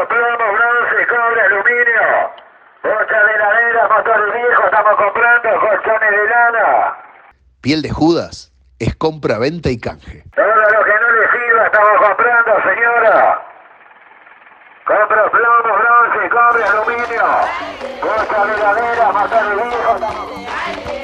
compro 0.00 0.08
plomo, 0.08 0.52
bronce, 0.52 1.06
cobre, 1.08 1.40
aluminio. 1.42 2.30
Bocha 2.82 3.24
de 3.24 3.34
heladera, 3.34 3.88
motores 3.88 4.34
viejos, 4.34 4.64
estamos 4.64 4.96
comprando 4.96 5.60
colchones 5.60 6.10
de 6.10 6.28
lana. 6.28 6.96
Piel 7.60 7.82
de 7.82 7.90
Judas 7.90 8.52
es 8.78 8.94
compra, 8.96 9.38
venta 9.38 9.68
y 9.68 9.78
canje. 9.78 10.24
Todo 10.34 10.46
lo 10.46 10.84
que 10.84 10.92
no 11.00 11.10
le 11.10 11.30
sirva 11.32 11.66
estamos 11.66 12.00
comprando, 12.00 12.52
señora. 12.62 13.42
Compro 14.86 15.30
plomo, 15.30 15.78
bronce, 15.78 16.28
cobre, 16.30 16.64
aluminio. 16.64 17.24
Bocha 18.02 18.46
de 18.46 18.54
heladera, 18.54 19.12
motores 19.12 19.56
viejos. 19.56 20.00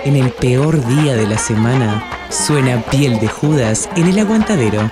En 0.05 0.17
el 0.17 0.31
peor 0.33 0.75
día 0.87 1.15
de 1.15 1.27
la 1.27 1.37
semana, 1.37 2.03
suena 2.31 2.81
Piel 2.91 3.19
de 3.21 3.29
Judas 3.29 3.91
en 3.97 4.07
el 4.09 4.21
aguantadero. 4.21 4.91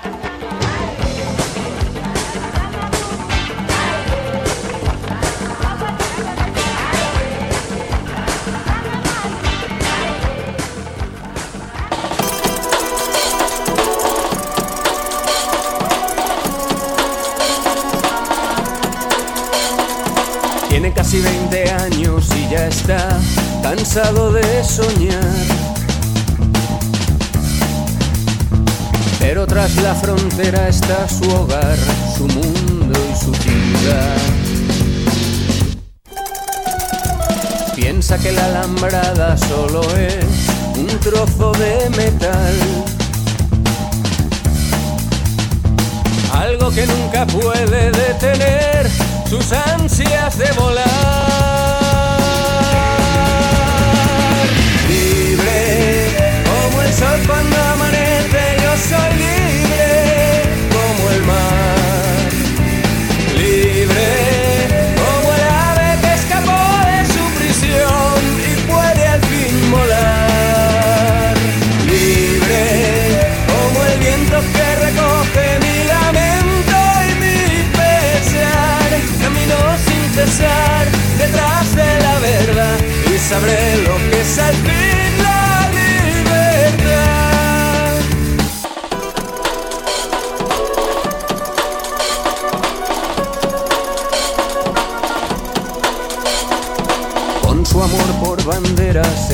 Su 31.25 31.31
hogar, 31.31 31.77
su 32.17 32.27
mundo 32.29 32.99
y 33.11 33.25
su 33.25 33.33
ciudad. 33.35 34.17
Piensa 37.75 38.19
que 38.19 38.33
la 38.33 38.45
alambrada 38.47 39.37
solo 39.37 39.83
es 39.97 40.25
un 40.77 40.87
trozo 41.01 41.53
de 41.53 41.91
metal. 41.91 42.55
Algo 46.33 46.71
que 46.71 46.87
nunca 46.87 47.27
puede 47.27 47.91
detener 47.91 48.91
sus 49.29 49.53
ansias 49.53 50.39
de 50.39 50.53
volar. 50.53 50.94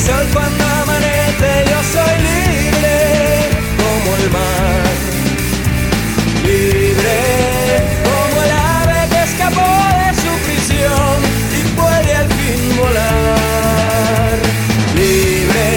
Sol 0.00 0.26
cuando 0.32 0.64
amanece, 0.82 1.50
yo 1.70 1.78
soy 1.94 2.16
libre 2.28 2.96
como 3.80 4.16
el 4.16 4.30
mar. 4.30 4.82
Libre 6.44 7.18
como 8.08 8.36
el 8.44 8.50
ave 8.50 9.00
que 9.12 9.22
escapó 9.28 9.70
de 10.00 10.10
su 10.22 10.32
prisión 10.46 11.16
y 11.58 11.60
puede 11.78 12.12
al 12.16 12.28
fin 12.38 12.76
volar. 12.78 14.36
Libre 14.94 15.68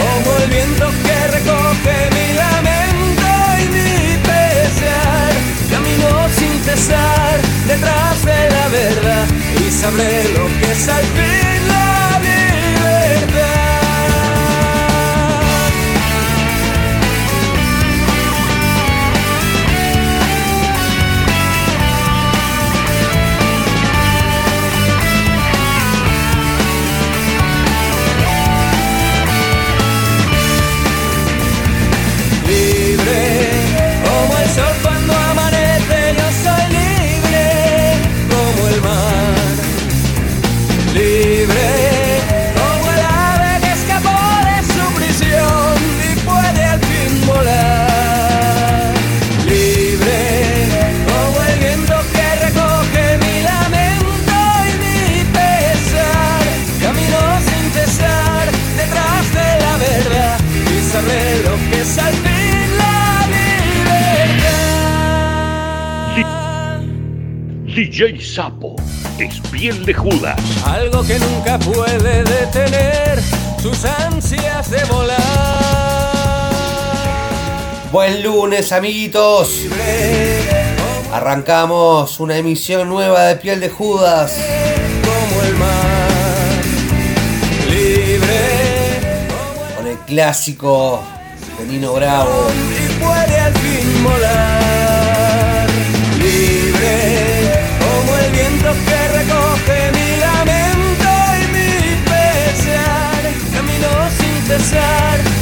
como 0.00 0.28
el 0.38 0.48
viento 0.48 0.86
que 1.04 1.18
recoge 1.36 1.96
mi 2.16 2.26
lamento 2.42 3.28
y 3.62 3.64
mi 3.76 3.92
pesar. 4.28 5.30
Camino 5.70 6.10
sin 6.38 6.54
cesar 6.62 7.40
detrás 7.66 8.24
de 8.24 8.50
la 8.56 8.68
verdad 8.68 9.26
y 9.66 9.70
sabré 9.70 10.24
lo 10.36 10.46
que 10.58 10.72
es 10.72 10.88
al 10.88 11.04
fin 11.16 11.31
DJ 67.92 68.18
Sapo 68.22 68.74
es 69.18 69.38
piel 69.50 69.84
de 69.84 69.92
Judas. 69.92 70.40
Algo 70.64 71.02
que 71.02 71.18
nunca 71.18 71.58
puede 71.58 72.24
detener 72.24 73.20
sus 73.60 73.84
ansias 73.84 74.70
de 74.70 74.82
volar. 74.84 75.20
Buen 77.92 78.22
lunes, 78.22 78.72
amiguitos. 78.72 79.66
Arrancamos 81.12 82.18
una 82.18 82.38
emisión 82.38 82.88
nueva 82.88 83.24
de 83.24 83.36
Piel 83.36 83.60
de 83.60 83.68
Judas. 83.68 84.38
Como 85.04 85.42
el 85.42 85.54
mar, 85.56 86.62
libre 87.68 89.28
Con 89.76 89.86
el 89.86 89.98
clásico 89.98 91.04
de 91.58 91.66
Nino 91.66 91.92
Bravo. 91.92 92.46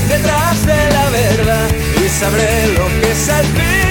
Detrás 0.09 0.65
de 0.67 0.91
la 0.93 1.11
verdad 1.11 1.69
y 1.97 2.09
sabré 2.09 2.69
lo 2.75 2.87
que 3.01 3.11
es 3.11 3.29
al 3.29 3.45
fin 3.45 3.90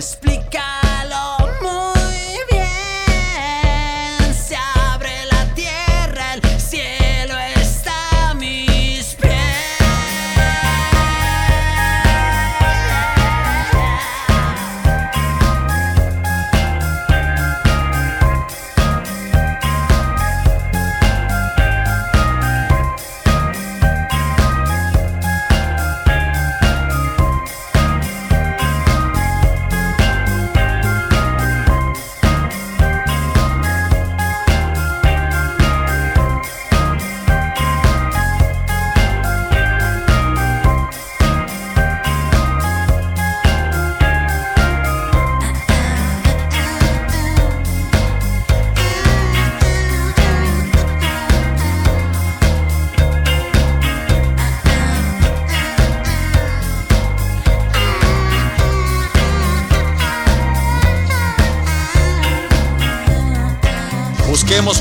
Split. 0.00 0.27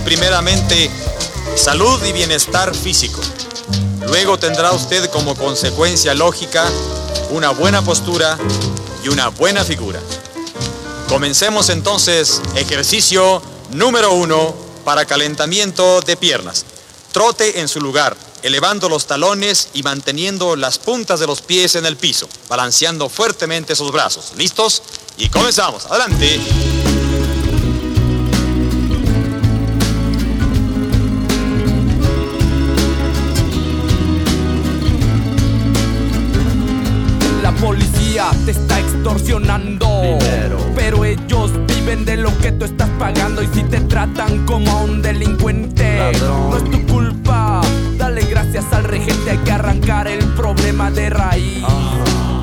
Primeramente 0.08 0.90
salud 1.58 2.02
y 2.06 2.14
bienestar 2.14 2.74
físico. 2.74 3.20
Luego 4.08 4.40
tendrá 4.40 4.72
usted 4.72 5.10
como 5.10 5.36
consecuencia 5.36 6.14
lógica 6.14 6.66
una 7.32 7.50
buena 7.50 7.82
postura 7.82 8.38
y 9.04 9.10
una 9.10 9.28
buena 9.28 9.66
figura. 9.66 10.00
Comencemos 11.10 11.68
entonces 11.68 12.42
ejercicio 12.56 13.42
número 13.72 14.14
uno 14.14 14.56
para 14.86 15.04
calentamiento 15.04 16.00
de 16.00 16.16
piernas. 16.16 16.64
Trote 17.12 17.60
en 17.60 17.68
su 17.68 17.82
lugar, 17.82 18.16
elevando 18.44 18.88
los 18.88 19.08
talones 19.08 19.68
y 19.74 19.84
manteniendo 19.84 20.56
las 20.56 20.78
puntas 20.78 21.20
de 21.20 21.28
los 21.28 21.42
pies 21.42 21.76
en 21.76 21.86
el 21.86 21.98
piso, 21.98 22.30
balanceando 22.48 23.10
fuertemente 23.10 23.76
sus 23.76 23.92
brazos. 23.92 24.32
¿Listos? 24.38 24.84
Y 25.18 25.28
comenzamos. 25.28 25.86
Adelante. 25.88 26.40
Extorsionando. 38.98 39.88
Pero 40.76 41.06
ellos 41.06 41.52
viven 41.68 42.06
de 42.06 42.18
lo 42.18 42.36
que 42.40 42.52
tú 42.52 42.66
estás 42.66 42.90
pagando. 43.00 43.42
Y 43.42 43.48
si 43.48 43.64
te 43.64 43.80
tratan 43.82 44.46
como 44.46 44.72
a 44.72 44.84
un 44.84 45.02
delincuente, 45.02 46.12
no 46.22 46.58
es 46.58 46.64
tu 46.70 46.86
culpa. 46.88 47.62
Dale 47.98 48.22
gracias 48.24 48.66
al 48.72 48.84
regente. 48.84 49.32
Hay 49.32 49.38
que 49.40 49.52
arrancar 49.52 50.08
el 50.08 50.24
problema 50.34 50.92
de 50.92 51.10
raíz. 51.10 51.64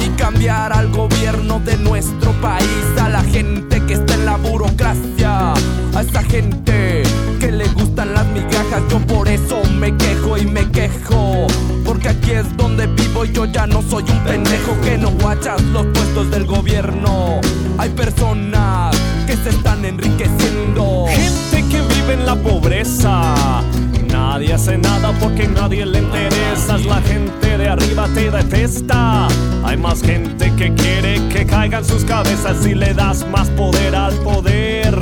Y 0.00 0.08
cambiar 0.16 0.72
al 0.72 0.90
gobierno 0.90 1.60
de 1.60 1.76
nuestro 1.78 2.32
país. 2.40 2.84
A 3.00 3.08
la 3.08 3.22
gente 3.22 3.73
que 3.86 3.94
está 3.94 4.14
en 4.14 4.26
la 4.26 4.36
burocracia. 4.36 5.52
A 5.94 6.00
esa 6.00 6.22
gente 6.22 7.02
que 7.38 7.52
le 7.52 7.66
gustan 7.68 8.14
las 8.14 8.26
migajas. 8.26 8.82
Yo 8.90 8.98
por 9.00 9.28
eso 9.28 9.62
me 9.78 9.96
quejo 9.96 10.36
y 10.38 10.46
me 10.46 10.70
quejo. 10.70 11.46
Porque 11.84 12.08
aquí 12.08 12.32
es 12.32 12.56
donde 12.56 12.86
vivo 12.86 13.24
y 13.24 13.32
yo 13.32 13.44
ya 13.44 13.66
no 13.66 13.82
soy 13.82 14.04
un 14.04 14.18
pendejo 14.24 14.80
que 14.82 14.98
no 14.98 15.10
guachas 15.10 15.62
los 15.62 15.86
puestos 15.86 16.30
del 16.30 16.46
gobierno. 16.46 17.40
Hay 17.78 17.90
personas 17.90 18.96
que 19.26 19.36
se 19.36 19.50
están 19.50 19.84
enriqueciendo. 19.84 21.06
Gente 21.08 21.68
que 21.68 21.80
vive 21.94 22.14
en 22.14 22.26
la 22.26 22.36
pobreza. 22.36 23.34
Nadie 24.08 24.54
hace 24.54 24.78
nada 24.78 25.12
porque 25.20 25.46
nadie 25.48 25.84
le 25.86 25.98
interesas. 25.98 26.84
La 26.86 27.00
gente 27.02 27.58
de 27.58 27.68
arriba 27.68 28.08
te 28.14 28.30
detesta. 28.30 29.28
Hay 29.64 29.78
más 29.78 30.02
gente 30.02 30.52
que 30.56 30.74
quiere 30.74 31.26
que 31.28 31.46
caigan 31.46 31.82
sus 31.84 32.04
cabezas 32.04 32.58
si 32.62 32.74
le 32.74 32.92
das 32.92 33.26
más 33.28 33.48
poder 33.48 33.96
al 33.96 34.14
poder. 34.16 34.94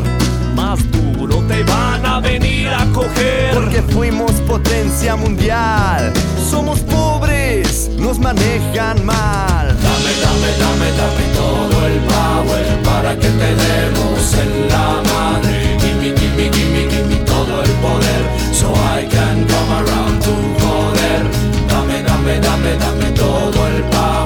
Más 0.55 0.79
duro 0.93 1.43
te 1.49 1.65
van 1.65 2.07
a 2.07 2.21
venir 2.21 2.69
a 2.69 2.87
coger. 2.93 3.55
Porque 3.55 3.83
fuimos 3.83 4.31
potencia 4.43 5.17
mundial. 5.17 6.13
Somos 6.49 6.79
pobres, 6.81 7.91
nos 7.99 8.21
manejan 8.21 9.05
mal. 9.05 9.67
Dame, 9.67 10.13
dame, 10.23 10.51
dame, 10.63 10.89
dame 10.97 11.25
todo 11.35 11.87
el 11.89 11.99
power 12.15 12.83
para 12.85 13.15
que 13.17 13.29
te 13.29 13.57
demos 13.57 14.35
en 14.35 14.69
la 14.69 15.03
madre. 15.13 15.77
Gimme, 15.81 16.17
gimme, 16.17 16.51
gimme, 16.53 16.89
gimme 16.89 17.17
todo 17.27 17.63
el 17.63 17.71
poder 17.83 18.23
so 18.55 18.73
I 18.73 19.09
can 19.11 19.45
come 19.45 19.73
around 19.73 20.23
to 20.23 20.31
joder. 20.63 21.23
Dame, 21.69 22.03
dame, 22.05 22.39
dame, 22.39 22.77
dame 22.77 23.11
todo 23.17 23.67
el 23.67 23.83
power 23.91 24.22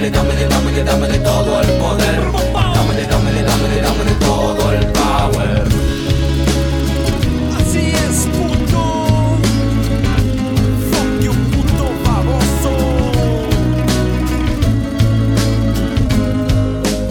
Dámele, 0.00 0.16
dámele, 0.16 0.48
dámele, 0.48 0.82
dámele 0.82 1.18
todo 1.18 1.60
el 1.60 1.68
poder. 1.72 2.20
Dámele, 2.54 3.06
dámele, 3.06 3.42
dámele, 3.42 3.82
dámele 3.82 4.12
todo 4.18 4.72
el 4.72 4.86
power. 4.86 5.68
Así 7.58 7.92
es, 7.92 8.26
puto. 8.32 8.82
Fuck 10.90 11.20
you, 11.20 11.32
puto 11.52 11.84
baboso. 12.06 12.72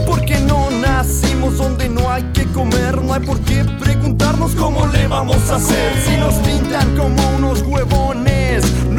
Porque 0.08 0.40
no 0.40 0.72
nacimos 0.72 1.58
donde 1.58 1.90
no 1.90 2.10
hay 2.10 2.24
que 2.34 2.46
comer, 2.46 3.04
no 3.04 3.14
hay 3.14 3.22
por 3.22 3.40
qué 3.42 3.66
preguntarnos 3.80 4.56
cómo 4.56 4.88
le 4.88 5.06
vamos 5.06 5.48
a 5.52 5.58
hacer. 5.58 5.94
Si 6.04 6.18
nos 6.18 6.34
pintan 6.38 6.98
como 6.98 7.22
unos 7.38 7.62
huevones, 7.62 8.64
no 8.90 8.99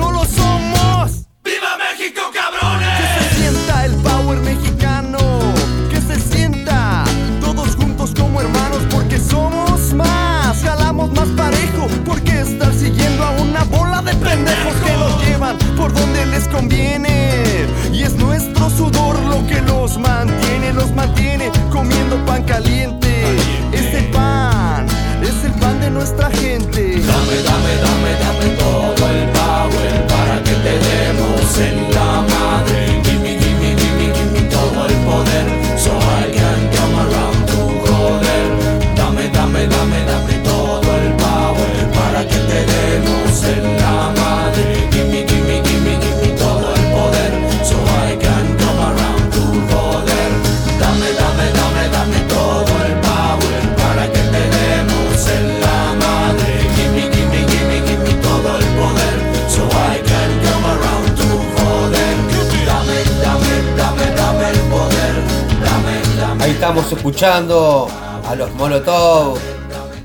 a 67.22 68.34
los 68.34 68.50
Molotov 68.54 69.38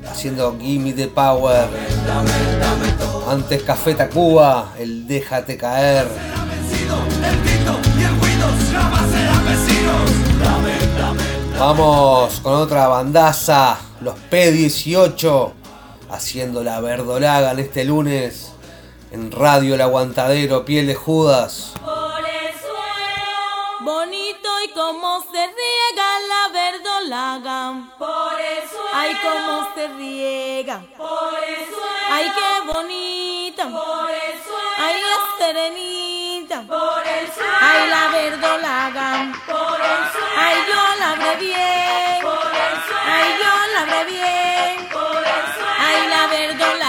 haciendo 0.05 0.57
Gimme 0.60 0.91
the 0.91 1.07
Power. 1.07 1.65
Antes 3.29 3.63
Café 3.63 3.95
Tacuba, 3.95 4.74
el 4.77 5.07
Déjate 5.07 5.55
caer. 5.55 6.07
Vamos 11.57 12.41
con 12.41 12.53
otra 12.53 12.88
bandaza, 12.89 13.77
los 14.01 14.15
P18, 14.29 15.53
haciendo 16.10 16.63
la 16.63 16.81
verdolaga 16.81 17.51
en 17.51 17.60
este 17.60 17.86
lunes 17.86 18.51
en 19.12 19.31
Radio 19.31 19.75
El 19.75 19.81
Aguantadero, 19.81 20.65
Piel 20.65 20.88
de 20.88 20.95
Judas. 20.95 21.75
Cómo 29.25 29.74
se 29.75 29.88
riega. 30.00 30.82
Por 30.98 31.34
el 31.48 31.65
suelo, 31.65 32.12
ay 32.12 32.32
qué 32.38 32.72
bonita. 32.72 33.63
Por 33.63 34.10
el 34.12 34.36
suelo, 34.44 34.70
ay 34.86 34.96
es 35.12 35.22
serenita. 35.39 36.58
Por 36.67 37.03
el 37.08 37.25
suelo, 37.34 37.58
ay 37.62 37.89
la 37.89 38.08
verdolaga. 38.17 39.08
Por 39.48 39.79
el 39.91 40.01
suelo, 40.13 40.41
ay 40.46 40.58
yo 40.70 40.82
la 41.00 41.12
habré 41.12 41.36
bien. 41.48 42.20
Por 42.22 42.51
el 42.65 42.75
suelo, 42.86 43.12
ay 43.17 43.29
yo 43.41 43.53
la 43.74 43.79
habré 43.82 44.03
bien. 44.15 44.89
Por 44.91 45.17
el 45.36 45.46
suelo, 45.55 45.86
ay 45.88 46.00
la 46.13 46.27
verdolaga. 46.27 46.85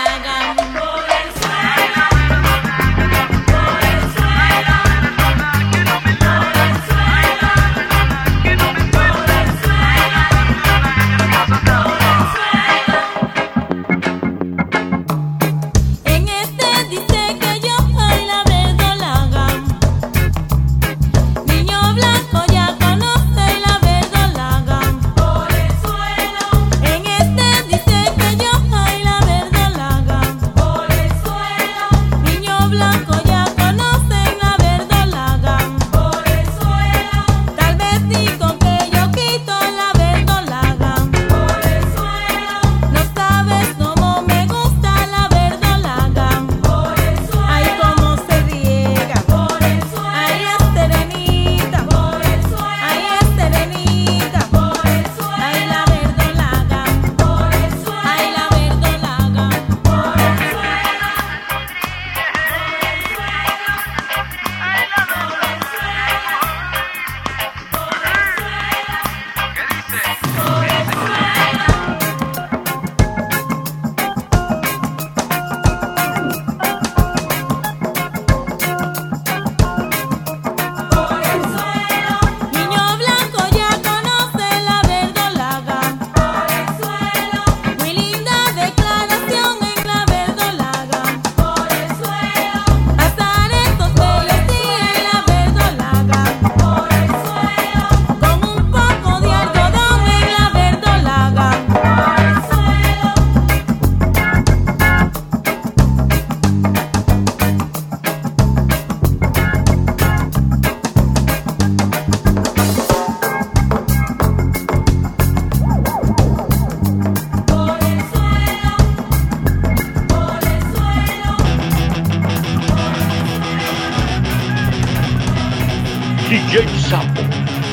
Sapo 126.57 127.21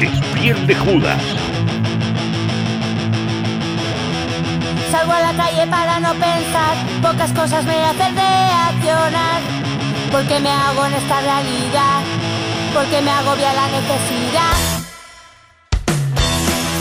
es 0.01 0.11
piel 0.33 0.67
de 0.67 0.75
Judas. 0.75 1.21
Salgo 4.91 5.13
a 5.13 5.21
la 5.21 5.33
calle 5.33 5.65
para 5.67 6.01
no 6.01 6.11
pensar, 6.11 6.75
pocas 7.01 7.31
cosas 7.31 7.63
me 7.63 7.81
hacen 7.81 8.13
reaccionar. 8.13 9.39
Porque 10.11 10.37
me 10.41 10.49
hago 10.49 10.85
en 10.85 10.93
esta 10.95 11.21
realidad, 11.21 12.01
porque 12.73 13.01
me 13.01 13.11
agobia 13.11 13.53
la 13.53 13.67
necesidad. 13.67 14.57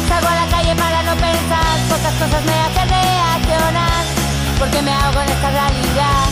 Salgo 0.08 0.28
a 0.28 0.34
la 0.34 0.46
calle 0.50 0.74
para 0.74 1.02
no 1.04 1.14
pensar, 1.14 1.78
pocas 1.88 2.14
cosas 2.14 2.44
me 2.44 2.56
hacen 2.66 2.88
reaccionar. 2.88 4.04
Porque 4.58 4.82
me 4.82 4.92
hago 4.92 5.20
en 5.20 5.28
esta 5.28 5.50
realidad, 5.50 6.24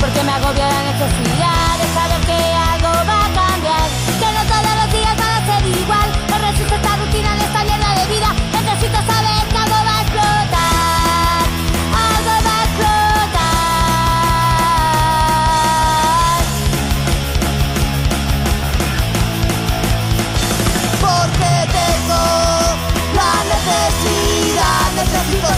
porque 0.00 0.22
me 0.24 0.32
agobia 0.32 0.66
la 0.66 0.82
necesidad 0.90 1.78
de 1.78 1.86
saber 1.94 2.20
que 2.26 2.32
algo 2.34 2.71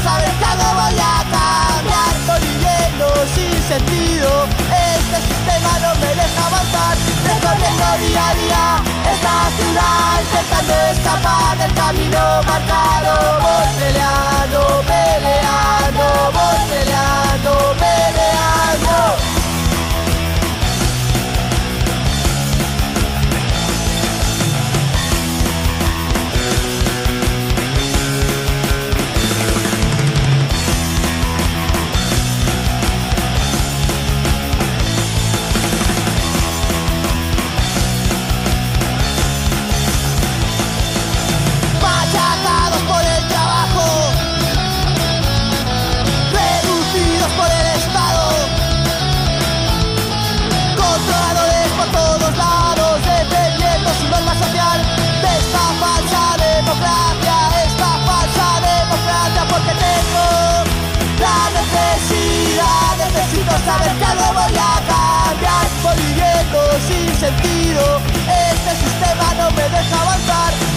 que 0.04 0.44
algo 0.44 0.68
voy 0.74 0.98
a 1.00 1.24
cambiar. 1.32 2.12
Estoy 2.20 2.40
viviendo 2.48 3.06
sin 3.34 3.56
sentido, 3.62 4.46
este 4.68 5.18
sistema 5.28 5.78
no 5.80 5.94
me 6.00 6.14
deja 6.14 6.46
avanzar. 6.46 6.96
Recorriendo 7.24 7.84
día 8.06 8.28
a 8.28 8.34
día 8.34 8.64
esta 9.12 9.34
ciudad, 9.56 10.20
intentando 10.20 10.74
escapar 10.92 11.56
del 11.58 11.72
camino 11.74 12.20
marcado. 12.46 13.12
Voy 13.40 13.68
peleando, 13.80 14.60
peleando, 14.92 16.04
voy 16.36 16.60
peleando, 16.68 17.50
peleando. 17.80 19.33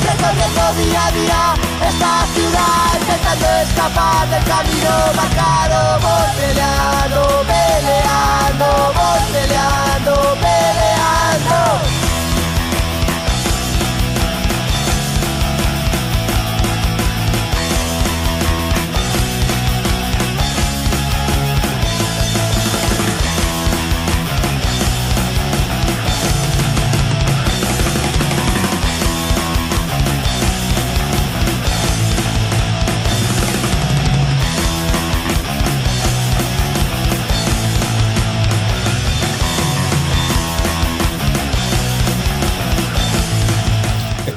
Recorriendo 0.01 0.73
día 0.73 1.05
a 1.05 1.11
día 1.11 1.53
esta 1.87 2.25
ciudad, 2.33 2.93
intentando 2.99 3.47
escapar 3.63 4.29
del 4.29 4.43
camino 4.43 4.91
marcado, 5.15 5.99
voy 5.99 6.29
peleando, 6.37 7.45
peleando, 7.47 8.93
voy 8.93 9.21
peleando, 9.31 10.37
peleando. 10.41 12.06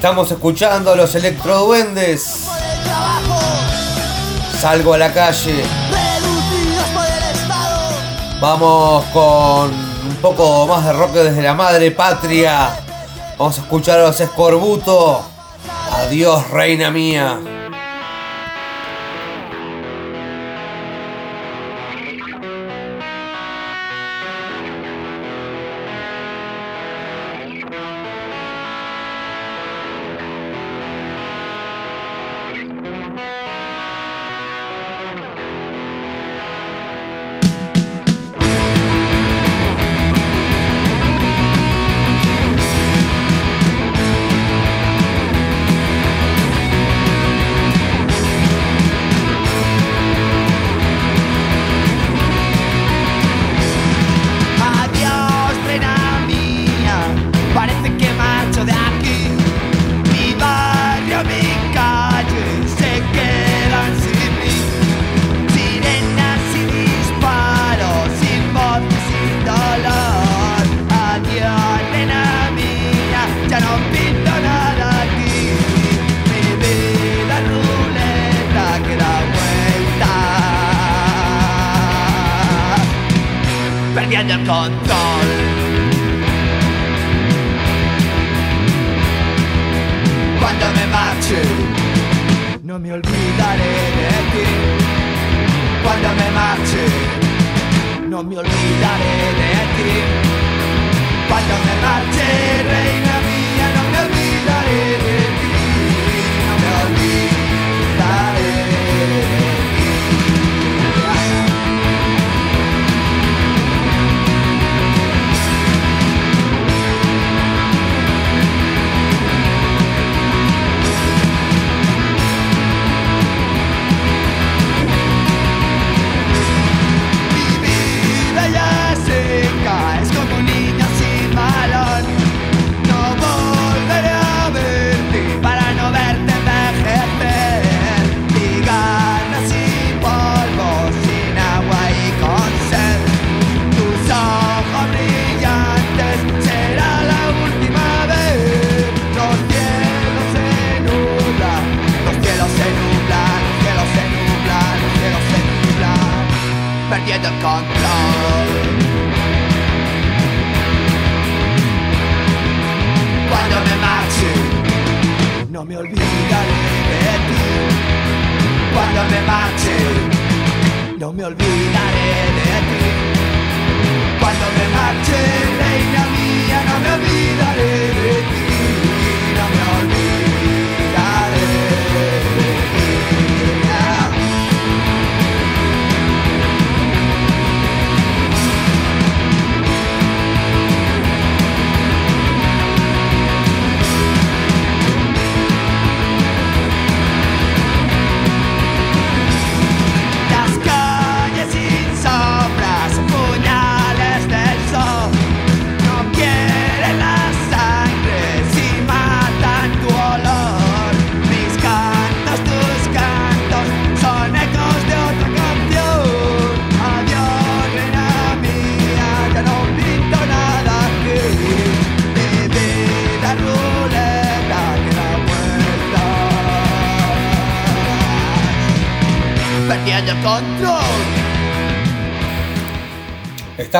Estamos 0.01 0.31
escuchando 0.31 0.93
a 0.93 0.95
los 0.95 1.13
electroduendes. 1.13 2.47
Salgo 4.59 4.95
a 4.95 4.97
la 4.97 5.13
calle. 5.13 5.63
Vamos 8.39 9.05
con 9.13 9.69
un 9.69 10.15
poco 10.19 10.65
más 10.65 10.85
de 10.85 10.93
rock 10.93 11.11
desde 11.11 11.43
la 11.43 11.53
madre 11.53 11.91
patria. 11.91 12.79
Vamos 13.37 13.59
a 13.59 13.61
escuchar 13.61 13.99
a 13.99 14.07
los 14.07 14.19
escorbuto. 14.19 15.21
Adiós, 15.91 16.49
reina 16.49 16.89
mía. 16.89 17.39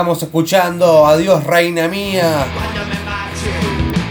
Estamos 0.02 0.24
escuchando 0.24 1.06
Adiós 1.06 1.44
Reina 1.44 1.88
Mía 1.88 2.48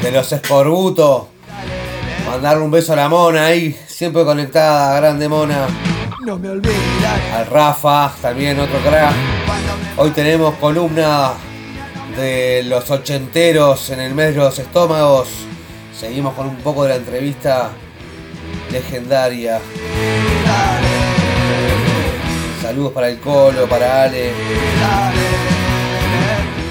de 0.00 0.12
los 0.12 0.30
Escorbutos. 0.30 1.24
Mandarle 2.24 2.62
un 2.62 2.70
beso 2.70 2.92
a 2.92 2.96
la 2.96 3.08
mona 3.08 3.46
ahí, 3.46 3.76
siempre 3.88 4.24
conectada, 4.24 4.94
grande 5.00 5.28
mona. 5.28 5.66
No 6.24 6.38
me. 6.38 6.48
Al 6.48 7.46
Rafa, 7.46 8.12
también 8.22 8.60
otro 8.60 8.78
crack. 8.88 9.12
Hoy 9.96 10.10
tenemos 10.10 10.54
columna 10.60 11.32
de 12.16 12.62
los 12.66 12.88
ochenteros 12.88 13.90
en 13.90 13.98
el 13.98 14.14
mes 14.14 14.36
de 14.36 14.42
los 14.42 14.56
estómagos. 14.60 15.26
Seguimos 15.98 16.34
con 16.34 16.46
un 16.46 16.56
poco 16.58 16.84
de 16.84 16.90
la 16.90 16.94
entrevista 16.94 17.70
legendaria. 18.70 19.60
Saludos 22.62 22.92
para 22.92 23.08
el 23.08 23.18
Colo, 23.18 23.68
para 23.68 24.04
Ale. 24.04 24.30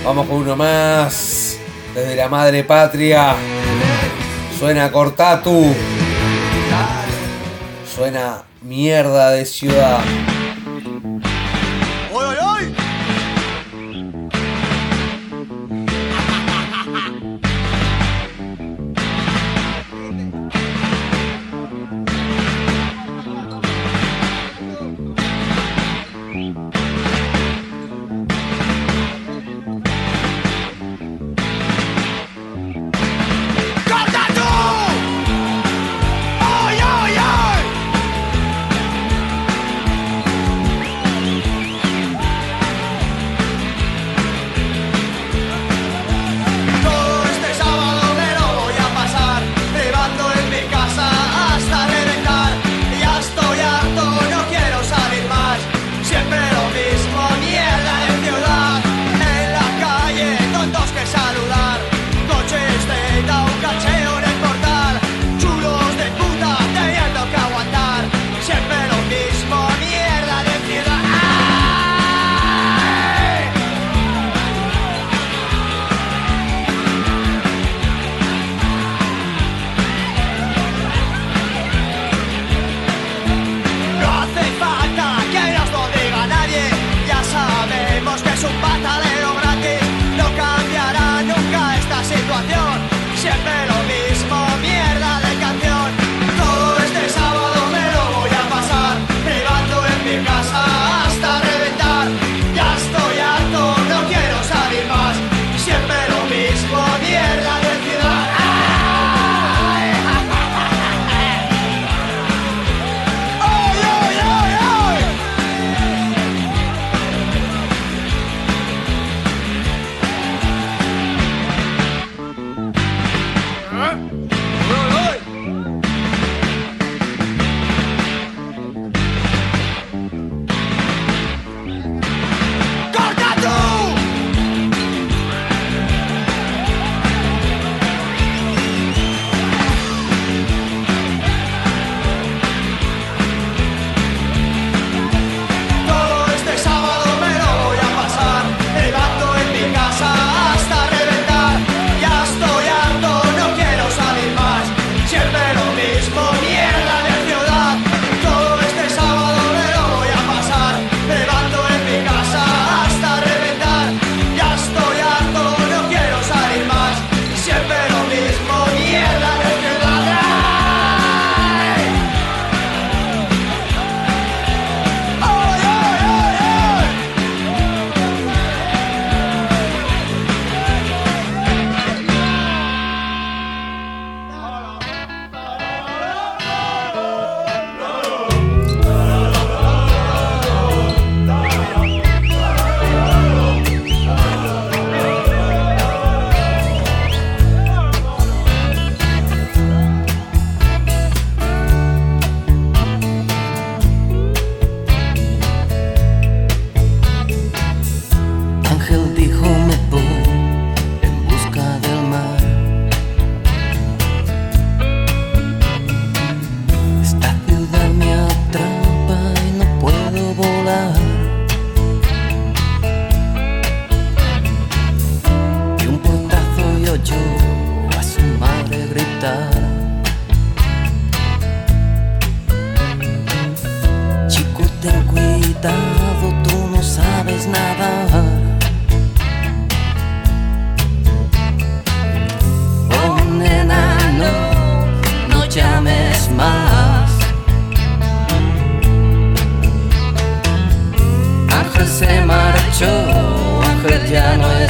Vamos 0.10 0.26
con 0.26 0.38
uno 0.38 0.56
más. 0.56 1.60
Desde 1.94 2.16
la 2.16 2.28
madre 2.28 2.64
patria. 2.64 3.36
Suena 4.58 4.92
Cortatu. 4.92 5.72
Suena 7.96 8.42
mierda 8.64 9.30
de 9.30 9.46
ciudad. 9.46 10.00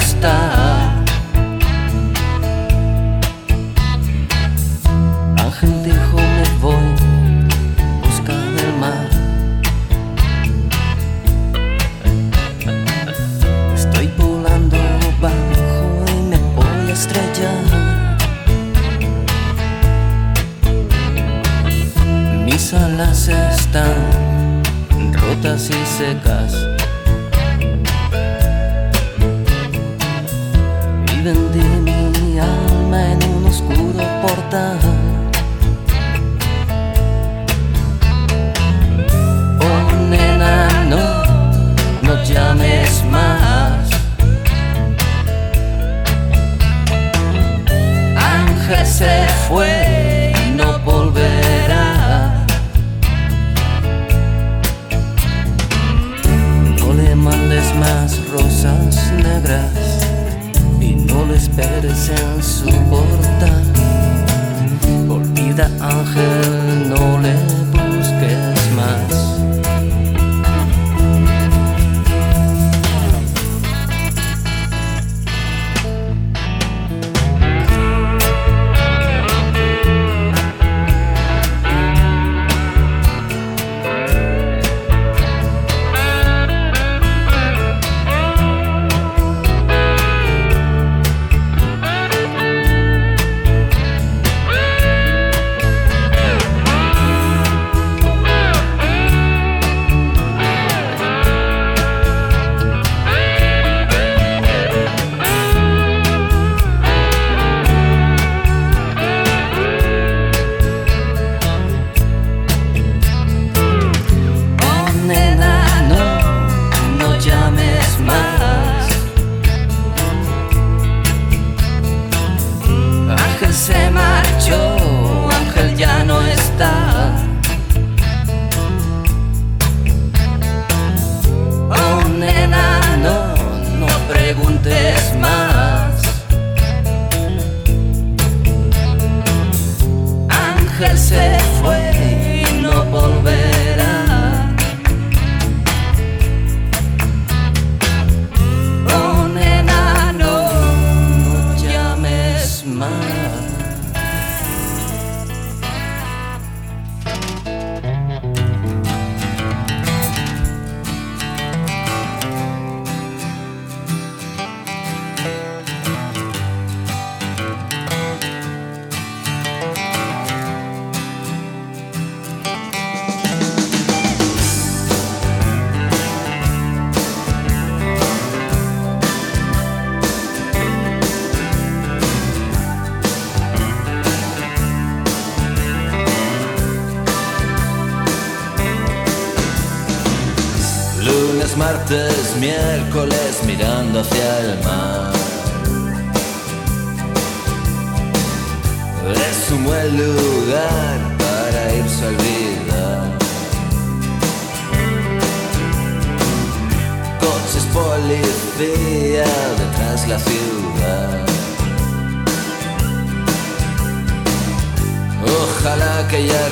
Stop. 0.02 0.49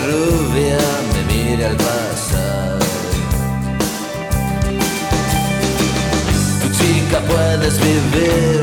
rubia 0.08 0.78
me 1.14 1.22
mira 1.34 1.68
al 1.70 1.78
pasar. 1.78 2.80
Tu 6.62 6.68
chica 6.78 7.20
puedes 7.22 7.80
vivir 7.80 8.62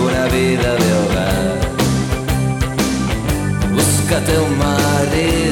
una 0.00 0.24
vida 0.26 0.74
de 0.82 0.88
hogar. 1.00 1.58
Búscate 3.74 4.38
un 4.38 4.58
marido. 4.58 5.45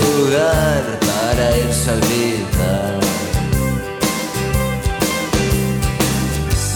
lugar 0.00 0.82
para 1.00 1.56
irse 1.56 1.90
a 1.90 1.96
gritar. 1.96 3.00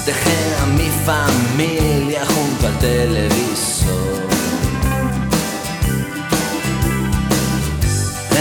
Dejé 0.06 0.40
a 0.62 0.66
mi 0.78 0.88
familia 1.04 2.22
junto 2.34 2.66
al 2.66 2.78
televisor. 2.78 4.26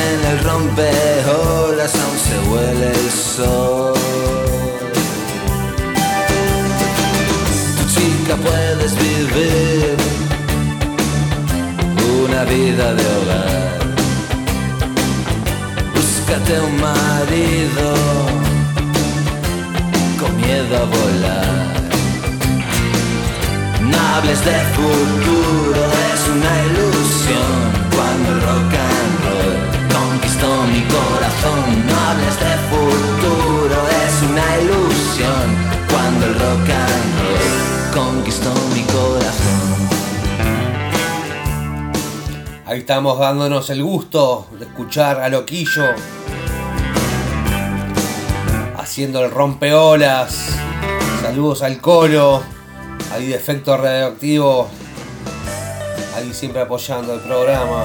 En 0.06 0.18
el 0.32 0.40
rompeolas 0.44 1.94
aún 2.04 2.18
se 2.28 2.38
huele 2.50 2.92
el 2.92 3.12
sol. 3.12 3.96
chica 7.94 8.36
puedes 8.36 8.94
vivir 8.96 9.96
una 12.26 12.44
vida 12.44 12.94
de 12.94 13.06
hogar 13.16 13.65
búscate 16.26 16.60
un 16.60 16.82
marido 16.82 17.94
con 20.20 20.36
miedo 20.38 20.76
a 20.76 20.86
volar. 20.86 21.76
No 23.82 23.98
hables 24.16 24.44
de 24.44 24.60
futuro, 24.76 25.82
es 26.14 26.22
una 26.36 26.54
ilusión. 26.66 27.58
Cuando 27.96 28.32
el 28.32 28.42
rock 28.42 28.74
and 28.74 29.16
roll 29.26 29.56
conquistó 29.94 30.48
mi 30.74 30.82
corazón, 30.96 31.60
no 31.88 31.96
hables 32.08 32.36
de 32.40 32.54
futuro, 32.72 33.78
es 34.04 34.16
una 34.30 34.48
ilusión. 34.64 35.46
Cuando 35.92 36.26
el 36.26 36.34
rock 36.34 36.70
and 36.70 37.14
roll 37.22 38.04
conquistó 38.04 38.52
mi 38.74 38.82
corazón. 38.82 39.76
Ahí 42.66 42.80
estamos 42.80 43.20
dándonos 43.20 43.70
el 43.70 43.84
gusto 43.84 44.48
de 44.58 44.66
escuchar 44.66 45.22
a 45.22 45.30
Loquillo 45.30 46.15
haciendo 48.96 49.26
el 49.26 49.30
rompeolas. 49.30 50.56
Saludos 51.22 51.64
al 51.64 51.82
coro, 51.82 52.42
ahí 53.12 53.28
de 53.28 53.36
efecto 53.36 53.76
radioactivo, 53.76 54.70
ahí 56.16 56.34
siempre 56.34 56.62
apoyando 56.62 57.16
el 57.16 57.20
programa. 57.20 57.84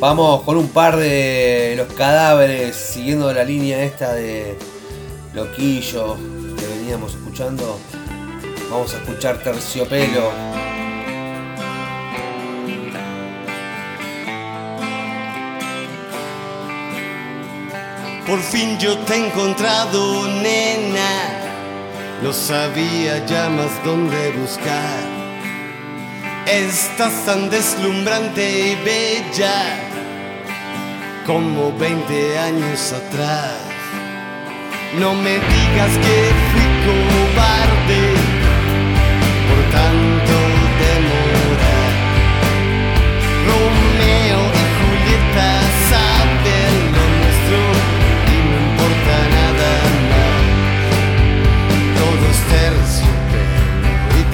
Vamos 0.00 0.40
con 0.44 0.56
un 0.56 0.68
par 0.68 0.96
de 0.96 1.74
los 1.76 1.92
cadáveres, 1.92 2.74
siguiendo 2.74 3.30
la 3.34 3.44
línea 3.44 3.84
esta 3.84 4.14
de 4.14 4.56
Loquillo 5.34 6.16
que 6.58 6.66
veníamos 6.66 7.12
escuchando. 7.12 7.78
Vamos 8.70 8.94
a 8.94 8.96
escuchar 8.96 9.42
Terciopelo. 9.42 10.51
Por 18.26 18.40
fin 18.40 18.78
yo 18.78 18.96
te 18.98 19.14
he 19.14 19.26
encontrado, 19.26 20.28
nena. 20.28 21.12
No 22.22 22.32
sabía 22.32 23.26
ya 23.26 23.48
más 23.48 23.82
dónde 23.84 24.30
buscar. 24.30 25.02
Estás 26.46 27.24
tan 27.24 27.50
deslumbrante 27.50 28.44
y 28.70 28.74
bella 28.84 29.90
como 31.26 31.72
20 31.76 32.38
años 32.38 32.92
atrás. 32.92 33.56
No 35.00 35.14
me 35.14 35.32
digas 35.32 35.92
que 36.04 36.16
fui 36.52 36.68
cobarde 36.86 38.02
por 39.48 39.62
tanto 39.72 40.21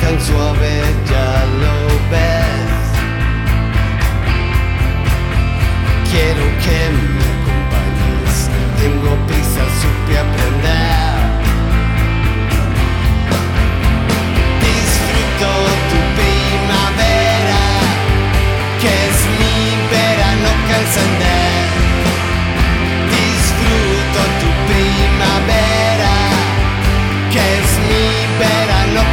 tan 0.01 0.21
suave 0.21 0.83
ya 1.11 1.45
lo 1.63 1.77
ves. 2.11 2.79
Quiero 6.11 6.45
que 6.65 6.79
me 7.17 7.27
acompañes, 7.39 8.37
tengo 8.81 9.11
prisa, 9.27 9.65
supe 9.81 10.19
aprender. 10.19 11.19
Disfruto 14.67 15.51
tu 15.91 15.99
primavera, 16.19 17.65
que 18.81 18.91
es 19.09 19.19
mi 19.39 19.59
verano 19.91 20.51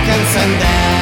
can 0.05 0.25
send 0.33 0.61
them. 0.61 0.94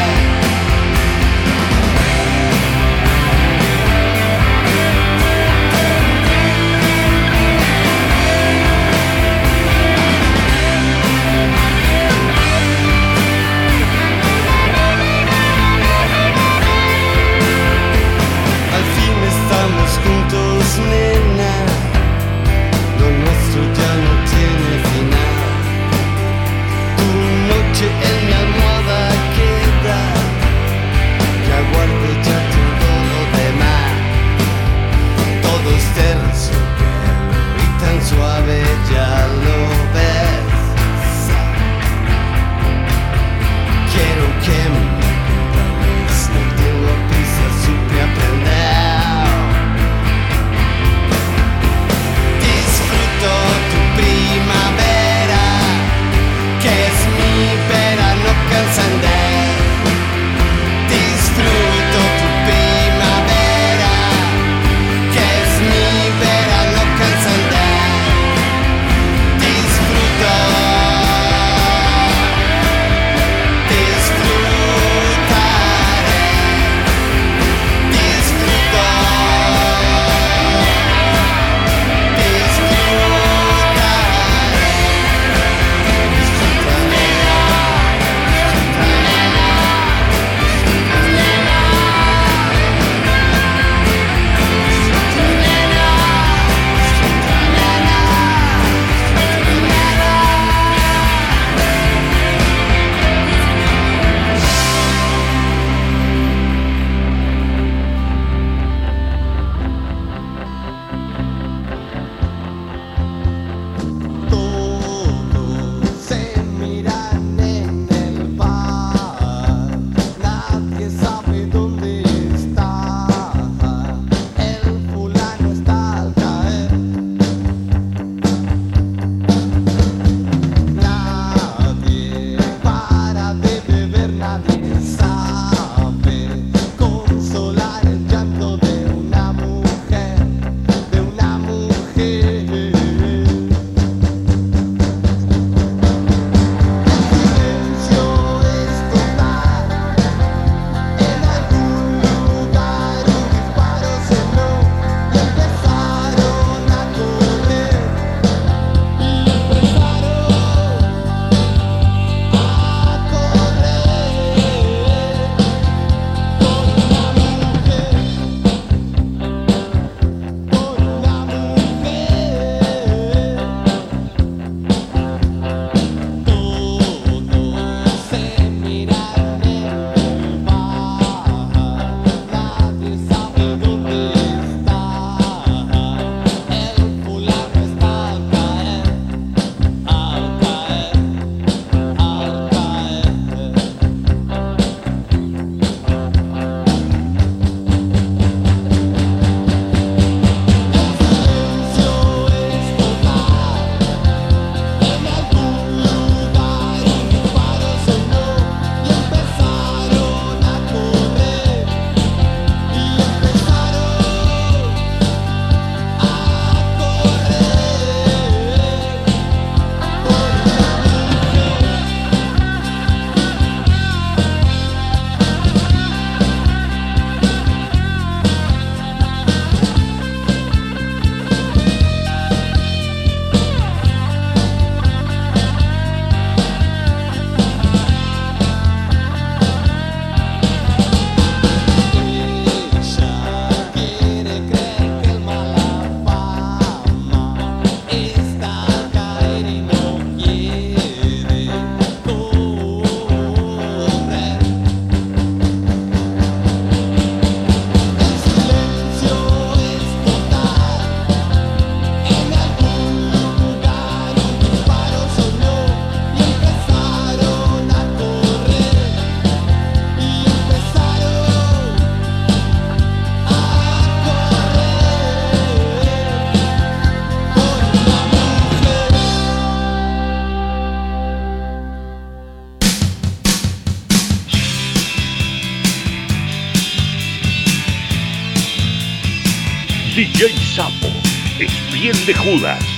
Bien 291.84 292.06
de 292.06 292.14
Judas. 292.14 292.73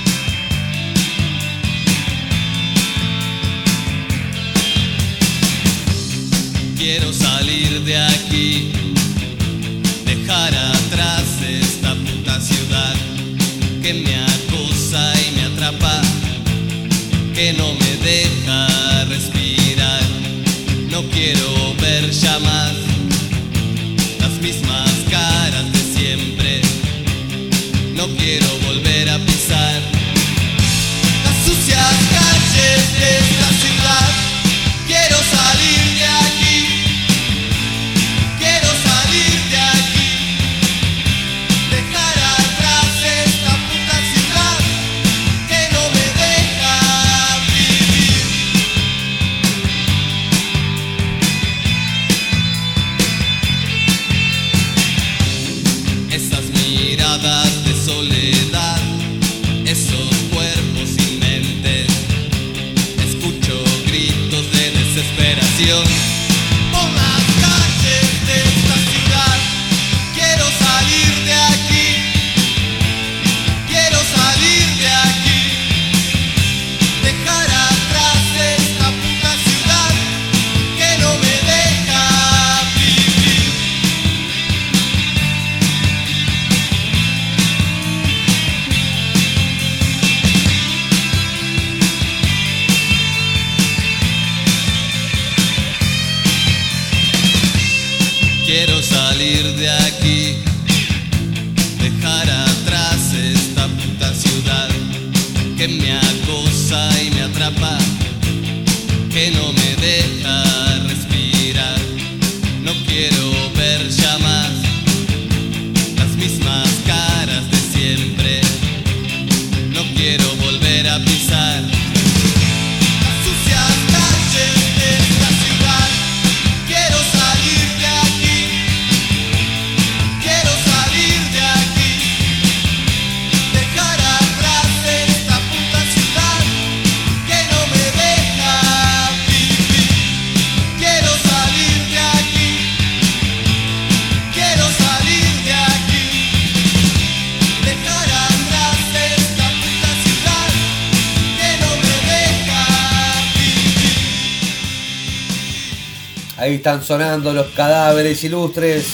sonando 156.86 157.32
los 157.32 157.48
cadáveres 157.48 158.22
ilustres. 158.22 158.86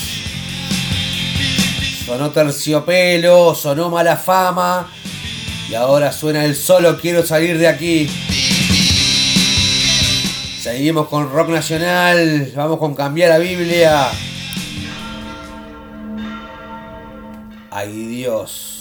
Sonó 2.06 2.30
terciopelo, 2.30 3.54
sonó 3.54 3.90
mala 3.90 4.16
fama. 4.16 4.90
Y 5.68 5.74
ahora 5.74 6.10
suena 6.10 6.44
el 6.44 6.56
solo 6.56 6.98
quiero 6.98 7.24
salir 7.24 7.58
de 7.58 7.68
aquí. 7.68 8.08
Seguimos 10.60 11.08
con 11.08 11.30
rock 11.30 11.50
nacional. 11.50 12.50
Vamos 12.56 12.78
con 12.78 12.94
cambiar 12.94 13.28
la 13.28 13.38
Biblia. 13.38 14.08
Ay 17.70 17.92
Dios. 17.92 18.71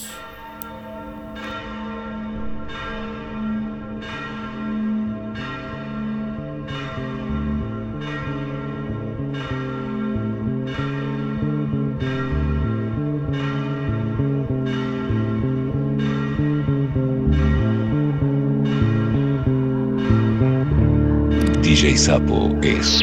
de 21.91 21.97
sapo 21.97 22.57
es 22.63 22.99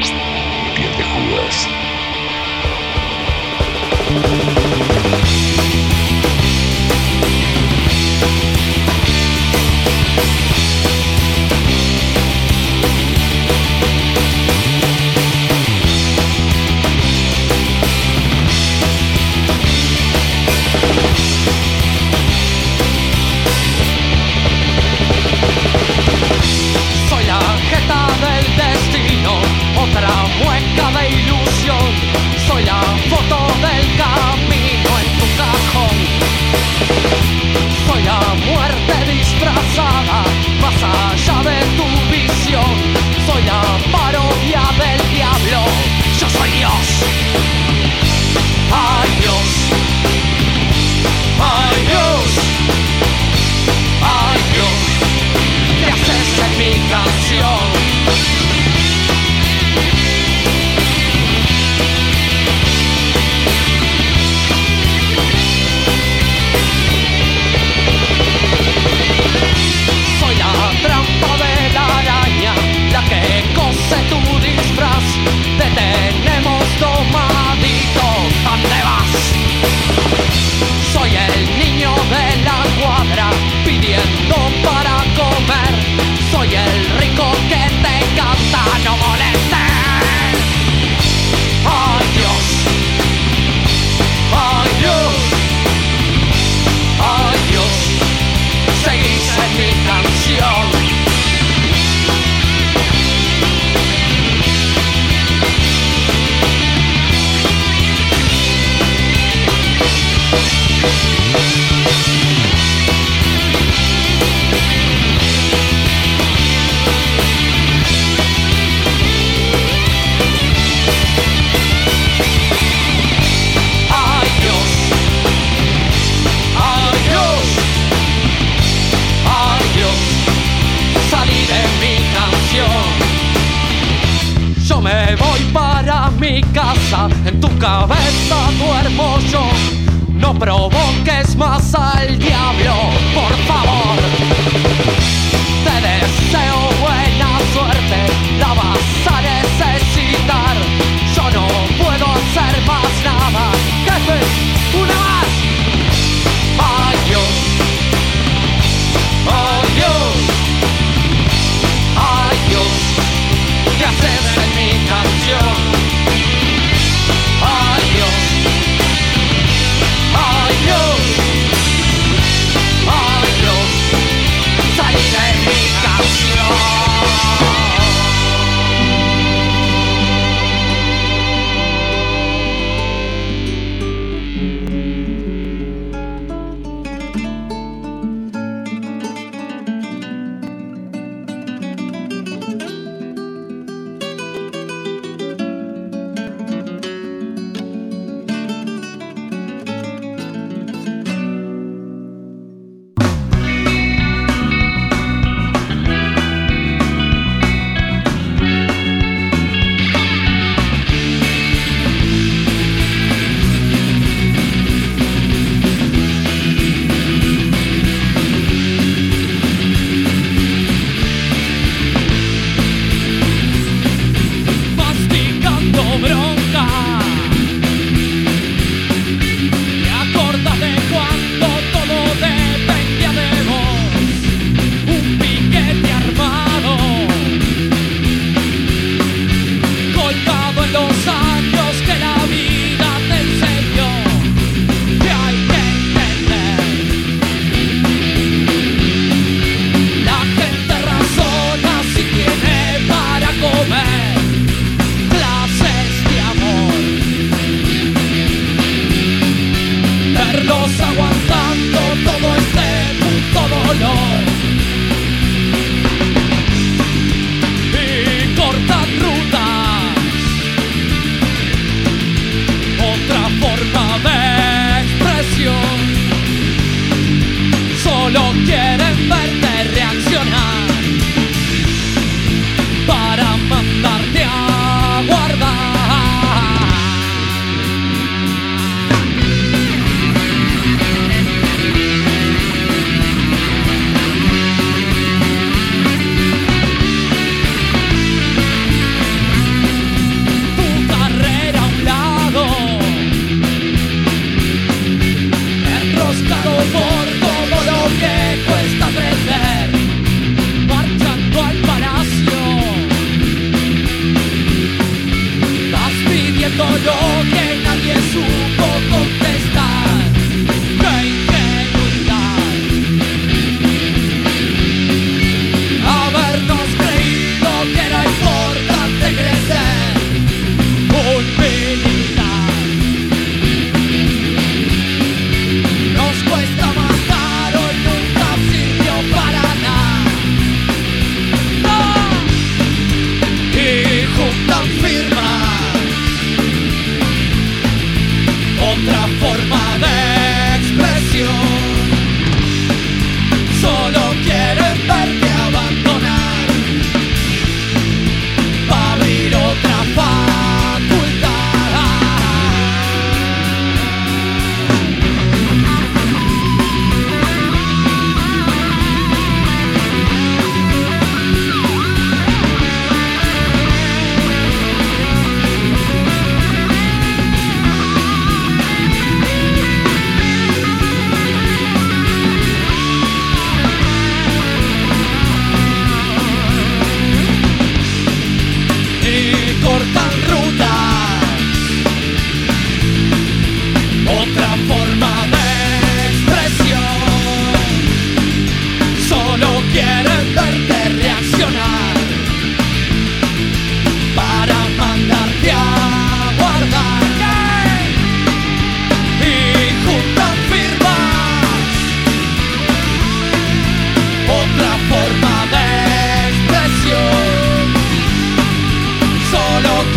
piel 0.75 0.93
de 0.97 1.05
Judas. 1.05 1.69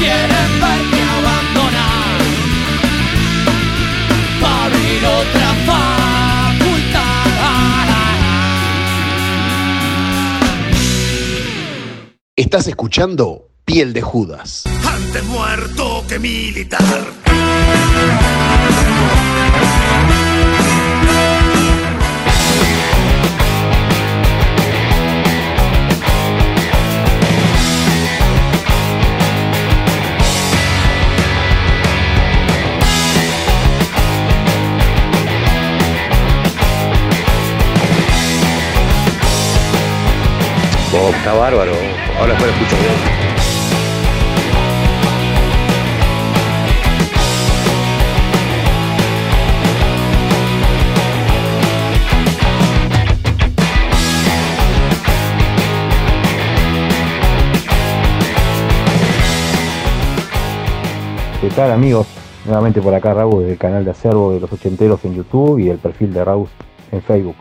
quieren 0.01 0.51
verme 0.59 1.01
abandonar 1.19 2.17
para 4.41 4.65
abrir 4.65 5.05
otra 5.05 5.49
facultad. 5.67 7.11
Estás 12.35 12.67
escuchando 12.67 13.49
Piel 13.63 13.93
de 13.93 14.01
Judas. 14.01 14.63
Antes 14.83 15.23
muerto 15.25 16.03
que 16.09 16.17
militar. 16.17 17.05
Está 41.09 41.33
bárbaro. 41.33 41.71
Ahora 42.19 42.33
después 42.33 42.51
lo 42.51 42.57
escucho 42.57 42.75
bien. 42.81 43.21
¿Qué 61.41 61.49
tal 61.49 61.71
amigos? 61.71 62.07
Nuevamente 62.45 62.81
por 62.81 62.93
acá 62.93 63.13
Raúl 63.13 63.45
del 63.45 63.57
canal 63.57 63.83
de 63.83 63.91
acervo 63.91 64.31
de 64.31 64.39
los 64.39 64.51
ochenteros 64.51 65.03
en 65.05 65.15
YouTube 65.15 65.59
y 65.59 65.69
el 65.69 65.79
perfil 65.79 66.13
de 66.13 66.23
Raúl 66.23 66.47
en 66.91 67.01
Facebook. 67.01 67.35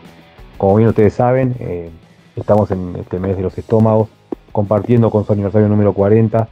Como 0.57 0.75
bien 0.75 0.89
ustedes 0.89 1.13
saben, 1.13 1.55
eh, 1.59 1.89
estamos 2.35 2.71
en 2.71 2.95
este 2.97 3.19
mes 3.19 3.37
de 3.37 3.43
los 3.43 3.57
estómagos 3.57 4.09
compartiendo 4.51 5.09
con 5.09 5.25
su 5.25 5.33
aniversario 5.33 5.67
número 5.67 5.93
40 5.93 6.47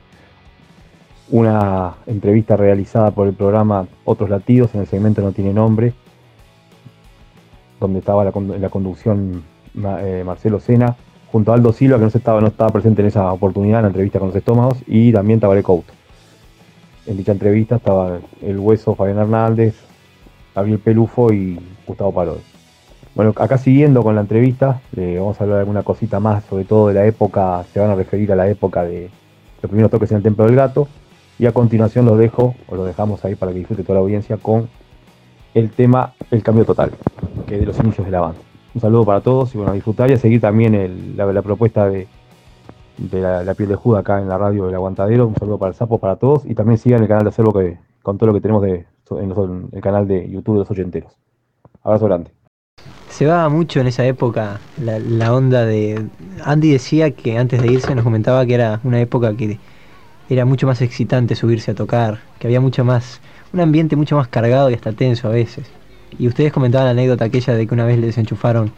una 1.32 1.96
entrevista 2.08 2.58
realizada 2.58 3.12
por 3.12 3.28
el 3.28 3.34
programa 3.34 3.88
Otros 4.06 4.30
Latidos 4.30 4.74
en 4.74 4.82
el 4.82 4.88
segmento 4.88 5.22
No 5.22 5.32
Tiene 5.32 5.54
Nombre, 5.54 5.94
donde 7.80 8.00
estaba 8.00 8.24
la, 8.24 8.32
conducción 8.32 9.44
eh, 9.76 10.24
Marcelo 10.26 10.60
Sena, 10.60 10.96
junto 11.32 11.52
a 11.52 11.56
Aldo 11.56 11.72
Silva, 11.72 11.98
que 11.98 12.02
no, 12.02 12.08
estaba, 12.08 12.42
no 12.42 12.48
estaba 12.48 12.72
presente 12.72 13.02
en 13.02 13.10
esa 13.10 13.32
oportunidad 13.32 13.80
en 13.80 13.84
la 13.84 13.90
entrevista 13.90 14.20
con 14.20 14.30
los 14.30 14.36
estómagos, 14.36 14.78
y 14.88 15.12
también 15.12 15.40
Tabaré 15.40 15.62
Couto. 15.62 15.94
En 17.06 17.18
dicha 17.18 17.32
entrevista 17.32 17.76
estaba 17.76 18.20
el 18.42 18.60
hueso 18.60 18.96
Fabián 18.96 19.20
Hernández, 19.20 19.76
Gabriel 20.56 20.80
Pelufo 20.80 21.32
y 21.32 21.60
Gustavo 21.86 22.12
Parodi. 22.12 22.42
Bueno, 23.16 23.34
acá 23.36 23.57
siguiendo 23.57 24.03
con 24.03 24.16
la 24.16 24.22
entrevista, 24.22 24.82
le 24.95 25.18
vamos 25.20 25.39
a 25.39 25.43
hablar 25.43 25.57
de 25.57 25.62
alguna 25.62 25.84
cosita 25.84 26.20
más, 26.20 26.43
sobre 26.45 26.64
todo 26.64 26.88
de 26.88 26.93
la 26.93 27.05
época, 27.05 27.64
se 27.74 27.80
van 27.80 27.89
a 27.89 27.95
referir 27.95 28.32
a 28.32 28.36
la 28.36 28.47
época 28.47 28.84
de 28.84 29.10
los 29.62 29.70
primeros 29.70 29.91
toques 29.91 30.12
en 30.12 30.18
el 30.18 30.24
Templo 30.24 30.45
del 30.45 30.55
Gato. 30.55 30.88
Y 31.38 31.45
a 31.45 31.51
continuación 31.53 32.05
los 32.05 32.18
dejo, 32.18 32.55
o 32.68 32.76
lo 32.76 32.84
dejamos 32.86 33.24
ahí 33.24 33.36
para 33.36 33.51
que 33.51 33.60
disfrute 33.60 33.84
toda 33.84 33.95
la 33.95 34.01
audiencia 34.01 34.38
con 34.38 34.70
el 35.53 35.70
tema 35.72 36.14
El 36.32 36.43
Cambio 36.43 36.66
Total, 36.66 36.91
que 37.47 37.55
es 37.55 37.60
de 37.62 37.66
los 37.66 37.80
inicios 37.80 38.05
de 38.05 38.12
la 38.12 38.20
banda. 38.22 38.39
Un 38.76 38.82
saludo 38.82 39.05
para 39.05 39.22
todos 39.22 39.53
y 39.55 39.57
bueno, 39.57 39.72
a 39.72 39.76
disfrutar 39.76 40.10
y 40.12 40.14
a 40.14 40.18
seguir 40.18 40.41
también 40.41 41.16
la, 41.18 41.41
propuesta 41.41 41.89
de, 41.89 42.07
la, 43.12 43.53
piel 43.55 43.70
de 43.70 43.76
Juda 43.76 43.99
acá 43.99 44.22
en 44.22 44.30
la 44.30 44.38
radio 44.38 44.66
del 44.66 44.76
Aguantadero. 44.76 45.28
Un 45.28 45.36
saludo 45.36 45.57
para 45.57 45.70
el 45.70 45.76
Sapo, 45.76 45.97
para 45.97 46.18
todos 46.18 46.45
y 46.45 46.53
también 46.55 46.78
sigan 46.78 47.01
el 47.01 47.07
canal 47.07 47.24
de 47.24 47.30
Acervo 47.30 47.53
con 48.03 48.18
todo 48.18 48.28
lo 48.28 48.34
que 48.34 48.41
tenemos 48.41 48.62
los- 49.10 49.22
en 49.22 49.70
el 49.72 49.82
canal 49.82 50.07
de 50.07 50.30
YouTube 50.30 50.55
de 50.55 50.60
los 50.60 50.72
ochenteros. 50.72 51.14
Abrazo 51.84 52.05
grande. 52.05 52.39
Se 53.20 53.26
va 53.26 53.50
mucho 53.50 53.82
en 53.82 53.88
esa 53.88 54.06
época 54.06 54.62
la, 54.82 54.98
la 54.98 55.34
onda 55.34 55.66
de... 55.66 56.06
Andy 56.46 56.72
decía 56.72 57.12
que 57.12 57.38
antes 57.38 57.62
de 57.62 57.70
irse 57.70 57.94
nos 57.94 58.06
comentaba 58.06 58.46
que 58.46 58.54
era 58.54 58.80
una 58.86 59.02
época 59.02 59.36
que 59.36 59.60
era 60.30 60.46
mucho 60.46 60.68
más 60.68 60.82
excitante 60.82 61.36
subirse 61.36 61.72
a 61.72 61.76
tocar, 61.76 62.20
que 62.40 62.48
había 62.48 62.62
mucho 62.62 62.86
más... 62.86 63.20
un 63.52 63.60
ambiente 63.60 63.98
mucho 63.98 64.16
más 64.16 64.30
cargado 64.30 64.70
y 64.70 64.74
hasta 64.74 64.94
tenso 64.94 65.28
a 65.28 65.32
veces. 65.32 65.68
Y 66.18 66.30
ustedes 66.30 66.54
comentaban 66.54 66.86
la 66.86 66.92
anécdota 66.92 67.26
aquella 67.26 67.56
de 67.56 67.68
que 67.68 67.74
una 67.74 67.84
vez 67.84 67.98
les 67.98 68.06
desenchufaron 68.06 68.72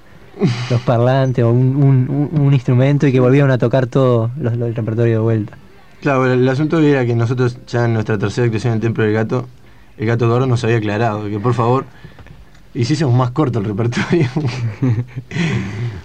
los 0.72 0.82
parlantes 0.82 1.46
o 1.46 1.52
un, 1.52 2.50
instrumento 2.52 3.06
y 3.06 3.12
que 3.12 3.20
volvieron 3.20 3.52
a 3.52 3.60
tocar 3.60 3.86
todo 3.86 4.32
los- 4.39 4.58
los- 4.58 4.70
el 4.70 4.74
repertorio 4.74 5.14
de 5.14 5.20
vuelta. 5.20 5.56
Claro, 6.02 6.26
el, 6.26 6.39
el 6.39 6.50
asunto 6.50 6.80
era 6.80 7.06
que 7.06 7.14
nosotros 7.14 7.60
ya 7.68 7.86
en 7.86 7.94
nuestra 7.94 8.18
tercera 8.18 8.46
actuación 8.46 8.72
en 8.72 8.78
el 8.78 8.82
Templo 8.82 9.04
del 9.04 9.14
Gato, 9.14 9.48
el 10.00 10.08
Gato 10.08 10.28
Gordo 10.28 10.48
nos 10.48 10.64
había 10.64 10.78
aclarado 10.78 11.30
que 11.30 11.39
por 11.39 11.54
favor 11.54 11.86
hiciésemos 12.74 13.13
más 13.15 13.32
corto 13.32 13.59
el 13.59 13.65
repertorio. 13.65 14.28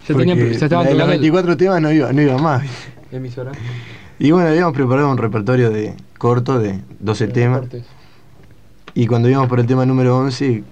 Ya 0.09 0.15
tenía- 0.15 0.35
Porque 0.37 0.55
ya 0.57 0.67
estaban 0.67 0.85
la 0.85 0.91
de 0.91 0.95
los 0.95 0.99
tocando 0.99 1.13
el- 1.15 1.19
24 1.21 1.57
temas 1.57 1.81
no 1.83 1.91
iba, 1.93 2.13
no 2.13 2.23
iba 2.23 2.39
más. 2.39 2.63
Emisora. 3.11 3.51
Y 4.21 4.31
bueno, 4.31 4.49
habíamos 4.49 4.73
preparado 4.73 5.11
un 5.11 5.19
repertorio 5.19 5.71
de 5.71 5.95
corto 6.19 6.59
de 6.61 6.81
12 7.01 7.27
temas. 7.29 7.63
Y 8.95 9.07
cuando 9.09 9.29
íbamos 9.29 9.49
por 9.49 9.59
el 9.61 9.67
tema 9.67 9.85
número 9.85 10.17
11, 10.19 10.63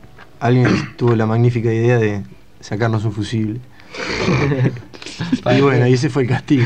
alguien 0.41 0.69
tuvo 0.97 1.17
la 1.17 1.27
magnífica 1.27 1.73
idea 1.73 1.99
de 1.99 2.23
sacarnos 2.61 3.05
un 3.05 3.13
fusible. 3.13 3.61
y 5.57 5.61
bueno, 5.61 5.87
y 5.89 5.95
ese 5.95 6.09
fue 6.11 6.23
el 6.23 6.29
castigo. 6.29 6.65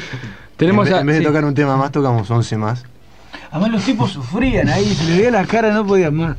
Tenemos 0.56 0.86
en 0.88 0.92
vez, 0.92 0.98
a- 0.98 1.00
en 1.00 1.06
vez 1.06 1.18
de 1.20 1.24
tocar 1.24 1.44
un 1.44 1.54
tema 1.54 1.76
más, 1.76 1.92
tocamos 1.92 2.28
11 2.30 2.56
más. 2.56 2.84
Además 3.52 3.70
los 3.70 3.84
tipos 3.84 4.10
sufrían 4.12 4.68
ahí, 4.68 4.84
se 4.94 5.04
les 5.04 5.16
veía 5.18 5.30
la 5.30 5.44
cara, 5.46 5.72
no 5.72 5.86
podían 5.86 6.14
más. 6.14 6.36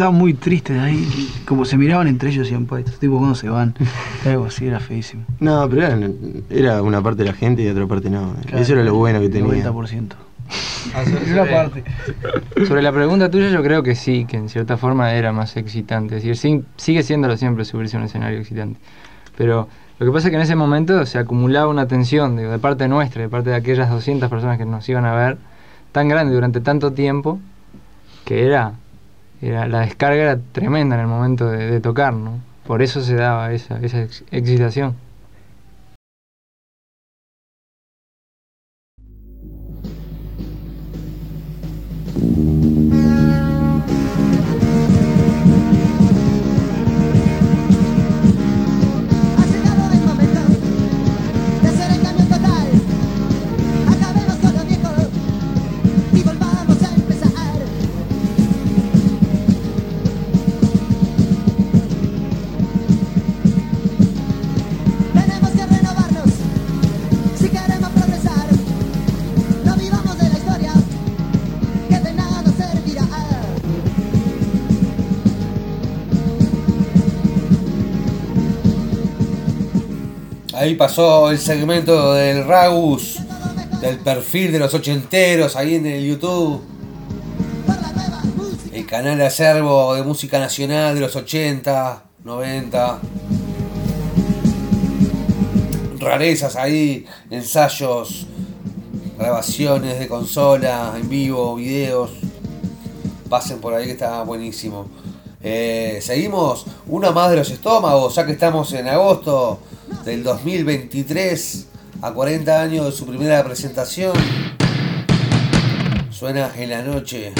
Estaban 0.00 0.14
muy 0.18 0.32
tristes 0.32 0.78
ahí, 0.80 1.30
como 1.44 1.66
se 1.66 1.76
miraban 1.76 2.08
entre 2.08 2.30
ellos 2.30 2.38
y 2.38 2.52
decían, 2.52 2.64
pues, 2.64 2.86
estos 2.86 2.98
tipos 2.98 3.18
cuando 3.18 3.34
se 3.34 3.50
van. 3.50 3.74
Algo 4.24 4.46
así, 4.46 4.66
era 4.66 4.80
feísimo. 4.80 5.24
No, 5.40 5.68
pero 5.68 5.82
era, 5.88 5.98
era 6.48 6.82
una 6.82 7.02
parte 7.02 7.22
de 7.22 7.28
la 7.28 7.34
gente 7.36 7.62
y 7.62 7.68
otra 7.68 7.86
parte 7.86 8.08
no. 8.08 8.32
Claro, 8.46 8.62
Eso 8.62 8.72
era 8.72 8.82
lo 8.82 8.94
bueno 8.94 9.18
que 9.18 9.26
el 9.26 9.30
tenía. 9.30 9.62
90%. 9.70 10.12
Ah, 10.94 11.04
sobre- 11.04 11.32
Una 11.34 11.44
parte. 11.44 11.84
Sobre 12.66 12.80
la 12.80 12.92
pregunta 12.92 13.30
tuya, 13.30 13.50
yo 13.50 13.62
creo 13.62 13.82
que 13.82 13.94
sí, 13.94 14.24
que 14.24 14.38
en 14.38 14.48
cierta 14.48 14.78
forma 14.78 15.12
era 15.12 15.32
más 15.32 15.54
excitante. 15.58 16.16
Es 16.16 16.22
decir, 16.22 16.38
sí- 16.38 16.64
sigue 16.78 17.02
siéndolo 17.02 17.36
siempre 17.36 17.66
subirse 17.66 17.98
a 17.98 18.00
un 18.00 18.06
escenario 18.06 18.38
excitante. 18.38 18.80
Pero 19.36 19.68
lo 19.98 20.06
que 20.06 20.12
pasa 20.12 20.28
es 20.28 20.30
que 20.30 20.36
en 20.36 20.42
ese 20.44 20.56
momento 20.56 21.04
se 21.04 21.18
acumulaba 21.18 21.68
una 21.68 21.86
tensión 21.88 22.38
digo, 22.38 22.50
de 22.50 22.58
parte 22.58 22.88
nuestra, 22.88 23.20
de 23.20 23.28
parte 23.28 23.50
de 23.50 23.56
aquellas 23.56 23.90
200 23.90 24.30
personas 24.30 24.56
que 24.56 24.64
nos 24.64 24.88
iban 24.88 25.04
a 25.04 25.14
ver, 25.14 25.36
tan 25.92 26.08
grande 26.08 26.32
durante 26.32 26.62
tanto 26.62 26.90
tiempo, 26.94 27.38
que 28.24 28.46
era, 28.46 28.72
era 29.42 29.66
la 29.68 29.80
descarga 29.80 30.22
era 30.22 30.38
tremenda 30.52 30.96
en 30.96 31.02
el 31.02 31.06
momento 31.06 31.50
de, 31.50 31.80
tocar, 31.80 32.12
¿no? 32.12 32.40
Por 32.66 32.82
eso 32.82 33.00
se 33.00 33.14
daba 33.14 33.52
esa, 33.52 33.78
esa 33.80 34.02
ex- 34.02 34.24
excitación. 34.30 34.94
Ahí 80.70 80.76
pasó 80.76 81.32
el 81.32 81.38
segmento 81.40 82.14
del 82.14 82.46
Ragus, 82.46 83.18
del 83.80 83.98
perfil 83.98 84.52
de 84.52 84.60
los 84.60 84.72
ochenteros, 84.72 85.56
ahí 85.56 85.74
en 85.74 85.84
el 85.84 86.06
YouTube. 86.06 86.62
El 88.72 88.86
canal 88.86 89.18
de 89.18 89.26
acervo 89.26 89.96
de 89.96 90.04
música 90.04 90.38
nacional 90.38 90.94
de 90.94 91.00
los 91.00 91.16
80, 91.16 92.04
90. 92.22 93.00
Rarezas 95.98 96.54
ahí, 96.54 97.04
ensayos, 97.32 98.28
grabaciones 99.18 99.98
de 99.98 100.06
consola, 100.06 100.92
en 100.94 101.08
vivo, 101.08 101.56
videos. 101.56 102.12
Pasen 103.28 103.58
por 103.60 103.74
ahí 103.74 103.86
que 103.86 103.92
está 103.92 104.22
buenísimo. 104.22 104.86
Eh, 105.42 105.98
seguimos 106.00 106.64
una 106.86 107.10
más 107.10 107.28
de 107.30 107.38
los 107.38 107.50
estómagos, 107.50 108.14
ya 108.14 108.24
que 108.24 108.30
estamos 108.30 108.72
en 108.72 108.86
agosto 108.86 109.58
del 110.04 110.22
2023, 110.22 111.66
a 112.02 112.12
40 112.12 112.60
años 112.60 112.86
de 112.86 112.92
su 112.92 113.06
primera 113.06 113.44
presentación. 113.44 114.12
Suena 116.10 116.52
en 116.56 116.70
la 116.70 116.82
noche. 116.82 117.32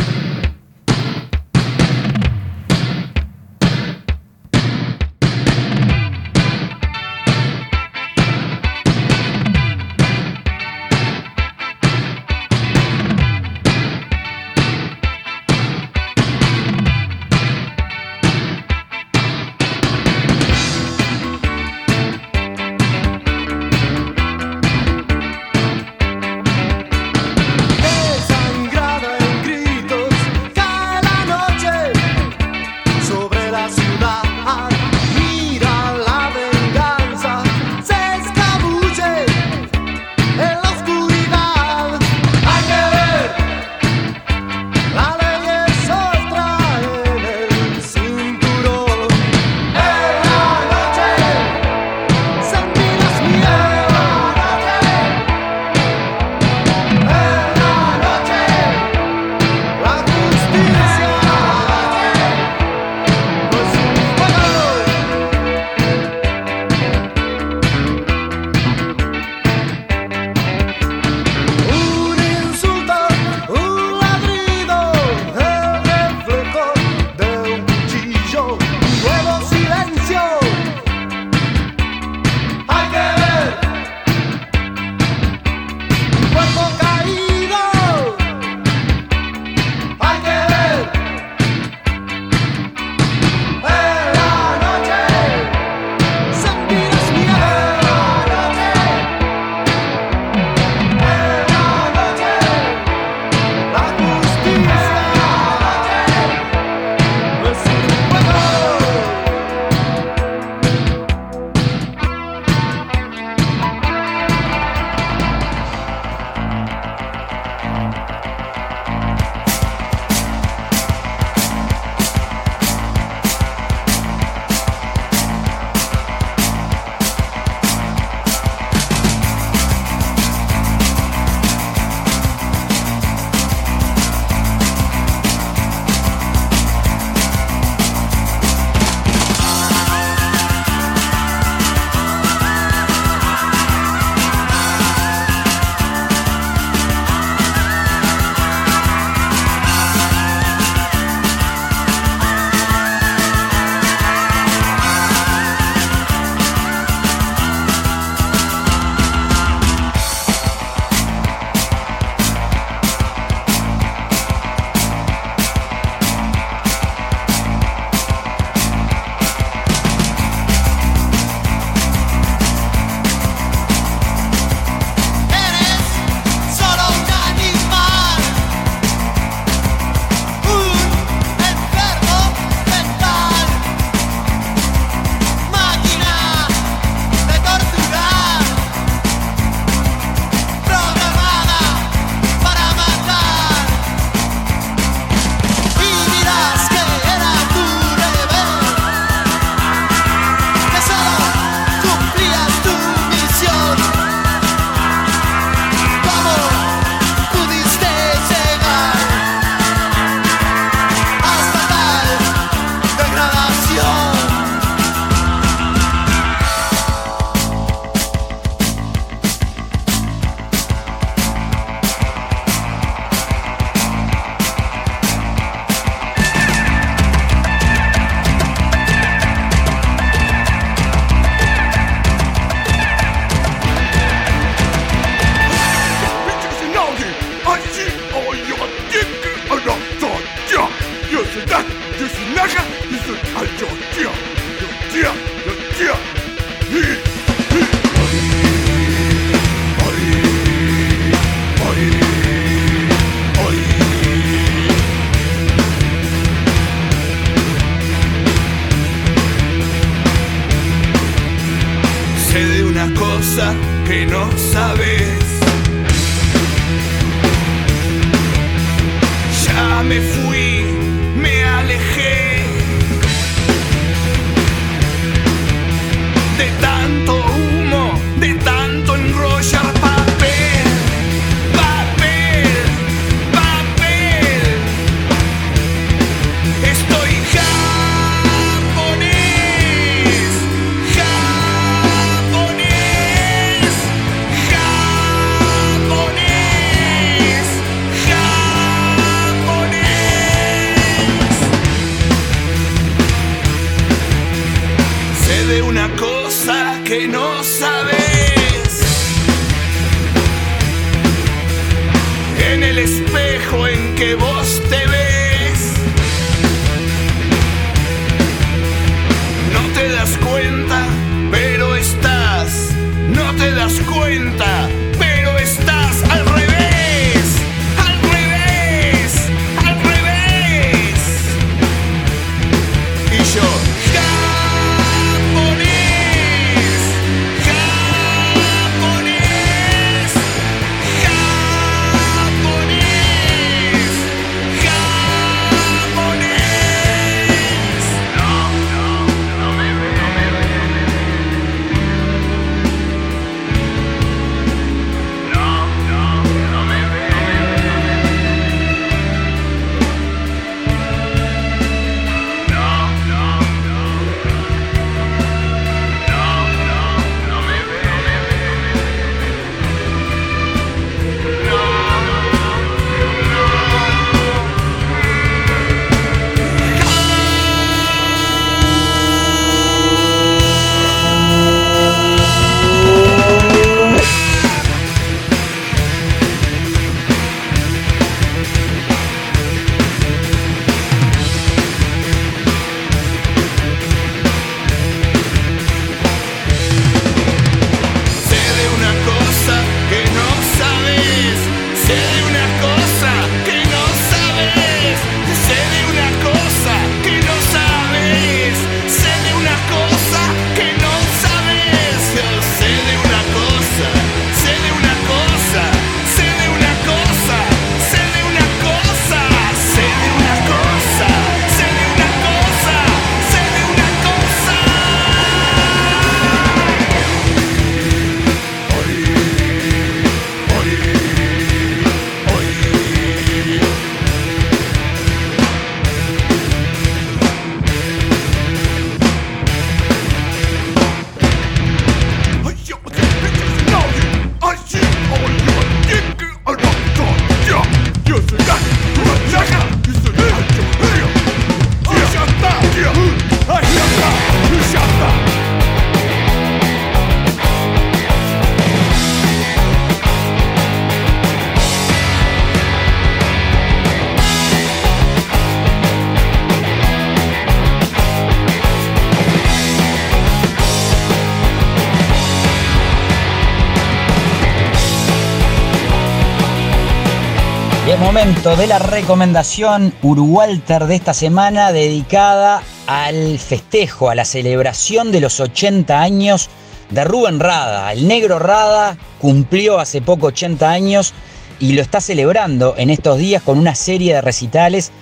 De 478.60 478.66
la 478.66 478.78
recomendación 478.78 479.94
Urugualter 480.02 480.84
de 480.84 480.94
esta 480.94 481.14
semana 481.14 481.72
dedicada 481.72 482.62
al 482.86 483.38
festejo, 483.38 484.10
a 484.10 484.14
la 484.14 484.26
celebración 484.26 485.12
de 485.12 485.20
los 485.20 485.40
80 485.40 485.98
años 485.98 486.50
de 486.90 487.02
Rubén 487.04 487.40
Rada. 487.40 487.90
El 487.90 488.06
negro 488.06 488.38
Rada 488.38 488.98
cumplió 489.18 489.78
hace 489.78 490.02
poco 490.02 490.26
80 490.26 490.70
años 490.70 491.14
y 491.58 491.72
lo 491.72 491.80
está 491.80 492.02
celebrando 492.02 492.74
en 492.76 492.90
estos 492.90 493.16
días 493.16 493.42
con 493.42 493.58
una 493.58 493.74
serie 493.74 494.12
de 494.12 494.20
recitales 494.20 494.92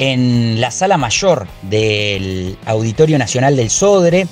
en 0.00 0.60
la 0.60 0.72
sala 0.72 0.96
mayor 0.96 1.46
del 1.62 2.58
Auditorio 2.66 3.16
Nacional 3.16 3.54
del 3.54 3.70
Sodre, 3.70 4.26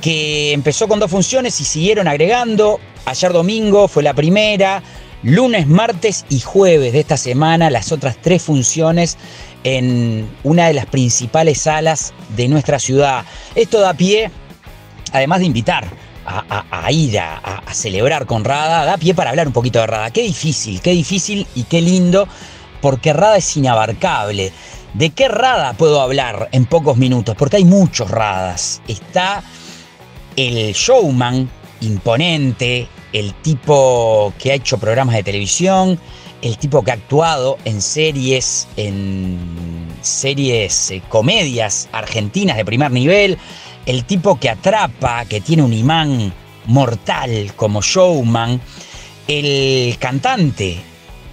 que 0.00 0.52
empezó 0.52 0.88
con 0.88 0.98
dos 0.98 1.12
funciones 1.12 1.60
y 1.60 1.64
siguieron 1.64 2.08
agregando. 2.08 2.80
Ayer 3.04 3.32
domingo 3.32 3.86
fue 3.86 4.02
la 4.02 4.12
primera, 4.12 4.82
lunes, 5.22 5.66
martes 5.66 6.24
y 6.28 6.40
jueves 6.40 6.92
de 6.92 7.00
esta 7.00 7.16
semana 7.16 7.70
las 7.70 7.92
otras 7.92 8.16
tres 8.20 8.42
funciones 8.42 9.16
en 9.64 10.28
una 10.44 10.66
de 10.68 10.74
las 10.74 10.86
principales 10.86 11.62
salas 11.62 12.12
de 12.36 12.48
nuestra 12.48 12.78
ciudad. 12.78 13.24
Esto 13.54 13.80
da 13.80 13.94
pie, 13.94 14.30
además 15.12 15.40
de 15.40 15.46
invitar 15.46 15.86
a, 16.28 16.90
ir 16.92 17.18
a- 17.20 17.36
a 17.66 17.74
celebrar 17.74 18.26
con 18.26 18.44
Rada, 18.44 18.84
da 18.84 18.96
pie 18.96 19.14
para 19.14 19.30
hablar 19.30 19.46
un 19.46 19.52
poquito 19.52 19.78
de 19.80 19.86
Rada. 19.86 20.10
Qué 20.10 20.22
difícil, 20.22 20.80
qué 20.80 20.90
difícil 20.90 21.46
y 21.54 21.64
qué 21.64 21.80
lindo, 21.80 22.28
porque 22.80 23.12
Rada 23.12 23.36
es 23.36 23.56
inabarcable. 23.56 24.52
¿De 24.94 25.10
qué 25.10 25.28
Rada 25.28 25.72
puedo 25.74 26.00
hablar 26.00 26.48
en 26.52 26.66
pocos 26.66 26.96
minutos? 26.96 27.36
Porque 27.38 27.56
hay 27.56 27.64
muchos 27.64 28.10
Radas. 28.10 28.80
Está 28.88 29.42
el 30.36 30.72
showman 30.72 31.48
imponente, 31.80 32.88
el 33.12 33.34
tipo 33.34 34.32
que 34.38 34.52
ha 34.52 34.54
hecho 34.54 34.78
programas 34.78 35.14
de 35.14 35.22
televisión, 35.22 35.98
el 36.42 36.58
tipo 36.58 36.82
que 36.82 36.90
ha 36.90 36.94
actuado 36.94 37.58
en 37.64 37.80
series, 37.80 38.68
en 38.76 39.38
series, 40.02 40.90
eh, 40.90 41.02
comedias 41.08 41.88
argentinas 41.92 42.56
de 42.56 42.64
primer 42.64 42.90
nivel, 42.90 43.38
el 43.86 44.04
tipo 44.04 44.38
que 44.38 44.50
atrapa, 44.50 45.24
que 45.24 45.40
tiene 45.40 45.62
un 45.62 45.72
imán 45.72 46.32
mortal 46.66 47.52
como 47.56 47.80
showman, 47.80 48.60
el 49.28 49.96
cantante, 49.98 50.78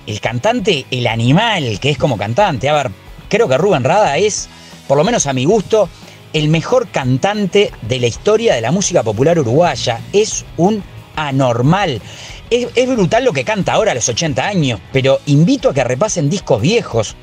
el 0.07 0.19
cantante, 0.19 0.86
el 0.91 1.07
animal 1.07 1.80
que 1.80 1.89
es 1.89 1.97
como 1.97 2.17
cantante. 2.17 2.69
A 2.69 2.74
ver, 2.74 2.91
creo 3.30 3.47
que 3.47 3.57
Rubén 3.57 3.84
Rada 3.84 4.17
es, 4.17 4.47
por 4.88 4.97
lo 4.97 5.03
menos 5.03 5.28
a 5.28 5.34
mi 5.34 5.45
gusto, 5.45 5.89
el 6.34 6.47
mejor 6.47 6.88
cantante 6.89 7.71
de 7.82 7.99
la 7.99 8.07
historia 8.07 8.55
de 8.55 8.61
la 8.61 8.71
música 8.71 9.03
popular 9.03 9.38
uruguaya. 9.39 10.01
Es 10.11 10.45
un 10.57 10.84
anormal. 11.16 12.01
Es, 12.49 12.88
brutal 12.88 13.26
lo 13.26 13.34
que 13.34 13.43
canta 13.43 13.74
ahora 13.74 13.91
a 13.91 13.95
los 13.95 14.07
80 14.09 14.45
años, 14.45 14.80
pero 14.91 15.20
invito 15.26 15.70
a 15.70 15.74
que 15.74 15.84
repasen 15.84 16.30
discos 16.30 16.61
viejos 16.61 17.16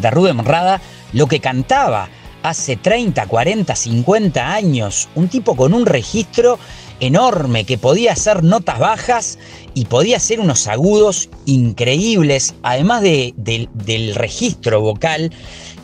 de 0.00 0.10
Rubén 0.10 0.44
Rada, 0.44 0.80
lo 1.12 1.26
que 1.26 1.40
cantaba 1.40 2.08
hace 2.42 2.76
30, 2.76 3.26
40, 3.26 3.74
50 3.76 4.54
años. 4.54 5.08
Un 5.14 5.28
tipo 5.28 5.56
con 5.56 5.74
un 5.74 5.86
registro 5.86 6.58
enorme 7.00 7.64
que 7.64 7.78
podía 7.78 8.12
hacer 8.12 8.42
notas 8.42 8.78
bajas 8.78 9.38
y 9.74 9.84
podía 9.84 10.16
hacer 10.16 10.40
unos 10.40 10.66
agudos 10.66 11.28
increíbles, 11.46 12.54
además 12.62 13.02
de- 13.02 13.34
del- 13.36 14.14
registro 14.14 14.80
vocal 14.80 15.32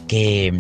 que 0.09 0.53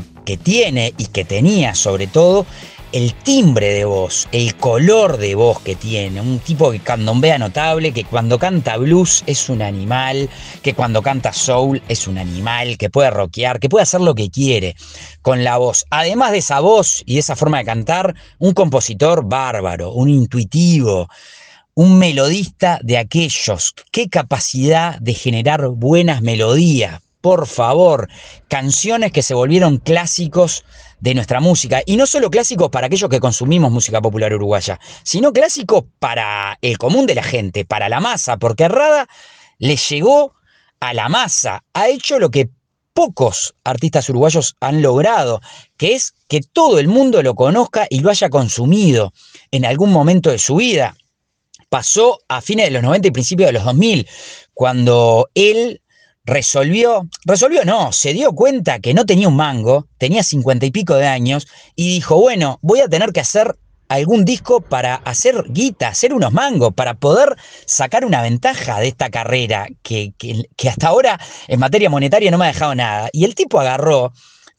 tiene 0.42 0.94
y 0.98 1.06
que 1.06 1.24
tenía 1.24 1.74
sobre 1.74 2.06
todo. 2.06 2.46
El 2.94 3.12
timbre 3.12 3.74
de 3.74 3.84
voz, 3.84 4.28
el 4.30 4.54
color 4.54 5.16
de 5.16 5.34
voz 5.34 5.58
que 5.58 5.74
tiene, 5.74 6.20
un 6.20 6.38
tipo 6.38 6.70
que 6.70 6.78
candombea 6.78 7.38
notable, 7.38 7.90
que 7.92 8.04
cuando 8.04 8.38
canta 8.38 8.76
blues 8.76 9.24
es 9.26 9.48
un 9.48 9.62
animal, 9.62 10.30
que 10.62 10.74
cuando 10.74 11.02
canta 11.02 11.32
soul 11.32 11.82
es 11.88 12.06
un 12.06 12.18
animal, 12.18 12.78
que 12.78 12.90
puede 12.90 13.10
rockear, 13.10 13.58
que 13.58 13.68
puede 13.68 13.82
hacer 13.82 14.00
lo 14.00 14.14
que 14.14 14.30
quiere 14.30 14.76
con 15.22 15.42
la 15.42 15.56
voz. 15.56 15.86
Además 15.90 16.30
de 16.30 16.38
esa 16.38 16.60
voz 16.60 17.02
y 17.04 17.18
esa 17.18 17.34
forma 17.34 17.58
de 17.58 17.64
cantar, 17.64 18.14
un 18.38 18.52
compositor 18.52 19.24
bárbaro, 19.24 19.90
un 19.90 20.08
intuitivo, 20.08 21.08
un 21.74 21.98
melodista 21.98 22.78
de 22.84 22.98
aquellos. 22.98 23.74
Qué 23.90 24.08
capacidad 24.08 25.00
de 25.00 25.14
generar 25.14 25.66
buenas 25.66 26.22
melodías. 26.22 27.00
Por 27.20 27.48
favor, 27.48 28.08
canciones 28.46 29.10
que 29.10 29.24
se 29.24 29.34
volvieron 29.34 29.78
clásicos 29.78 30.62
de 31.04 31.14
nuestra 31.14 31.38
música. 31.38 31.82
Y 31.84 31.98
no 31.98 32.06
solo 32.06 32.30
clásicos 32.30 32.70
para 32.70 32.86
aquellos 32.86 33.10
que 33.10 33.20
consumimos 33.20 33.70
música 33.70 34.00
popular 34.00 34.32
uruguaya, 34.32 34.80
sino 35.02 35.34
clásicos 35.34 35.84
para 35.98 36.58
el 36.62 36.78
común 36.78 37.04
de 37.04 37.14
la 37.14 37.22
gente, 37.22 37.66
para 37.66 37.90
la 37.90 38.00
masa, 38.00 38.38
porque 38.38 38.68
Rada 38.68 39.06
le 39.58 39.76
llegó 39.76 40.32
a 40.80 40.94
la 40.94 41.10
masa, 41.10 41.62
ha 41.74 41.88
hecho 41.90 42.18
lo 42.18 42.30
que 42.30 42.48
pocos 42.94 43.54
artistas 43.64 44.08
uruguayos 44.08 44.56
han 44.60 44.80
logrado, 44.80 45.42
que 45.76 45.92
es 45.92 46.14
que 46.26 46.40
todo 46.40 46.78
el 46.78 46.88
mundo 46.88 47.22
lo 47.22 47.34
conozca 47.34 47.86
y 47.90 48.00
lo 48.00 48.08
haya 48.08 48.30
consumido 48.30 49.12
en 49.50 49.66
algún 49.66 49.92
momento 49.92 50.30
de 50.30 50.38
su 50.38 50.56
vida. 50.56 50.96
Pasó 51.68 52.20
a 52.28 52.40
fines 52.40 52.64
de 52.64 52.70
los 52.70 52.82
90 52.82 53.08
y 53.08 53.10
principios 53.10 53.48
de 53.48 53.52
los 53.52 53.64
2000, 53.64 54.08
cuando 54.54 55.28
él 55.34 55.82
resolvió, 56.24 57.06
resolvió 57.24 57.64
no, 57.64 57.92
se 57.92 58.12
dio 58.12 58.32
cuenta 58.32 58.78
que 58.78 58.94
no 58.94 59.04
tenía 59.04 59.28
un 59.28 59.36
mango, 59.36 59.86
tenía 59.98 60.22
cincuenta 60.22 60.66
y 60.66 60.70
pico 60.70 60.94
de 60.94 61.06
años, 61.06 61.46
y 61.76 61.88
dijo, 61.88 62.16
bueno, 62.20 62.58
voy 62.62 62.80
a 62.80 62.88
tener 62.88 63.12
que 63.12 63.20
hacer 63.20 63.56
algún 63.88 64.24
disco 64.24 64.60
para 64.62 64.94
hacer 64.96 65.44
guita, 65.48 65.88
hacer 65.88 66.14
unos 66.14 66.32
mangos, 66.32 66.72
para 66.74 66.94
poder 66.94 67.36
sacar 67.66 68.04
una 68.06 68.22
ventaja 68.22 68.80
de 68.80 68.88
esta 68.88 69.10
carrera 69.10 69.68
que, 69.82 70.12
que- 70.18 70.44
que 70.56 70.68
hasta 70.70 70.88
ahora 70.88 71.20
en 71.48 71.60
materia 71.60 71.90
monetaria 71.90 72.30
no 72.30 72.38
me 72.38 72.46
ha 72.46 72.52
dejado 72.52 72.74
nada. 72.74 73.10
Y 73.12 73.24
el 73.24 73.34
tipo 73.34 73.60
agarró 73.60 74.12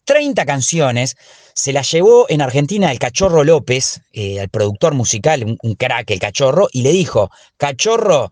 30 0.06 0.46
canciones, 0.46 1.18
se 1.56 1.74
las 1.74 1.90
llevó 1.92 2.28
en 2.30 2.42
Argentina 2.42 2.92
el 2.92 3.00
Cachorro 3.00 3.44
López, 3.44 4.02
eh, 4.14 4.40
al 4.40 4.50
productor 4.50 4.94
musical, 4.94 5.58
un 5.62 5.74
crack 5.76 6.12
el 6.12 6.20
Cachorro, 6.20 6.68
y 6.72 6.84
le 6.84 6.92
dijo, 6.92 7.32
Cachorro, 7.58 8.32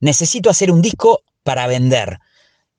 necesito 0.00 0.50
hacer 0.50 0.72
un 0.72 0.82
disco 0.82 1.22
para 1.44 1.68
vender. 1.68 2.18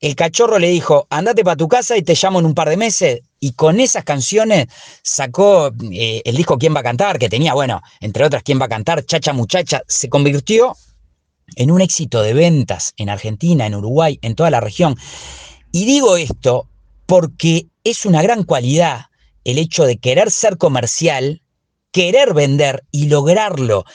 El 0.04 0.16
cachorro 0.16 0.58
le 0.58 0.68
dijo, 0.68 1.06
andate 1.08 1.42
para 1.42 1.56
tu 1.56 1.66
casa 1.66 1.96
y 1.96 2.02
te 2.02 2.14
llamo 2.14 2.38
en 2.38 2.44
un 2.44 2.52
par 2.52 2.68
de 2.68 2.76
meses. 2.76 3.22
Y 3.40 3.52
con 3.52 3.80
esas 3.80 4.04
canciones 4.04 4.66
sacó 5.02 5.72
eh, 5.90 6.20
el 6.26 6.36
disco 6.36 6.58
¿Quién 6.58 6.74
va 6.74 6.80
a 6.80 6.82
cantar? 6.82 7.18
Que 7.18 7.30
tenía, 7.30 7.54
bueno, 7.54 7.80
entre 8.02 8.26
otras 8.26 8.42
¿Quién 8.42 8.60
va 8.60 8.66
a 8.66 8.68
cantar? 8.68 9.06
Chacha 9.06 9.32
Muchacha. 9.32 9.80
Se 9.88 10.10
convirtió 10.10 10.76
en 11.56 11.70
un 11.70 11.80
éxito 11.80 12.20
de 12.20 12.34
ventas 12.34 12.92
en 12.98 13.08
Argentina, 13.08 13.64
en 13.64 13.76
Uruguay, 13.76 14.18
en 14.20 14.34
toda 14.34 14.50
la 14.50 14.60
región. 14.60 14.94
Y 15.72 15.86
digo 15.86 16.18
esto 16.18 16.68
porque 17.06 17.68
es 17.82 18.04
una 18.04 18.20
gran 18.20 18.42
cualidad 18.42 19.06
el 19.44 19.56
hecho 19.56 19.86
de 19.86 19.96
querer 19.96 20.30
ser 20.30 20.58
comercial, 20.58 21.40
querer 21.92 22.34
vender 22.34 22.84
y 22.90 23.06
lograrlo. 23.06 23.86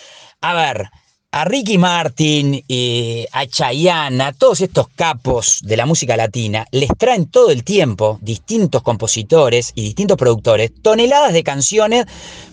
A 0.41 0.55
ver, 0.55 0.89
a 1.31 1.45
Ricky 1.45 1.77
Martin, 1.77 2.63
eh, 2.67 3.27
a 3.31 3.45
Chayanne, 3.45 4.21
a 4.23 4.33
todos 4.33 4.61
estos 4.61 4.87
capos 4.89 5.59
de 5.63 5.77
la 5.77 5.85
música 5.85 6.17
latina, 6.17 6.65
les 6.71 6.89
traen 6.97 7.29
todo 7.29 7.51
el 7.51 7.63
tiempo 7.63 8.17
distintos 8.21 8.81
compositores 8.81 9.71
y 9.75 9.83
distintos 9.83 10.17
productores 10.17 10.71
toneladas 10.81 11.33
de 11.33 11.43
canciones 11.43 12.05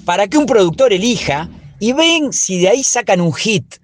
para 0.05 0.29
que 0.29 0.37
un 0.37 0.45
productor 0.45 0.93
elija 0.93 1.49
y 1.81 1.95
ven 1.95 2.33
si 2.33 2.59
de 2.59 2.68
ahí 2.68 2.85
sacan 2.85 3.20
un 3.20 3.33
hit. 3.33 3.77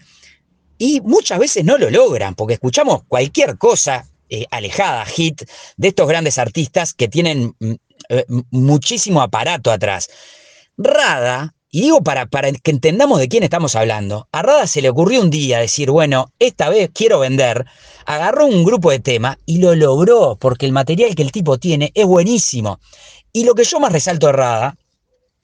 Y 0.77 1.01
muchas 1.01 1.39
veces 1.39 1.65
no 1.65 1.79
lo 1.79 1.89
logran, 1.89 2.35
porque 2.35 2.55
escuchamos 2.55 3.03
cualquier 3.09 3.57
cosa 3.57 4.07
eh, 4.29 4.47
alejada, 4.51 5.07
hit, 5.07 5.43
de 5.77 5.89
estos 5.89 6.09
grandes 6.09 6.37
artistas 6.39 6.93
que 6.93 7.09
tienen 7.09 7.55
mm, 7.59 7.73
eh, 8.11 8.25
muchísimo 8.51 9.23
aparato 9.23 9.71
atrás. 9.71 10.11
Rada, 10.77 11.55
y 11.75 11.81
digo 11.81 12.03
para, 12.03 12.27
para 12.27 12.53
que 12.53 12.71
entendamos 12.71 13.19
de 13.19 13.29
quién 13.29 13.43
estamos 13.45 13.75
hablando, 13.77 14.29
a 14.31 14.43
Rada 14.43 14.67
se 14.67 14.83
le 14.83 14.91
ocurrió 14.91 15.23
un 15.23 15.31
día 15.31 15.59
decir, 15.59 15.91
bueno, 15.91 16.31
esta 16.39 16.69
vez 16.69 16.91
quiero 16.93 17.19
vender, 17.19 17.65
agarró 18.05 18.45
un 18.45 18.63
grupo 18.63 18.91
de 18.91 19.01
temas 19.01 19.39
y 19.47 19.57
lo 19.57 19.75
logró, 19.75 20.37
porque 20.39 20.67
el 20.67 20.73
material 20.73 21.15
que 21.15 21.23
el 21.23 21.33
tipo 21.33 21.57
tiene 21.57 21.91
es 21.95 22.05
buenísimo. 22.05 22.79
Y 23.33 23.45
lo 23.45 23.55
que 23.55 23.65
yo 23.65 23.81
más 23.81 23.91
resalto 23.91 24.27
de 24.27 24.35
Rada, 24.35 24.77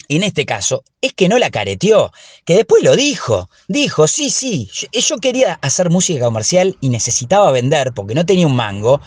en 0.08 0.22
este 0.22 0.44
caso, 0.44 0.84
es 1.00 1.14
que 1.14 1.30
no 1.30 1.38
la 1.38 1.48
careteó, 1.48 2.12
que 2.44 2.56
después 2.56 2.82
lo 2.82 2.94
dijo. 2.94 3.48
Dijo, 3.66 4.06
sí, 4.06 4.28
sí, 4.28 4.68
yo, 4.70 4.86
yo 4.92 5.16
quería 5.16 5.58
hacer 5.62 5.88
música 5.88 6.26
comercial 6.26 6.76
y 6.82 6.90
necesitaba 6.90 7.50
vender 7.52 7.92
porque 7.94 8.14
no 8.14 8.26
tenía 8.26 8.46
un 8.46 8.54
mango. 8.54 9.00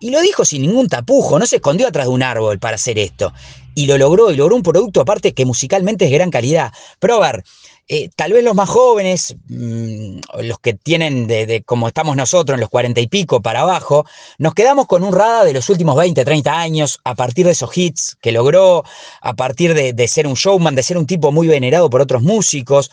Y 0.00 0.10
lo 0.10 0.20
dijo 0.20 0.44
sin 0.44 0.62
ningún 0.62 0.88
tapujo, 0.88 1.38
no 1.38 1.46
se 1.46 1.56
escondió 1.56 1.88
atrás 1.88 2.06
de 2.06 2.12
un 2.12 2.22
árbol 2.22 2.58
para 2.58 2.76
hacer 2.76 2.98
esto. 2.98 3.32
Y 3.74 3.86
lo 3.86 3.98
logró, 3.98 4.30
y 4.30 4.36
logró 4.36 4.56
un 4.56 4.62
producto 4.62 5.00
aparte 5.00 5.34
que 5.34 5.44
musicalmente 5.44 6.06
es 6.06 6.10
de 6.10 6.16
gran 6.16 6.30
calidad. 6.30 6.72
Pero 6.98 7.22
a 7.22 7.32
ver, 7.32 7.44
eh, 7.88 8.08
tal 8.16 8.32
vez 8.32 8.42
los 8.42 8.54
más 8.54 8.68
jóvenes, 8.68 9.36
mmm, 9.48 10.18
los 10.42 10.58
que 10.58 10.74
tienen 10.74 11.26
de, 11.26 11.46
de, 11.46 11.62
como 11.62 11.86
estamos 11.86 12.16
nosotros, 12.16 12.54
en 12.54 12.60
los 12.60 12.68
cuarenta 12.68 13.00
y 13.00 13.06
pico 13.06 13.42
para 13.42 13.60
abajo, 13.60 14.06
nos 14.38 14.54
quedamos 14.54 14.86
con 14.86 15.04
un 15.04 15.14
Rada 15.14 15.44
de 15.44 15.52
los 15.52 15.68
últimos 15.70 15.94
20, 15.96 16.24
30 16.24 16.58
años, 16.58 16.98
a 17.04 17.14
partir 17.14 17.46
de 17.46 17.52
esos 17.52 17.76
hits 17.76 18.16
que 18.20 18.32
logró, 18.32 18.82
a 19.20 19.34
partir 19.34 19.74
de, 19.74 19.92
de 19.92 20.08
ser 20.08 20.26
un 20.26 20.34
showman, 20.34 20.74
de 20.74 20.82
ser 20.82 20.98
un 20.98 21.06
tipo 21.06 21.30
muy 21.30 21.46
venerado 21.46 21.88
por 21.88 22.00
otros 22.00 22.22
músicos. 22.22 22.90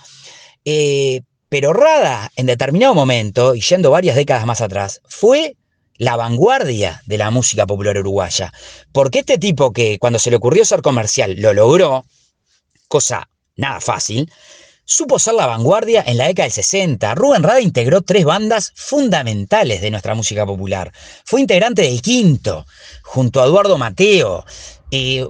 Eh, 0.66 1.22
pero 1.50 1.74
Rada, 1.74 2.32
en 2.36 2.48
determinado 2.48 2.96
momento, 2.96 3.56
y 3.56 3.62
yendo 3.62 3.92
varias 3.92 4.16
décadas 4.16 4.46
más 4.46 4.62
atrás, 4.62 5.02
fue 5.08 5.56
la 6.04 6.16
vanguardia 6.16 7.02
de 7.06 7.18
la 7.18 7.32
música 7.32 7.66
popular 7.66 7.98
uruguaya. 7.98 8.52
Porque 8.92 9.20
este 9.20 9.38
tipo 9.38 9.72
que 9.72 9.98
cuando 10.00 10.20
se 10.20 10.30
le 10.30 10.38
ocurrió 10.38 10.66
ser 10.66 10.82
comercial 10.82 11.36
lo 11.38 11.54
logró, 11.54 12.06
cosa 12.88 13.30
nada 13.56 13.80
fácil, 13.80 14.32
supo 14.86 15.18
ser 15.18 15.36
la 15.36 15.48
vanguardia 15.48 16.04
en 16.06 16.18
la 16.18 16.28
década 16.28 16.46
del 16.46 16.54
60. 16.54 17.16
Rubén 17.16 17.44
Rada 17.44 17.62
integró 17.62 18.02
tres 18.02 18.26
bandas 18.26 18.74
fundamentales 18.76 19.82
de 19.82 19.92
nuestra 19.92 20.14
música 20.14 20.46
popular. 20.46 20.92
Fue 21.26 21.42
integrante 21.42 21.84
del 21.84 22.02
Quinto, 22.02 22.66
junto 23.04 23.42
a 23.42 23.46
Eduardo 23.46 23.78
Mateo. 23.78 24.46
Eh, 24.92 25.26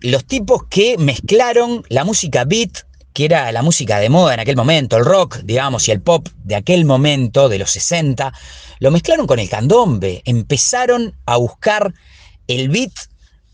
los 0.00 0.24
tipos 0.24 0.64
que 0.68 0.96
mezclaron 0.98 1.84
la 1.88 2.04
música 2.04 2.44
beat 2.44 2.84
que 3.12 3.24
era 3.24 3.50
la 3.50 3.62
música 3.62 3.98
de 3.98 4.08
moda 4.08 4.34
en 4.34 4.40
aquel 4.40 4.56
momento, 4.56 4.96
el 4.96 5.04
rock, 5.04 5.38
digamos, 5.42 5.88
y 5.88 5.90
el 5.90 6.00
pop 6.00 6.28
de 6.44 6.54
aquel 6.54 6.84
momento, 6.84 7.48
de 7.48 7.58
los 7.58 7.70
60, 7.70 8.32
lo 8.80 8.90
mezclaron 8.90 9.26
con 9.26 9.38
el 9.38 9.48
candombe, 9.48 10.22
empezaron 10.24 11.14
a 11.26 11.36
buscar 11.36 11.94
el 12.48 12.68
beat 12.68 12.92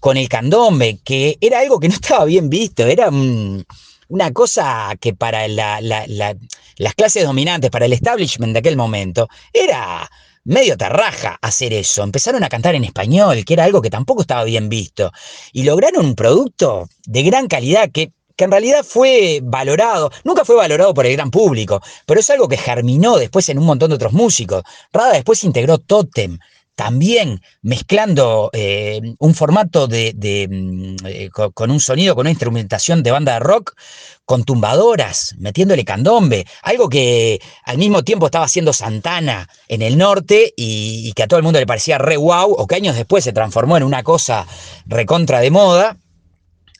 con 0.00 0.16
el 0.16 0.28
candombe, 0.28 1.00
que 1.04 1.36
era 1.40 1.60
algo 1.60 1.78
que 1.78 1.88
no 1.88 1.94
estaba 2.00 2.24
bien 2.24 2.48
visto, 2.48 2.86
era 2.86 3.08
un, 3.08 3.64
una 4.08 4.32
cosa 4.32 4.94
que 5.00 5.12
para 5.14 5.46
la, 5.48 5.80
la, 5.80 6.06
la, 6.06 6.36
las 6.76 6.94
clases 6.94 7.24
dominantes, 7.24 7.70
para 7.70 7.86
el 7.86 7.92
establishment 7.92 8.52
de 8.52 8.60
aquel 8.60 8.76
momento, 8.76 9.28
era 9.52 10.08
medio 10.44 10.76
terraja 10.76 11.38
hacer 11.42 11.72
eso. 11.72 12.04
Empezaron 12.04 12.44
a 12.44 12.48
cantar 12.48 12.76
en 12.76 12.84
español, 12.84 13.44
que 13.44 13.54
era 13.54 13.64
algo 13.64 13.82
que 13.82 13.90
tampoco 13.90 14.20
estaba 14.20 14.44
bien 14.44 14.68
visto, 14.68 15.12
y 15.52 15.64
lograron 15.64 16.06
un 16.06 16.14
producto 16.14 16.88
de 17.04 17.22
gran 17.24 17.48
calidad 17.48 17.90
que 17.90 18.12
que 18.36 18.44
en 18.44 18.50
realidad 18.50 18.84
fue 18.84 19.40
valorado, 19.42 20.10
nunca 20.24 20.44
fue 20.44 20.56
valorado 20.56 20.94
por 20.94 21.06
el 21.06 21.12
gran 21.14 21.30
público, 21.30 21.80
pero 22.04 22.20
es 22.20 22.30
algo 22.30 22.48
que 22.48 22.56
germinó 22.56 23.16
después 23.16 23.48
en 23.48 23.58
un 23.58 23.64
montón 23.64 23.90
de 23.90 23.96
otros 23.96 24.12
músicos. 24.12 24.62
Rada 24.92 25.14
después 25.14 25.42
integró 25.44 25.78
Totem, 25.78 26.38
también 26.76 27.40
mezclando 27.62 28.50
eh, 28.52 29.00
un 29.18 29.34
formato 29.34 29.88
de, 29.88 30.12
de 30.14 30.96
eh, 31.06 31.30
con, 31.30 31.50
con, 31.52 31.70
un 31.70 31.80
sonido, 31.80 32.14
con 32.14 32.24
una 32.24 32.30
instrumentación 32.30 33.02
de 33.02 33.10
banda 33.10 33.32
de 33.32 33.40
rock, 33.40 33.74
con 34.26 34.44
tumbadoras, 34.44 35.34
metiéndole 35.38 35.86
candombe, 35.86 36.46
algo 36.62 36.90
que 36.90 37.40
al 37.64 37.78
mismo 37.78 38.04
tiempo 38.04 38.26
estaba 38.26 38.44
haciendo 38.44 38.74
Santana 38.74 39.48
en 39.68 39.80
el 39.80 39.96
norte 39.96 40.52
y, 40.54 41.08
y 41.08 41.12
que 41.14 41.22
a 41.22 41.26
todo 41.26 41.38
el 41.38 41.44
mundo 41.44 41.58
le 41.58 41.66
parecía 41.66 41.96
re 41.96 42.18
wow, 42.18 42.52
o 42.52 42.66
que 42.66 42.74
años 42.74 42.94
después 42.94 43.24
se 43.24 43.32
transformó 43.32 43.78
en 43.78 43.82
una 43.82 44.02
cosa 44.02 44.46
recontra 44.86 45.40
de 45.40 45.50
moda 45.50 45.96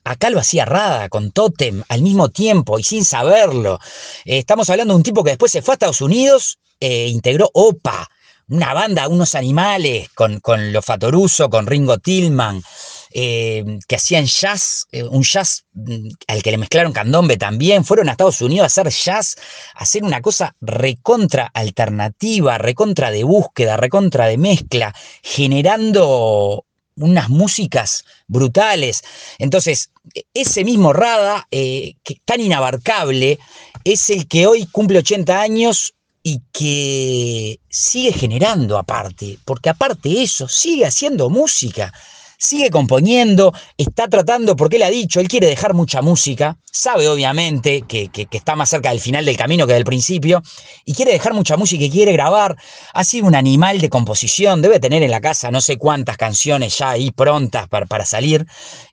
Acá 0.07 0.31
lo 0.31 0.39
hacía 0.39 0.65
Rada 0.65 1.09
con 1.09 1.33
Totem 1.33 1.83
al 1.89 2.01
mismo 2.01 2.29
tiempo 2.29 2.79
y 2.79 2.85
sin 2.85 3.05
saberlo. 3.05 3.81
Eh, 4.25 4.39
estamos 4.39 4.71
hablando 4.71 4.95
de 4.95 4.99
un 4.99 5.03
tipo 5.03 5.25
que 5.25 5.31
después 5.31 5.51
se 5.51 5.63
fue 5.63 5.73
a 5.73 5.75
Estados 5.75 6.01
Unidos 6.01 6.61
e 6.79 7.09
integró 7.09 7.51
OPA, 7.53 8.09
una 8.49 8.73
banda, 8.73 9.09
unos 9.09 9.35
animales, 9.35 10.09
con, 10.11 10.39
con 10.39 10.73
Lo 10.73 10.81
Fatoruso, 10.81 11.51
con 11.51 11.67
Ringo 11.67 11.99
Tillman, 11.99 12.63
eh, 13.11 13.65
que 13.89 13.97
hacían 13.97 14.27
jazz, 14.27 14.87
un 15.11 15.25
jazz 15.25 15.65
mm, 15.73 16.09
al 16.29 16.41
que 16.41 16.53
le 16.53 16.59
mezclaron 16.59 16.93
candombe 16.93 17.37
también. 17.37 17.85
Fueron 17.85 18.09
a 18.09 18.13
Estados 18.13 18.41
Unidos 18.43 18.63
a 18.63 18.67
hacer 18.67 18.93
jazz, 18.93 19.35
a 19.75 19.83
hacer 19.83 20.05
una 20.05 20.21
cosa 20.21 20.55
recontra 20.61 21.51
alternativa, 21.53 22.59
recontra 22.59 23.11
de 23.11 23.25
búsqueda, 23.25 23.77
recontra 23.77 24.29
de 24.29 24.39
mezcla, 24.39 24.95
generando 25.25 26.65
unas 26.97 27.29
músicas 27.29 28.05
brutales. 28.27 29.03
Entonces, 29.39 29.91
ese 30.35 30.65
mismo 30.65 30.93
Rada, 30.93 31.47
eh, 31.51 31.95
que 32.03 32.21
tan 32.25 32.41
inabarcable, 32.41 33.39
es 33.85 34.11
el 34.11 34.27
que 34.27 34.47
hoy 34.47 34.67
cumple 34.67 34.99
80 34.99 35.41
años 35.41 35.95
y 36.23 36.43
que 36.53 37.61
sigue 37.69 38.13
generando 38.13 38.79
aparte, 38.79 39.39
porque 39.45 39.69
aparte 39.69 40.23
eso, 40.23 40.49
sigue 40.49 40.85
haciendo 40.85 41.31
música 41.31 41.93
sigue 42.39 42.71
componiendo, 42.71 43.53
está 43.77 44.09
tratando, 44.09 44.57
porque 44.57 44.77
él 44.77 44.83
ha 44.83 44.91
dicho, 44.91 45.21
él 45.21 45.29
quiere 45.29 45.47
dejar 45.47 45.75
mucha 45.75 46.03
música, 46.03 46.59
sabe 46.71 47.09
obviamente 47.09 47.83
que, 47.83 48.09
que, 48.09 48.29
está 48.31 48.57
más 48.57 48.69
cerca 48.69 48.91
del 48.91 49.01
final 49.01 49.25
del 49.25 49.37
camino 49.37 49.67
que 49.67 49.75
del 49.75 49.85
principio, 49.85 50.43
y 50.85 50.95
quiere 50.95 51.13
dejar 51.13 51.35
mucha 51.35 51.57
música 51.57 51.85
y 51.85 51.91
quiere 51.91 52.13
grabar. 52.13 52.57
Ha 52.93 53.05
sido 53.05 53.27
un 53.27 53.35
animal 53.35 53.81
de 53.81 53.89
composición, 53.89 54.63
debe 54.63 54.81
tener 54.81 55.03
en 55.03 55.11
la 55.11 55.21
casa 55.21 55.51
no 55.51 55.61
sé 55.61 55.79
cuántas 55.79 56.17
canciones 56.17 56.77
ya 56.79 56.91
ahí 56.91 57.11
prontas 57.11 57.69
para, 57.69 57.87
para 57.87 58.05
salir, 58.05 58.47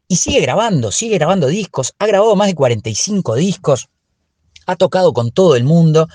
y 0.08 0.18
sigue 0.18 0.42
grabando, 0.42 0.92
sigue 0.92 1.18
grabando 1.18 1.48
discos, 1.48 1.94
ha 2.00 2.06
grabado 2.06 2.36
más 2.36 2.48
de 2.48 2.56
45 2.56 3.36
discos 3.36 3.90
ha 4.66 4.76
tocado 4.76 5.14
con 5.14 5.32
todo 5.32 5.56
el 5.56 5.64
mundo 5.64 6.08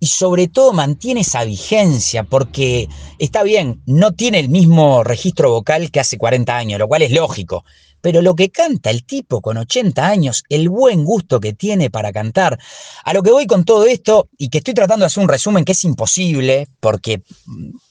y 0.00 0.06
sobre 0.06 0.48
todo 0.48 0.72
mantiene 0.72 1.20
esa 1.20 1.44
vigencia 1.44 2.24
porque 2.24 2.88
está 3.18 3.42
bien, 3.42 3.82
no 3.86 4.12
tiene 4.12 4.40
el 4.40 4.48
mismo 4.48 5.04
registro 5.04 5.50
vocal 5.50 5.90
que 5.90 6.00
hace 6.00 6.18
40 6.18 6.56
años, 6.56 6.78
lo 6.78 6.88
cual 6.88 7.02
es 7.02 7.12
lógico, 7.12 7.64
pero 8.00 8.22
lo 8.22 8.34
que 8.34 8.50
canta 8.50 8.90
el 8.90 9.04
tipo 9.04 9.40
con 9.40 9.56
80 9.56 10.06
años, 10.06 10.44
el 10.48 10.68
buen 10.68 11.04
gusto 11.04 11.40
que 11.40 11.52
tiene 11.52 11.90
para 11.90 12.12
cantar, 12.12 12.58
a 13.04 13.12
lo 13.12 13.22
que 13.22 13.32
voy 13.32 13.46
con 13.46 13.64
todo 13.64 13.84
esto 13.84 14.28
y 14.38 14.48
que 14.48 14.58
estoy 14.58 14.74
tratando 14.74 15.02
de 15.02 15.06
hacer 15.08 15.22
un 15.22 15.28
resumen 15.28 15.64
que 15.64 15.72
es 15.72 15.84
imposible 15.84 16.68
porque 16.80 17.22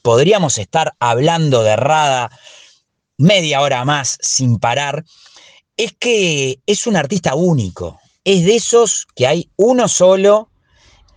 podríamos 0.01 0.57
estar 0.57 0.93
hablando 0.99 1.63
de 1.63 1.75
Rada 1.75 2.31
media 3.17 3.61
hora 3.61 3.83
más 3.85 4.17
sin 4.21 4.59
parar, 4.59 5.03
es 5.77 5.93
que 5.93 6.59
es 6.65 6.87
un 6.87 6.95
artista 6.95 7.35
único, 7.35 7.99
es 8.25 8.43
de 8.43 8.55
esos 8.55 9.07
que 9.15 9.27
hay 9.27 9.49
uno 9.55 9.87
solo 9.87 10.49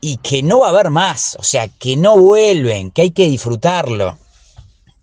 y 0.01 0.19
que 0.19 0.43
no 0.43 0.61
va 0.61 0.69
a 0.69 0.71
haber 0.71 0.91
más, 0.91 1.37
o 1.41 1.43
sea, 1.43 1.67
que 1.67 1.97
no 1.97 2.17
vuelven, 2.17 2.91
que 2.93 3.03
hay 3.03 3.11
que 3.11 3.29
disfrutarlo. 3.29 4.19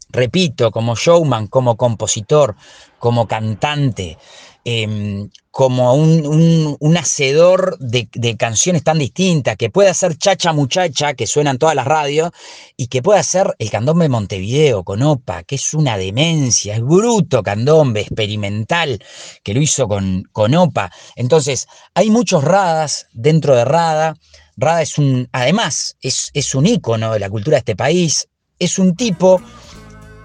Repito, 0.10 0.72
como 0.72 0.96
showman, 0.96 1.48
como 1.48 1.76
compositor, 1.76 2.56
como 3.00 3.28
cantante, 3.28 4.18
eh, 4.64 5.28
como 5.56 5.94
un, 5.94 6.76
un, 6.82 6.98
hacedor 6.98 7.78
de, 7.80 8.10
de, 8.12 8.36
canciones 8.36 8.84
tan 8.84 9.00
distintas, 9.00 9.56
que 9.56 9.70
puede 9.70 9.88
hacer 9.88 10.18
Chacha 10.18 10.52
Muchacha, 10.52 11.14
que 11.14 11.28
suena 11.28 11.52
en 11.52 11.58
todas 11.58 11.76
las 11.76 11.86
radios, 11.86 12.32
y 12.76 12.88
que 12.88 13.02
puede 13.02 13.22
hacer 13.22 13.56
el 13.58 13.72
candombe 13.72 14.10
Montevideo 14.10 14.84
con 14.84 15.02
Opa, 15.02 15.44
que 15.44 15.56
es 15.56 15.74
una 15.74 15.98
demencia, 15.98 16.76
es 16.76 16.82
bruto 16.82 17.42
candombe, 17.42 18.02
experimental, 18.02 19.02
que 19.44 19.54
lo 19.54 19.62
hizo 19.62 19.88
con, 19.88 20.24
con 20.34 20.54
Opa. 20.56 20.92
Entonces, 21.16 21.68
hay 21.94 22.10
muchos 22.10 22.44
radas 22.44 23.08
dentro 23.14 23.56
de 23.56 23.64
Rada. 23.64 24.18
Rada 24.58 24.82
es 24.82 24.98
un, 24.98 25.30
además, 25.32 25.96
es, 26.02 26.32
es 26.34 26.54
un 26.54 26.68
ícono 26.68 27.14
de 27.14 27.20
la 27.22 27.30
cultura 27.30 27.56
de 27.56 27.60
este 27.60 27.78
país, 27.78 28.28
es 28.60 28.78
un 28.78 28.94
tipo 28.98 29.42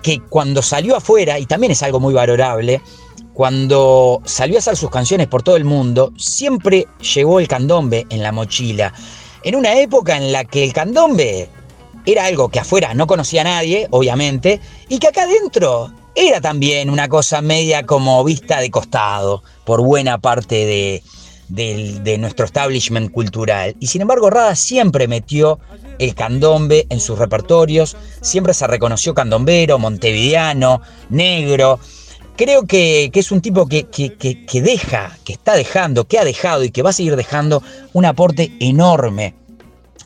que 0.03 0.19
cuando 0.29 0.61
salió 0.61 0.97
afuera, 0.97 1.39
y 1.39 1.47
también 1.47 1.71
es 1.71 1.85
algo 1.85 2.01
muy 2.01 2.15
valorable, 2.15 2.83
cuando 3.41 4.21
salió 4.27 4.57
a 4.57 4.59
hacer 4.59 4.77
sus 4.77 4.91
canciones 4.91 5.27
por 5.27 5.43
todo 5.43 5.57
el 5.57 5.65
mundo, 5.65 6.13
siempre 6.19 6.87
llevó 7.15 7.41
el 7.41 7.49
candombe 7.49 8.07
en 8.11 8.23
la 8.23 8.33
mochila. 8.33 8.93
En 9.43 9.55
una 9.55 9.81
época 9.81 10.19
en 10.19 10.31
la 10.31 10.45
que 10.45 10.63
el 10.63 10.75
candombe 10.75 11.49
era 12.05 12.27
algo 12.27 12.51
que 12.51 12.61
afuera 12.61 12.93
no 12.93 13.07
conocía 13.07 13.41
a 13.41 13.45
nadie, 13.45 13.89
obviamente, 13.93 14.61
y 14.91 14.99
que 14.99 15.09
acá 15.09 15.23
adentro 15.23 15.91
era 16.15 16.43
también 16.43 16.91
una 16.91 17.09
cosa 17.09 17.41
media 17.41 17.87
como 17.87 18.23
vista 18.25 18.61
de 18.61 18.71
costado 18.71 19.43
por 19.65 19.81
buena 19.81 20.19
parte 20.19 21.03
de 21.49 22.17
nuestro 22.19 22.45
establishment 22.45 23.11
cultural. 23.11 23.75
Y 23.81 23.87
sin 23.87 24.03
embargo, 24.03 24.29
Rada 24.29 24.55
siempre 24.55 25.09
metió 25.09 25.59
el 25.99 26.15
candombe 26.15 26.87
en 26.91 27.01
sus 27.01 27.19
repertorios, 27.19 27.97
siempre 28.21 28.53
se 28.53 28.67
reconoció 28.67 29.15
candombero, 29.15 29.79
montevideano, 29.79 30.83
negro 31.09 31.81
creo 32.37 32.67
que, 32.67 33.11
es 33.13 33.33
un 33.33 33.41
tipo 33.41 33.67
que, 33.67 33.85
que, 33.85 34.17
que, 34.17 34.63
deja, 34.63 35.17
que 35.25 35.33
está 35.33 35.55
dejando, 35.55 36.07
que 36.07 36.19
ha 36.19 36.25
dejado 36.25 36.65
y 36.65 36.71
que 36.71 36.83
va 36.83 36.91
a 36.91 36.95
seguir 36.95 37.17
dejando 37.17 37.63
un 37.93 38.05
aporte 38.05 38.53
enorme 38.61 39.35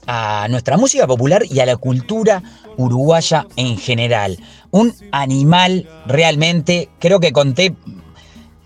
a 0.07 0.47
nuestra 0.51 0.77
música 0.77 1.07
popular 1.07 1.45
y 1.49 1.61
a 1.61 1.67
la 1.67 1.77
cultura 1.77 2.43
uruguaya 2.77 3.47
en 3.57 3.79
general. 3.79 4.39
Un 4.71 4.95
animal 5.13 5.89
realmente, 6.07 6.89
creo 6.99 7.21
que 7.21 7.33
conté 7.33 7.75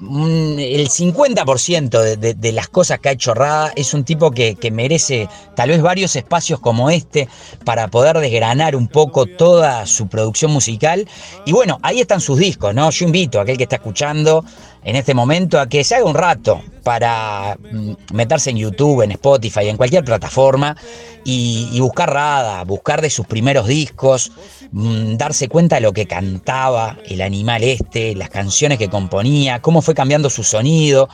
el 0.01 0.89
50% 0.89 2.01
de, 2.01 2.16
de, 2.16 2.35
de, 2.35 2.53
las 2.53 2.69
cosas 2.69 3.01
que 3.01 3.09
ha 3.09 3.12
hecho 3.12 3.35
Rada 3.35 3.73
es 3.75 3.95
un 3.95 4.05
tipo 4.05 4.31
que, 4.31 4.55
que, 4.55 4.70
merece 4.70 5.29
tal 5.57 5.70
vez 5.70 5.83
varios 5.83 6.15
espacios 6.15 6.61
como 6.61 6.89
este 6.89 7.29
para 7.65 7.89
poder 7.89 8.19
desgranar 8.19 8.77
un 8.77 8.87
poco 8.87 9.27
toda 9.27 9.87
su 9.87 10.07
producción 10.07 10.53
musical. 10.53 11.09
Y 11.47 11.53
bueno, 11.53 11.79
ahí 11.83 12.01
están 12.01 12.20
sus 12.20 12.39
discos, 12.39 12.75
¿no? 12.75 12.91
Yo 12.91 13.07
invito 13.07 13.41
a 13.41 13.43
aquel 13.43 13.57
que 13.57 13.65
está 13.65 13.77
escuchando 13.77 14.45
en 14.85 14.97
este 14.97 15.15
momento 15.15 15.61
a 15.61 15.69
que 15.69 15.85
se 15.85 15.95
haga 15.95 16.05
un 16.05 16.15
rato 16.15 16.63
para 16.83 17.57
mm, 17.73 18.15
meterse 18.15 18.51
en 18.51 18.57
YouTube, 18.57 19.03
en 19.03 19.13
Spotify, 19.13 19.69
en 19.69 19.77
cualquier 19.77 20.05
plataforma 20.05 20.77
y, 21.25 21.79
buscar 21.81 22.13
Rada, 22.13 22.65
buscar 22.65 23.03
de 23.03 23.11
sus 23.11 23.27
primeros 23.27 23.67
discos, 23.67 24.33
mmm, 24.73 25.17
darse 25.17 25.49
cuenta 25.49 25.77
de 25.77 25.83
lo 25.83 25.93
que 25.93 26.07
cantaba 26.07 26.97
el 27.07 27.21
animal 27.21 27.65
este, 27.65 28.15
las 28.15 28.31
canciones 28.31 28.79
que 28.79 28.89
componía, 28.89 29.61
cómo 29.61 29.83
fue 29.83 29.95
cambiando 29.95 30.31
su 30.31 30.45
sonido, 30.45 31.09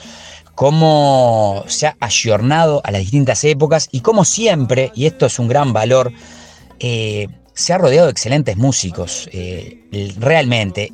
cómo 0.55 1.65
se 1.67 1.89
ha 1.89 1.97
ayornado 2.01 2.81
a 2.85 2.91
las 2.91 3.01
distintas 3.01 3.43
épocas 3.45 3.89
y 3.91 4.01
cómo 4.01 4.25
siempre, 4.25 4.93
y 4.95 5.07
esto 5.07 5.27
es 5.27 5.39
un 5.39 5.49
gran 5.49 5.73
valor, 5.73 6.13
eh, 6.79 7.29
se 7.55 7.73
ha 7.73 7.79
rodeado 7.79 8.07
de 8.07 8.13
excelentes 8.13 8.57
músicos, 8.57 9.29
eh, 9.33 9.81
realmente. 10.19 10.93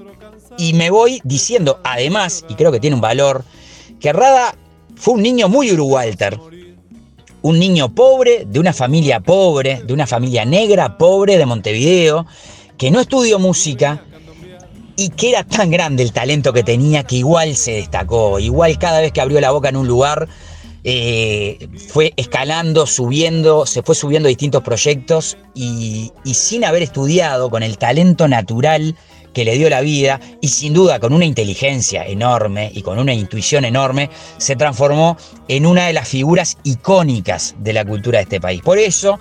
Y 0.60 0.74
me 0.74 0.90
voy 0.90 1.22
diciendo, 1.24 1.80
además, 1.84 2.44
y 2.46 2.54
creo 2.54 2.70
que 2.70 2.80
tiene 2.80 2.94
un 2.94 3.00
valor, 3.00 3.44
que 3.98 4.12
Rada 4.12 4.54
fue 4.94 5.14
un 5.14 5.22
niño 5.22 5.48
muy 5.48 5.72
Urugualter. 5.72 6.38
Un 7.40 7.58
niño 7.58 7.94
pobre, 7.94 8.44
de 8.44 8.60
una 8.60 8.74
familia 8.74 9.20
pobre, 9.20 9.82
de 9.82 9.94
una 9.94 10.06
familia 10.06 10.44
negra, 10.44 10.98
pobre 10.98 11.38
de 11.38 11.46
Montevideo, 11.46 12.26
que 12.76 12.90
no 12.90 13.00
estudió 13.00 13.38
música 13.38 14.04
y 14.96 15.08
que 15.08 15.30
era 15.30 15.44
tan 15.44 15.70
grande 15.70 16.02
el 16.02 16.12
talento 16.12 16.52
que 16.52 16.62
tenía 16.62 17.04
que 17.04 17.16
igual 17.16 17.56
se 17.56 17.72
destacó. 17.72 18.38
Igual 18.38 18.78
cada 18.78 19.00
vez 19.00 19.12
que 19.12 19.22
abrió 19.22 19.40
la 19.40 19.52
boca 19.52 19.70
en 19.70 19.76
un 19.76 19.88
lugar, 19.88 20.28
eh, 20.84 21.68
fue 21.88 22.12
escalando, 22.16 22.86
subiendo, 22.86 23.64
se 23.64 23.82
fue 23.82 23.94
subiendo 23.94 24.26
a 24.26 24.28
distintos 24.28 24.62
proyectos 24.62 25.38
y, 25.54 26.12
y 26.22 26.34
sin 26.34 26.66
haber 26.66 26.82
estudiado, 26.82 27.48
con 27.48 27.62
el 27.62 27.78
talento 27.78 28.28
natural 28.28 28.94
que 29.32 29.44
le 29.44 29.56
dio 29.56 29.70
la 29.70 29.80
vida 29.80 30.20
y 30.40 30.48
sin 30.48 30.74
duda 30.74 31.00
con 31.00 31.12
una 31.12 31.24
inteligencia 31.24 32.06
enorme 32.06 32.70
y 32.74 32.82
con 32.82 32.98
una 32.98 33.14
intuición 33.14 33.64
enorme, 33.64 34.10
se 34.38 34.56
transformó 34.56 35.16
en 35.48 35.66
una 35.66 35.86
de 35.86 35.92
las 35.92 36.08
figuras 36.08 36.56
icónicas 36.64 37.54
de 37.58 37.72
la 37.72 37.84
cultura 37.84 38.18
de 38.18 38.24
este 38.24 38.40
país. 38.40 38.62
Por 38.62 38.78
eso 38.78 39.18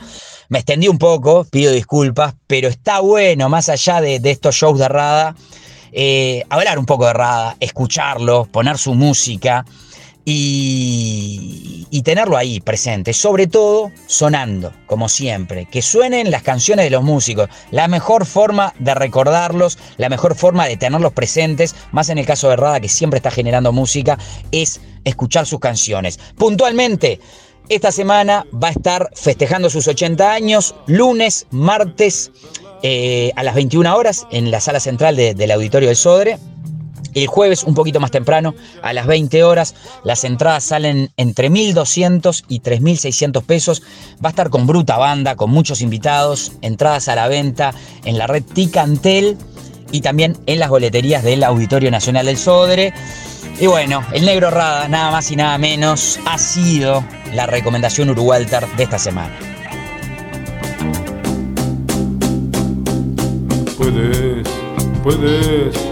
me 0.50 0.60
extendí 0.60 0.88
un 0.88 0.98
poco, 0.98 1.46
pido 1.46 1.72
disculpas, 1.72 2.34
pero 2.48 2.68
está 2.68 3.00
bueno, 3.02 3.50
más 3.50 3.70
allá 3.70 4.02
de, 4.02 4.20
estos 4.24 4.56
shows 4.56 4.80
de 4.80 4.88
Rada, 4.88 5.36
eh, 5.92 6.44
hablar 6.50 6.80
un 6.80 6.86
poco 6.86 7.06
de 7.06 7.14
Rada, 7.14 7.56
escucharlo, 7.60 8.46
poner 8.46 8.78
su 8.78 8.96
música. 8.96 9.66
Y, 10.32 12.02
tenerlo 12.04 12.38
ahí 12.38 12.60
presente, 12.60 13.14
sobre 13.14 13.46
todo 13.46 13.92
sonando, 14.08 14.74
como 14.88 15.10
siempre, 15.10 15.66
que 15.66 15.82
suenen 15.82 16.32
las 16.32 16.42
canciones 16.42 16.86
de 16.86 16.90
los 16.90 17.04
músicos, 17.04 17.50
la 17.72 17.88
mejor 17.88 18.26
forma 18.26 18.74
de 18.80 18.96
recordarlos, 18.96 19.78
la 19.98 20.10
mejor 20.10 20.34
forma 20.34 20.66
de 20.66 20.78
tenerlos 20.78 21.14
presentes, 21.14 21.76
más 21.92 22.10
en 22.10 22.18
el 22.18 22.26
caso 22.26 22.50
de 22.50 22.56
Rada 22.56 22.80
que 22.80 22.90
siempre 22.90 23.18
está 23.18 23.30
generando 23.30 23.72
música, 23.72 24.18
es 24.52 24.82
escuchar 25.04 25.46
sus 25.46 25.60
canciones. 25.60 26.20
Puntualmente, 26.36 27.20
esta 27.68 27.92
semana 27.92 28.46
va 28.52 28.70
a 28.70 28.72
estar 28.72 29.10
festejando 29.14 29.70
sus 29.70 29.88
80 29.88 30.32
años, 30.32 30.74
lunes, 30.88 31.46
martes, 31.52 32.32
eh, 32.82 33.32
a 33.36 33.44
las 33.44 33.56
21 33.56 33.96
horas, 33.96 34.26
en 34.32 34.50
la 34.52 34.62
sala 34.62 34.80
central 34.80 35.16
de, 35.16 35.36
del 35.36 35.52
Auditorio 35.52 35.90
del 35.90 35.98
Sodre 35.98 36.40
El 37.14 37.28
jueves, 37.28 37.64
un 37.64 37.74
poquito 37.74 38.00
más 38.00 38.12
temprano, 38.12 38.56
a 38.82 38.94
las 38.94 39.08
20 39.08 39.44
horas, 39.44 39.76
las 40.04 40.24
entradas 40.24 40.64
salen 40.64 41.12
entre 41.18 41.50
1.200 41.50 42.46
y 42.48 42.62
3.600 42.62 43.44
pesos. 43.44 43.82
Va 44.24 44.30
a 44.30 44.32
estar 44.32 44.50
con 44.50 44.68
bruta 44.68 44.98
banda, 44.98 45.36
con 45.36 45.50
muchos 45.50 45.82
invitados, 45.82 46.54
entradas 46.62 47.08
a 47.08 47.16
la 47.16 47.28
venta 47.28 47.74
en 48.06 48.18
la 48.18 48.28
red 48.28 48.44
Ticantel 48.44 49.38
y 49.92 50.02
también 50.02 50.38
en 50.46 50.60
las 50.60 50.70
boleterías 50.70 51.24
del 51.24 51.44
Auditorio 51.44 51.92
Nacional 51.92 52.26
del 52.26 52.38
Sodre. 52.38 52.94
Y 53.60 53.68
bueno, 53.68 54.04
el 54.14 54.26
Negro 54.26 54.50
Rada, 54.52 54.88
nada 54.88 55.12
más 55.12 55.32
y 55.32 55.36
nada 55.36 55.58
menos, 55.58 56.20
ha 56.26 56.38
sido 56.38 57.04
la 57.34 57.46
recomendación 57.46 58.10
Urugualter 58.10 58.66
de 58.78 58.84
esta 58.84 58.98
semana. 58.98 59.36
Puedes, 63.78 64.48
puedes, 65.04 65.89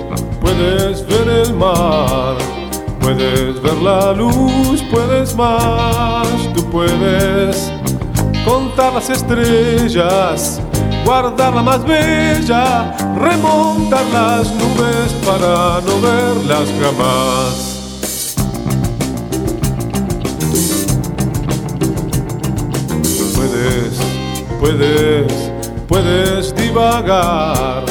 puedes 0.58 1.06
ver 1.06 1.30
el 1.46 1.54
mar, 1.54 2.36
puedes 3.00 3.62
ver 3.62 3.76
la 3.76 4.14
luz, 4.14 4.82
puedes 4.92 5.36
más, 5.36 6.28
tú 6.56 6.64
puedes 6.72 7.72
contar 8.44 8.94
las 8.94 9.10
estrellas, 9.10 10.60
guardar 11.06 11.54
la 11.54 11.62
más 11.62 11.86
bella, 11.86 12.92
remontar 13.20 14.04
las 14.12 14.52
nubes 14.54 15.14
para 15.26 15.80
no 15.82 16.02
verlas 16.02 16.70
jamás. 16.82 17.74
Puedes, 23.36 24.00
puedes, 24.60 25.52
puedes 25.88 26.56
divagar, 26.56 27.86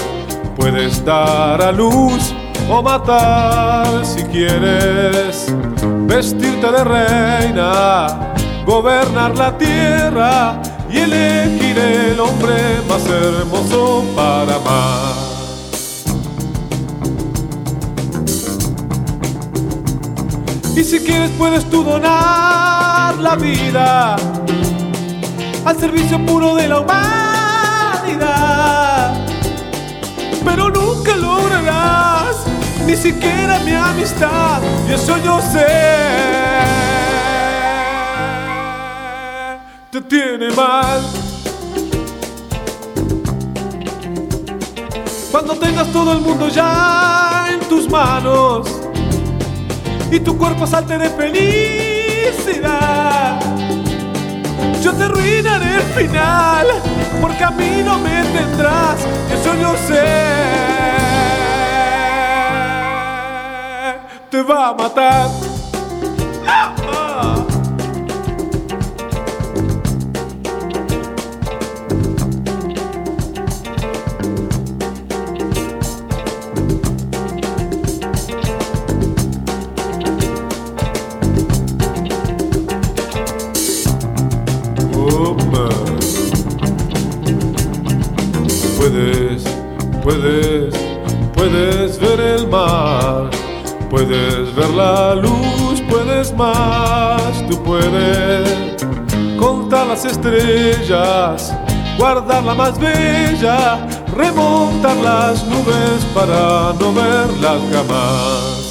puedes 0.57 1.05
dar 1.05 1.63
a 1.63 1.71
luz 1.71 2.36
o 2.69 2.83
matar 2.83 4.05
si 4.05 4.23
quieres, 4.25 5.47
vestirte 6.07 6.71
de 6.71 6.85
reina, 6.85 8.35
gobernar 8.65 9.37
la 9.37 9.57
tierra 9.57 10.61
y 10.91 10.99
elegir 10.99 11.79
el 11.79 12.21
hombre 12.21 12.55
más 12.89 13.07
hermoso 13.07 14.05
para 14.15 14.57
amar. 14.57 15.27
Y 20.77 20.85
si 20.85 21.01
quieres 21.01 21.31
puedes 21.39 21.65
tú 21.71 21.83
donar 21.83 23.17
la 23.19 23.37
vida 23.37 24.17
al 25.65 25.77
servicio 25.79 26.25
puro 26.25 26.55
de 26.55 26.69
la 26.69 26.81
humanidad. 26.81 28.37
Pero 30.45 30.71
nunca 30.71 31.17
lograrás 31.17 32.26
ni 32.87 32.97
siquiera 32.97 33.59
mi 33.61 33.75
amistad, 33.75 34.63
y 34.89 34.93
eso 34.93 35.19
yo 35.25 35.41
sé. 35.41 35.67
Te 39.91 40.01
tiene 40.03 40.51
mal. 40.55 41.01
Cuando 45.33 45.55
tengas 45.57 45.89
todo 45.89 46.13
el 46.13 46.21
mundo 46.21 46.49
ya 46.49 47.49
en 47.53 47.61
tus 47.69 47.91
manos 47.91 48.69
y 50.11 50.21
tu 50.21 50.39
cuerpo 50.39 50.67
salte 50.67 50.97
de 50.97 51.11
felicidad. 51.11 52.67
Yo 54.83 54.93
te 54.93 55.03
arruinaré 55.05 55.75
el 55.75 55.83
final, 55.83 56.67
porque 57.21 57.43
a 57.45 57.51
mí 57.51 57.83
no 57.85 57.99
me 57.99 58.23
tendrás, 58.25 59.01
eso 59.33 59.55
yo 59.61 59.75
sé. 59.89 60.76
Te 64.37 64.43
va 64.43 64.69
a 64.69 64.75
matar. 64.75 65.45
Más, 96.37 97.47
tú 97.49 97.63
puedes 97.63 98.49
contar 99.39 99.87
las 99.87 100.05
estrellas, 100.05 101.55
guardar 101.99 102.45
la 102.45 102.55
más 102.55 102.79
bella, 102.79 103.87
remontar 104.15 104.97
las 104.99 105.45
nubes 105.47 106.05
para 106.15 106.73
no 106.79 106.93
verlas 106.93 107.61
jamás. 107.73 108.67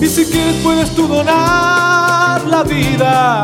Y 0.00 0.06
si 0.06 0.24
quieres 0.26 0.56
puedes 0.62 0.94
tú 0.94 1.08
donar 1.08 2.44
la 2.44 2.62
vida 2.62 3.42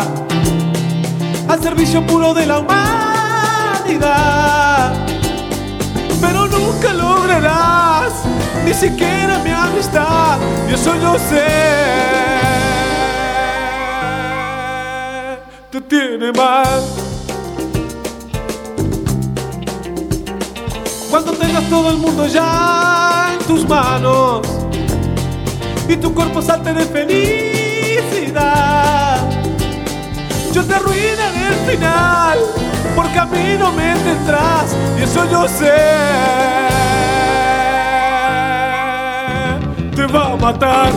al 1.48 1.62
servicio 1.62 2.06
puro 2.06 2.34
de 2.34 2.46
la 2.46 2.58
humanidad. 2.58 3.30
Lograrás 6.88 8.12
ni 8.64 8.74
siquiera 8.74 9.38
mi 9.38 9.50
amistad, 9.50 10.38
y 10.68 10.74
eso 10.74 10.94
yo 10.96 11.18
sé. 11.18 11.46
Te 15.70 15.80
tiene 15.82 16.32
mal. 16.32 16.82
Cuando 21.10 21.32
tengas 21.32 21.64
todo 21.68 21.90
el 21.90 21.98
mundo 21.98 22.26
ya 22.26 23.32
en 23.32 23.38
tus 23.46 23.68
manos 23.68 24.40
y 25.88 25.96
tu 25.96 26.12
cuerpo 26.14 26.42
salte 26.42 26.72
de 26.72 26.84
felicidad. 26.86 28.40
Yo 30.52 30.64
te 30.64 30.74
arruinaré 30.74 31.48
el 31.48 31.54
final, 31.70 32.38
porque 32.94 33.18
a 33.18 33.24
mí 33.26 33.56
no 33.58 33.72
me 33.72 33.94
tendrás, 33.96 34.76
y 34.98 35.02
eso 35.02 35.24
yo 35.30 35.48
sé. 35.48 35.72
Te 39.94 40.06
va 40.06 40.32
a 40.32 40.36
matar. 40.36 40.90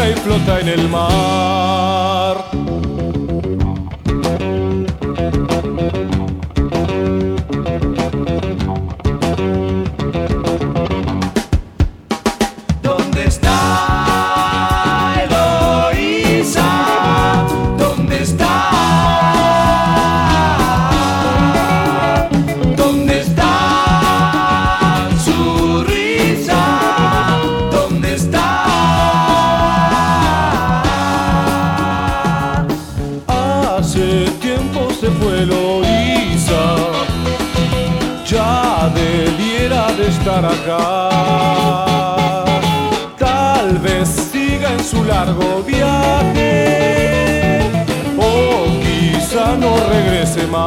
Alucina 0.00 0.08
y 0.08 0.14
flota 0.14 0.60
en 0.60 0.68
el 0.68 0.88
mar. 0.88 2.59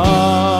heart. 0.05 0.52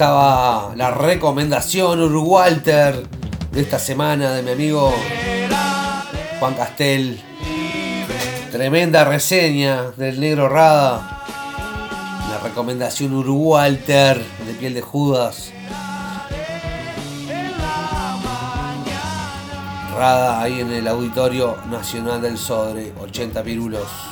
Estaba 0.00 0.72
la 0.76 0.92
recomendación 0.92 2.00
Urwalter 2.00 3.06
de 3.52 3.60
esta 3.60 3.78
semana 3.78 4.30
de 4.30 4.42
mi 4.42 4.52
amigo 4.52 4.94
Juan 6.38 6.54
Castel. 6.54 7.20
Tremenda 8.50 9.04
reseña 9.04 9.90
del 9.98 10.18
negro 10.18 10.48
Rada. 10.48 11.22
La 12.30 12.38
recomendación 12.42 13.12
Urwalter 13.12 14.16
de 14.46 14.54
piel 14.54 14.72
de 14.72 14.80
Judas. 14.80 15.52
Rada 19.94 20.40
ahí 20.40 20.60
en 20.60 20.72
el 20.72 20.88
Auditorio 20.88 21.58
Nacional 21.70 22.22
del 22.22 22.38
Sodre, 22.38 22.94
80 23.02 23.42
pirulos. 23.42 24.09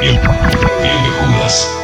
Piel, 0.00 0.18
piel 0.18 0.98
Judas. 1.20 1.79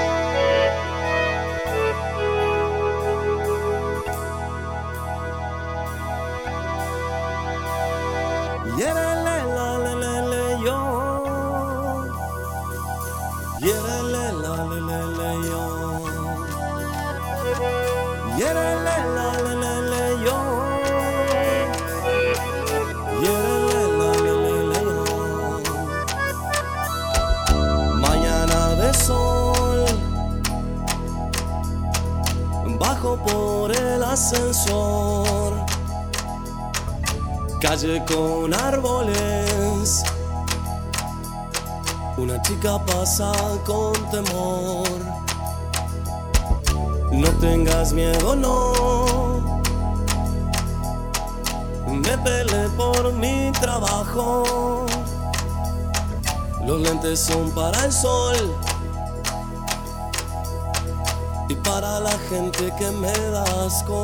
Que 62.78 62.90
me 62.90 63.12
da 63.30 63.42
asco. 63.66 64.02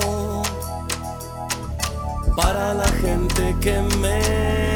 Para 2.36 2.74
la 2.74 2.88
gente 3.02 3.54
que 3.60 3.80
me 3.98 4.71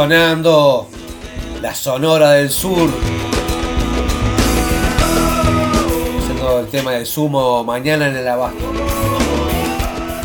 sonando 0.00 0.88
la 1.60 1.74
Sonora 1.74 2.30
del 2.30 2.48
Sur. 2.48 2.88
Haciendo 6.18 6.60
el 6.60 6.68
tema 6.68 6.92
de 6.92 7.04
sumo 7.04 7.62
mañana 7.64 8.08
en 8.08 8.16
el 8.16 8.26
abasto. 8.26 8.64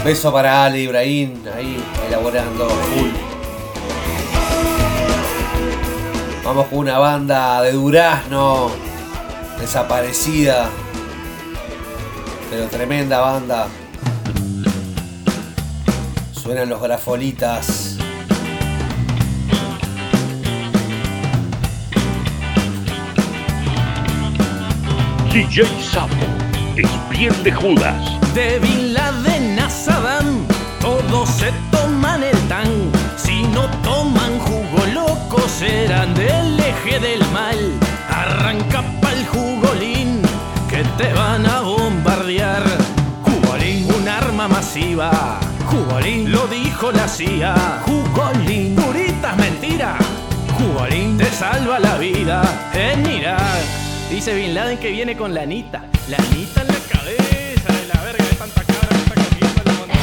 Beso 0.06 0.31
para 0.31 0.64
Ali 0.64 0.84
Ibrahim, 0.84 1.43
ahí 1.53 1.84
elaborando 2.07 2.69
full. 2.69 3.10
Vamos 6.45 6.68
con 6.68 6.80
una 6.80 6.97
banda 6.97 7.61
de 7.61 7.73
Durazno, 7.73 8.72
desaparecida, 9.60 10.69
pero 12.49 12.68
tremenda 12.68 13.19
banda. 13.19 13.68
Suenan 16.31 16.69
los 16.69 16.81
grafolitas. 16.81 17.74
DJ 25.35 25.65
Sapo 25.81 26.25
es 26.77 26.89
piel 27.09 27.43
de 27.43 27.51
Judas. 27.51 28.01
De 28.33 28.57
Bin 28.59 28.93
Laden 28.93 29.59
a 29.59 29.69
Saddam, 29.69 30.47
todos 30.79 31.27
se 31.27 31.51
toman 31.71 32.23
el 32.23 32.37
tan. 32.47 32.69
Si 33.17 33.43
no 33.43 33.69
toman 33.83 34.39
jugo 34.39 34.85
loco, 34.93 35.41
serán 35.49 36.13
del 36.13 36.57
eje 36.57 37.01
del 37.01 37.19
mal. 37.33 37.57
Arranca 38.09 38.81
pa'l 39.01 39.25
jugolín, 39.27 40.21
que 40.69 40.85
te 40.97 41.11
van 41.11 41.45
a 41.45 41.59
bombardear. 41.59 42.63
Jugolín, 43.23 43.93
un 43.93 44.07
arma 44.07 44.47
masiva. 44.47 45.37
Jugolín, 45.65 46.31
lo 46.31 46.47
dijo 46.47 46.93
la 46.93 47.09
CIA. 47.09 47.81
Jugolín, 47.85 48.73
puritas 48.73 49.35
mentira. 49.35 49.97
Jugolín, 50.57 51.17
te 51.17 51.25
salva 51.25 51.77
la 51.79 51.97
vida 51.97 52.41
en 52.73 53.05
Irak. 53.05 53.84
Dice 54.15 54.33
Bin 54.33 54.53
Laden 54.53 54.77
que 54.77 54.91
viene 54.91 55.17
con 55.17 55.33
la 55.33 55.41
anita. 55.41 55.83
La 56.07 56.15
anita 56.15 56.61
en 56.61 56.67
la 56.67 56.79
cabeza 56.89 57.73
de 57.73 57.85
la 57.93 58.01
verga 58.01 58.23
de 58.23 58.35
tanta 58.35 58.63
cara 58.63 58.95
está 58.95 59.13
comiendo 59.13 59.61
la 59.65 59.73
moneda. 59.73 59.99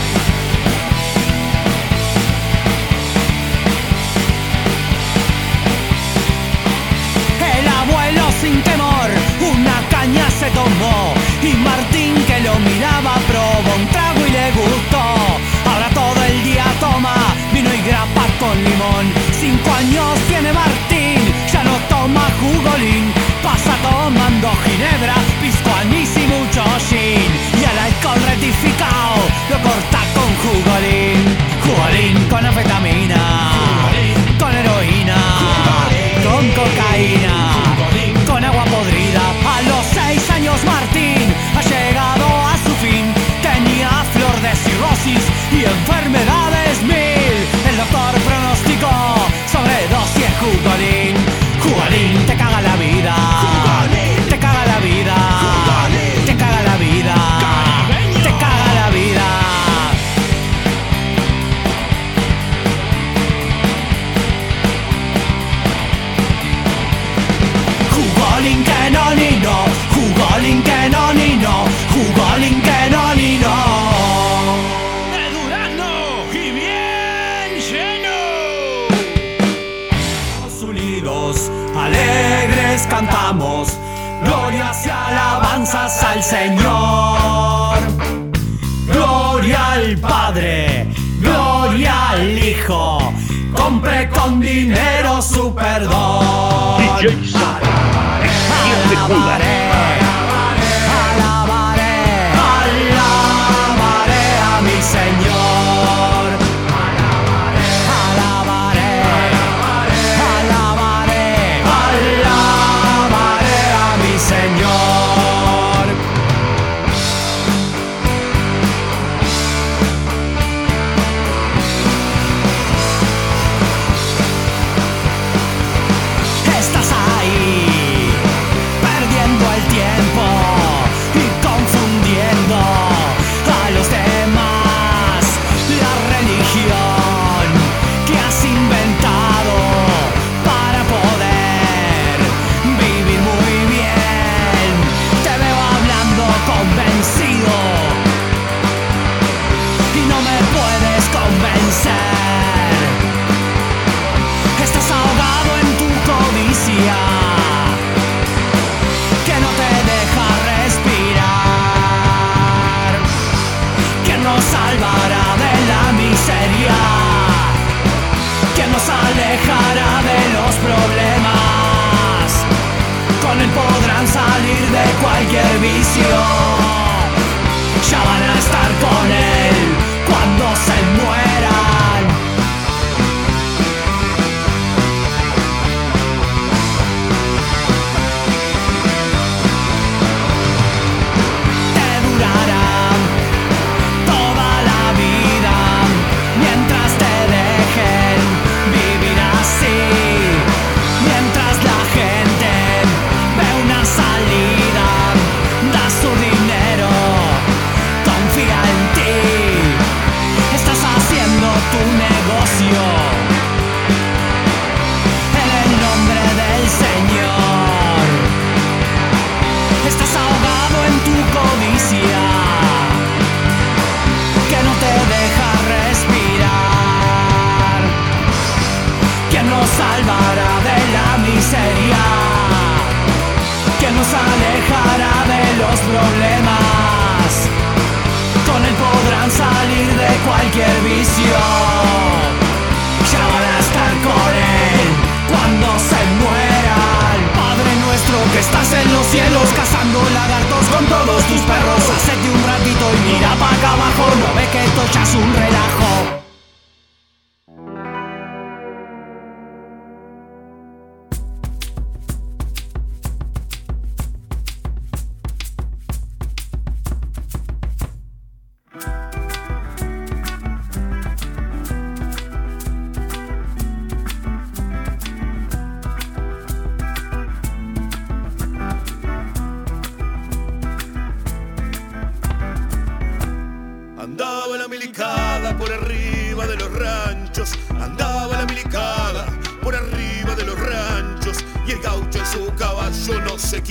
El 7.58 7.66
abuelo 7.66 8.24
sin 8.42 8.62
temor, 8.62 9.08
una 9.56 9.80
caña 9.88 10.28
se 10.28 10.50
tomó 10.50 11.14
y 11.42 11.54
Martín 11.56 12.14
que 12.26 12.40
lo 12.40 12.58
miraba 12.58 13.14
probó 13.26 13.76
un 13.80 13.86
trago 13.88 14.26
y 14.26 14.30
le 14.30 14.50
gustó. 14.52 15.04
Ahora 15.70 15.88
todo 15.94 16.22
el 16.22 16.44
día 16.44 16.66
toma 16.80 17.16
vino 17.54 17.72
y 17.72 17.80
grapa 17.88 18.26
con 18.38 18.62
limón. 18.62 19.10
Cinco 19.40 19.72
años 19.72 20.18
tiene 20.28 20.52
Martín, 20.52 21.18
ya 21.50 21.64
no 21.64 21.72
toma 21.88 22.28
jugolín. 22.42 23.01
Lo 29.50 29.56
corta 29.62 30.00
con 30.14 30.30
jugolín. 30.42 31.36
Jugolín 31.64 32.28
con 32.28 32.44
anfetamina, 32.44 33.20
con 34.38 34.52
heroína, 34.52 35.16
con 36.24 36.44
cocaína, 36.50 37.21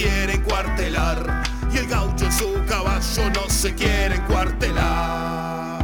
quiere 0.02 0.34
encuartelar 0.34 1.44
y 1.72 1.78
el 1.78 1.88
gaucho 1.88 2.26
en 2.26 2.32
su 2.32 2.66
caballo 2.68 3.30
no 3.36 3.50
se 3.50 3.76
quiere 3.76 4.16
encuartelar. 4.16 5.84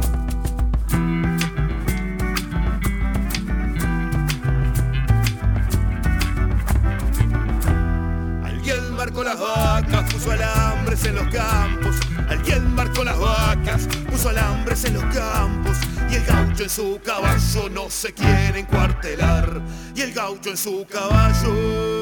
Alguien 8.44 8.92
marcó 8.96 9.22
las 9.22 9.38
vacas, 9.38 10.12
puso 10.12 10.32
alambres 10.32 11.04
en 11.04 11.14
los 11.14 11.28
campos. 11.28 11.96
Alguien 12.28 12.74
marcó 12.74 13.04
las 13.04 13.18
vacas, 13.18 13.86
puso 14.10 14.30
alambres 14.30 14.84
en 14.84 14.94
los 14.94 15.04
campos. 15.14 15.76
Y 16.10 16.16
el 16.16 16.24
gaucho 16.24 16.64
en 16.64 16.70
su 16.70 17.00
caballo 17.04 17.68
no 17.70 17.88
se 17.88 18.12
quiere 18.12 18.58
encuartelar. 18.58 19.62
Y 19.94 20.00
el 20.00 20.12
gaucho 20.12 20.50
en 20.50 20.56
su 20.56 20.84
caballo 20.90 21.97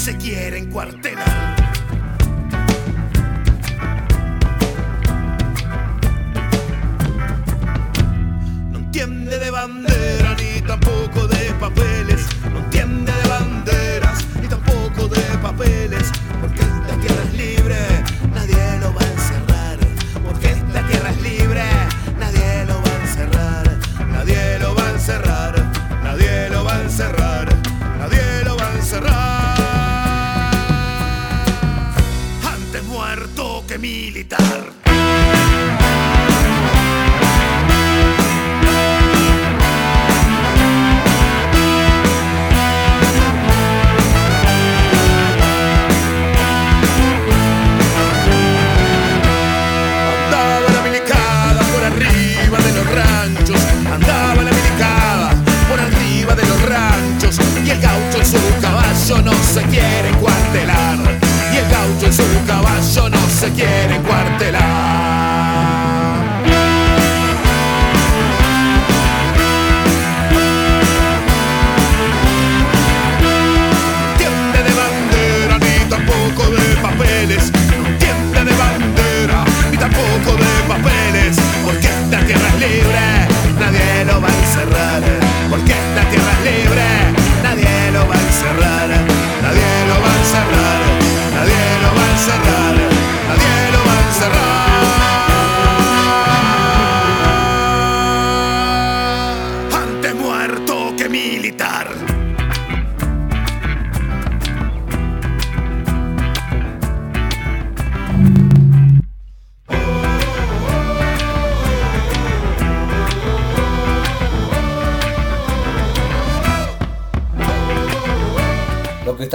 se 0.00 0.16
quieren 0.16 0.70
cuartelar. 0.70 1.49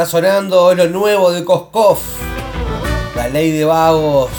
sonando 0.05 0.71
es 0.71 0.77
lo 0.77 0.87
nuevo 0.89 1.31
de 1.31 1.43
Koskov, 1.43 1.97
La 3.15 3.27
Ley 3.27 3.51
de 3.51 3.65
Vagos, 3.65 4.29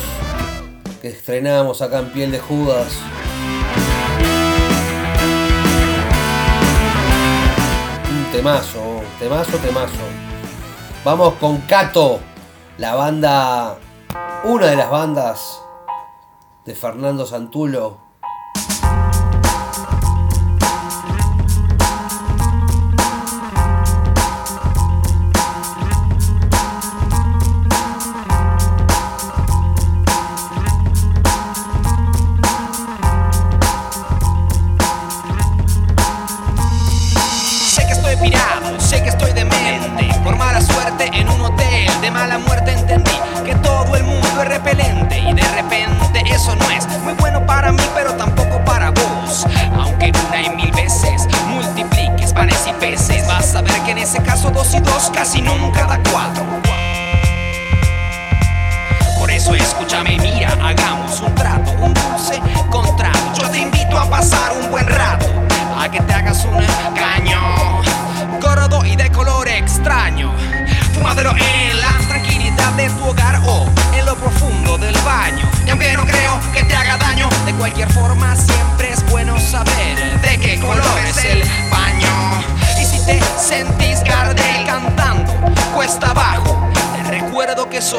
que 1.03 1.09
estrenamos 1.09 1.83
acá 1.83 1.99
en 1.99 2.11
Piel 2.11 2.31
de 2.31 2.39
Judas. 2.39 2.87
Un 8.11 8.33
temazo, 8.33 9.03
temazo, 9.19 9.57
temazo. 9.59 9.93
Vamos 11.05 11.35
con 11.35 11.59
Cato, 11.63 12.21
la 12.79 12.95
banda, 12.95 13.79
una 14.45 14.67
de 14.67 14.77
las 14.77 14.91
bandas 14.91 15.61
de 16.65 16.75
Fernando 16.75 17.27
Santulo 17.27 18.06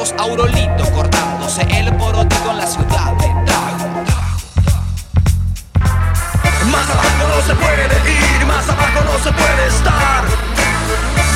Los 0.08 0.22
aurolitos 0.22 0.90
cortándose 0.92 1.64
el 1.64 1.94
porotito 1.98 2.52
en 2.52 2.58
la 2.58 2.66
ciudad 2.66 3.12
de 3.20 3.28
Tajo. 3.46 3.90
Más 6.72 6.90
abajo 6.90 7.28
no 7.28 7.42
se 7.46 7.54
puede 7.56 7.84
ir, 8.10 8.46
más 8.46 8.70
abajo 8.70 9.02
no 9.04 9.22
se 9.22 9.32
puede 9.34 9.68
estar. 9.68 10.24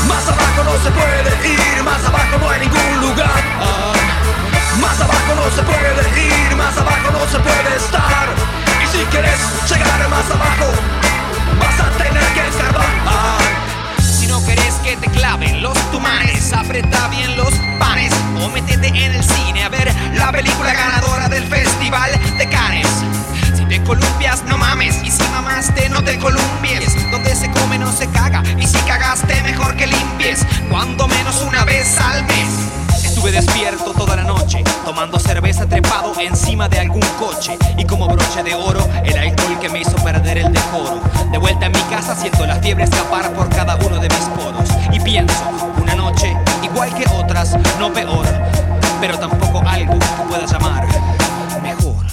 Más 0.08 0.26
abajo 0.26 0.64
no 0.64 0.84
se 0.84 0.90
puede 0.92 1.50
ir, 1.52 1.84
más 1.84 2.06
abajo 2.06 2.38
no 2.40 2.50
hay 2.50 2.62
ningún 2.62 3.02
lugar. 3.10 3.44
Más 4.80 5.02
abajo 5.02 5.36
no 5.36 5.52
se 5.54 5.64
puede 5.64 6.24
ir, 6.26 6.56
más 6.56 6.78
abajo 6.78 7.12
no 7.12 7.28
se 7.30 7.40
puede 7.40 7.76
estar. 7.76 8.30
Y 8.82 8.88
si 8.88 9.04
quieres 9.06 9.40
llegar 9.70 10.08
más 10.08 10.32
abajo, 10.32 10.72
vas 11.60 11.78
a 11.78 11.90
tener 12.02 12.24
que 12.34 12.48
escarbar. 12.48 13.42
Si 14.00 14.28
no 14.28 14.42
querés 14.46 14.76
que 14.76 14.96
te 14.96 15.08
claven 15.10 15.62
los 15.62 15.78
tumanes, 15.92 16.54
aprieta 16.54 17.10
bien 17.10 17.36
los 17.36 17.52
métete 18.52 18.88
en 18.88 19.14
el 19.14 19.24
cine 19.24 19.64
a 19.64 19.70
ver 19.70 19.94
la 20.16 20.32
película 20.32 20.74
ganadora 20.74 21.30
del 21.30 21.44
Festival 21.48 22.12
de 22.38 22.50
Cannes. 22.50 22.88
Si 23.56 23.66
te 23.66 23.82
columpias, 23.84 24.44
no 24.46 24.58
mames, 24.58 25.02
y 25.04 25.12
si 25.12 25.24
mamaste, 25.30 25.90
no 25.90 26.04
te 26.04 26.18
columpies. 26.18 27.12
Donde 27.12 27.36
se 27.36 27.50
come, 27.52 27.78
no 27.78 27.92
se 27.92 28.08
caga, 28.08 28.44
y 28.58 28.68
si 28.68 28.78
cagaste, 28.80 29.42
mejor 29.44 29.76
que 29.76 29.88
limpies, 29.88 30.46
cuando 30.70 31.08
menos 31.08 31.42
una 31.42 31.66
vez 31.66 31.98
al 32.00 32.24
mes. 32.26 32.72
Estuve 33.04 33.32
despierto 33.32 33.94
toda 33.94 34.16
la 34.16 34.24
noche, 34.24 34.64
tomando 34.84 35.20
cerveza 35.20 35.68
trepado 35.68 36.14
encima 36.20 36.68
de 36.68 36.80
algún 36.80 37.04
coche. 37.20 37.58
Y 37.78 37.86
como 37.86 38.08
broche 38.08 38.42
de 38.42 38.56
oro, 38.56 38.88
el 39.04 39.18
alcohol 39.18 39.60
que 39.60 39.70
me 39.70 39.82
hizo 39.82 39.96
perder 39.98 40.40
el 40.40 40.52
decoro. 40.52 41.02
De 41.32 41.38
vuelta 41.38 41.68
en 41.68 41.72
mi 41.74 41.82
casa, 41.84 42.16
siento 42.16 42.46
la 42.48 42.56
fiebre 42.56 42.86
escapar 42.86 43.32
por 43.34 43.48
cada 43.50 43.76
uno 43.76 44.00
de 44.00 44.10
mis 44.10 44.28
poros. 44.30 44.70
Y 44.92 45.00
pienso, 45.00 45.44
una 45.80 45.94
noche, 45.94 46.36
igual 46.64 46.94
que 46.96 47.06
otras, 47.14 47.56
no 47.78 47.94
peor, 47.94 48.26
pero 49.02 49.18
tampoco 49.18 49.64
algo 49.68 49.98
que 49.98 50.24
pueda 50.30 50.46
llamar 50.46 50.86
mejor. 51.64 52.06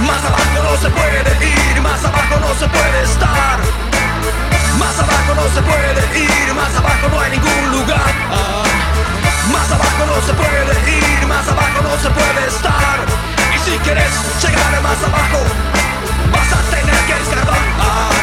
Más 0.00 0.24
abajo 0.24 0.58
no 0.64 0.76
se 0.76 0.90
puede 0.90 1.46
ir, 1.46 1.80
más 1.80 2.04
abajo 2.04 2.34
no 2.40 2.52
se 2.58 2.66
puede 2.68 3.02
estar. 3.04 3.58
Más 4.78 4.98
abajo 4.98 5.34
no 5.36 5.46
se 5.54 5.62
puede 5.62 6.18
ir, 6.18 6.54
más 6.54 6.74
abajo 6.74 7.08
no 7.12 7.20
hay 7.20 7.30
ningún 7.30 7.70
lugar. 7.78 8.12
Más 9.52 9.70
abajo 9.70 10.02
no 10.04 10.26
se 10.26 10.32
puede 10.34 10.74
ir, 10.98 11.26
más 11.28 11.46
abajo 11.46 11.82
no 11.82 11.96
se 12.02 12.10
puede 12.10 12.46
estar. 12.48 12.98
Y 13.54 13.58
si 13.70 13.78
quieres 13.78 14.12
llegar 14.42 14.82
más 14.82 14.98
abajo, 14.98 15.38
vas 16.32 16.52
a 16.52 16.60
tener 16.74 17.00
que 17.06 17.12
escarbar. 17.22 18.15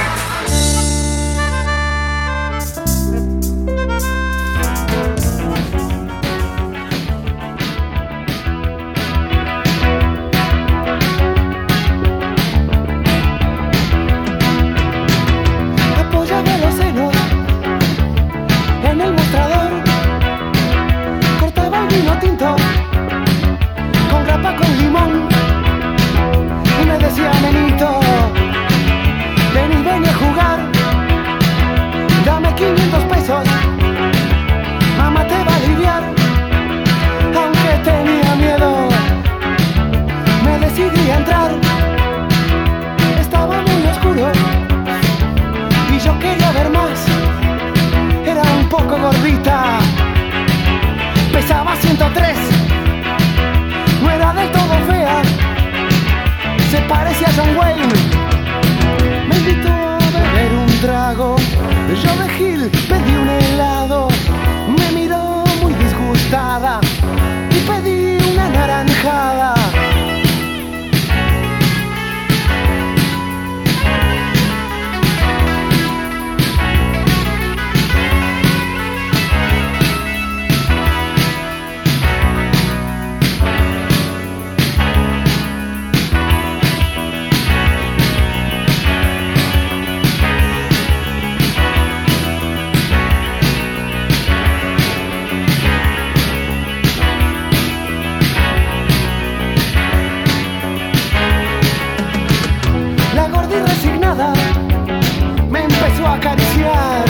Me 104.16 105.64
empezó 105.64 106.06
a 106.06 106.14
acariciar. 106.16 107.06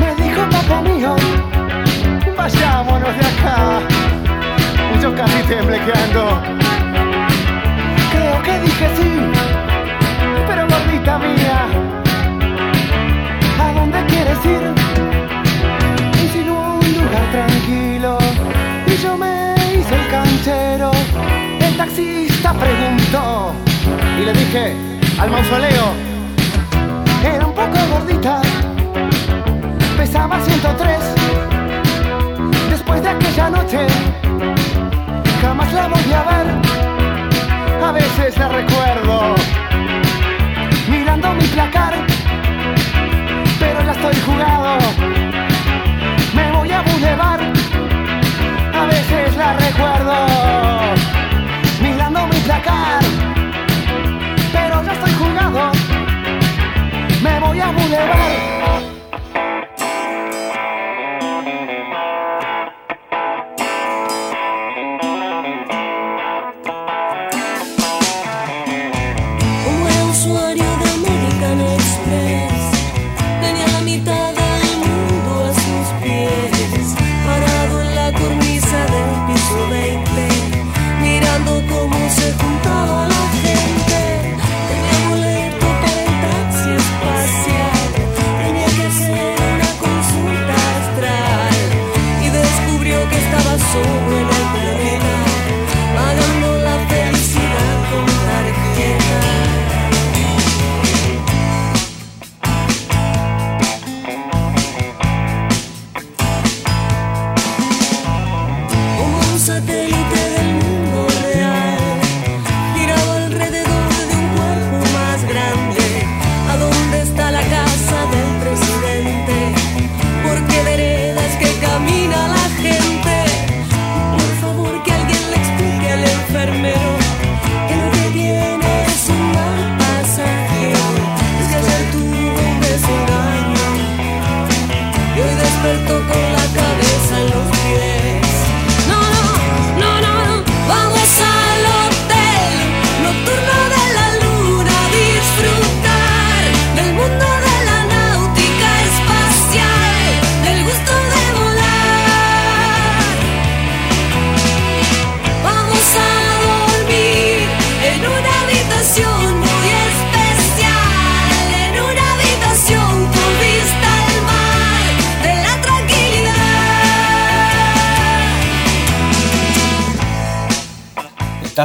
Me 0.00 0.24
dijo, 0.24 0.48
papá 0.50 0.80
mío, 0.80 1.14
vayámonos 2.36 3.14
de 3.18 3.26
acá. 3.26 3.80
Yo 5.02 5.14
casi 5.14 5.42
temblequeando. 5.42 6.40
Creo 8.12 8.42
que 8.42 8.60
dije 8.60 8.88
sí, 8.96 9.20
pero 10.46 10.66
gordita 10.68 11.18
mía, 11.18 11.66
¿a 13.60 13.72
dónde 13.74 14.04
quieres 14.06 14.38
ir? 14.46 14.62
Insinuó 16.22 16.76
un 16.76 16.94
lugar 16.94 17.30
tranquilo 17.30 18.18
y 18.86 18.96
yo 18.96 19.18
me 19.18 19.54
hice 19.74 19.94
el 19.94 20.08
canchero. 20.10 20.92
El 21.60 21.76
taxista 21.76 22.54
preguntó 22.54 23.52
y 24.18 24.24
le 24.24 24.32
dije 24.32 24.91
al 25.18 25.30
mausoleo. 25.30 25.92
Era 27.24 27.46
un 27.46 27.54
poco 27.54 27.78
gordita, 27.90 28.40
pesaba 29.96 30.40
103. 30.40 30.98
Después 32.70 33.02
de 33.02 33.08
aquella 33.08 33.50
noche, 33.50 33.86
jamás 35.40 35.72
la 35.72 35.88
volví 35.88 36.12
a 36.12 36.22
ver. 36.22 36.46
A 37.84 37.92
veces 37.92 38.36
la 38.38 38.48
recuerdo 38.48 39.34
mirando 40.88 41.32
mi 41.34 41.44
placar, 41.46 41.94
pero 43.58 43.82
ya 43.82 43.92
estoy 43.92 44.16
jugado. 44.26 44.78
Me 46.34 46.50
voy 46.52 46.70
a 46.70 46.82
bulevar, 46.82 47.40
a 48.74 48.86
veces 48.86 49.36
la 49.36 49.52
recuerdo 49.54 50.14
mirando 51.80 52.26
mi 52.26 52.36
placar 52.40 53.31
estoy 55.04 55.14
jugado. 55.14 55.72
Me 57.22 57.40
voy 57.40 57.60
a 57.60 57.70
bulevar. 57.72 58.61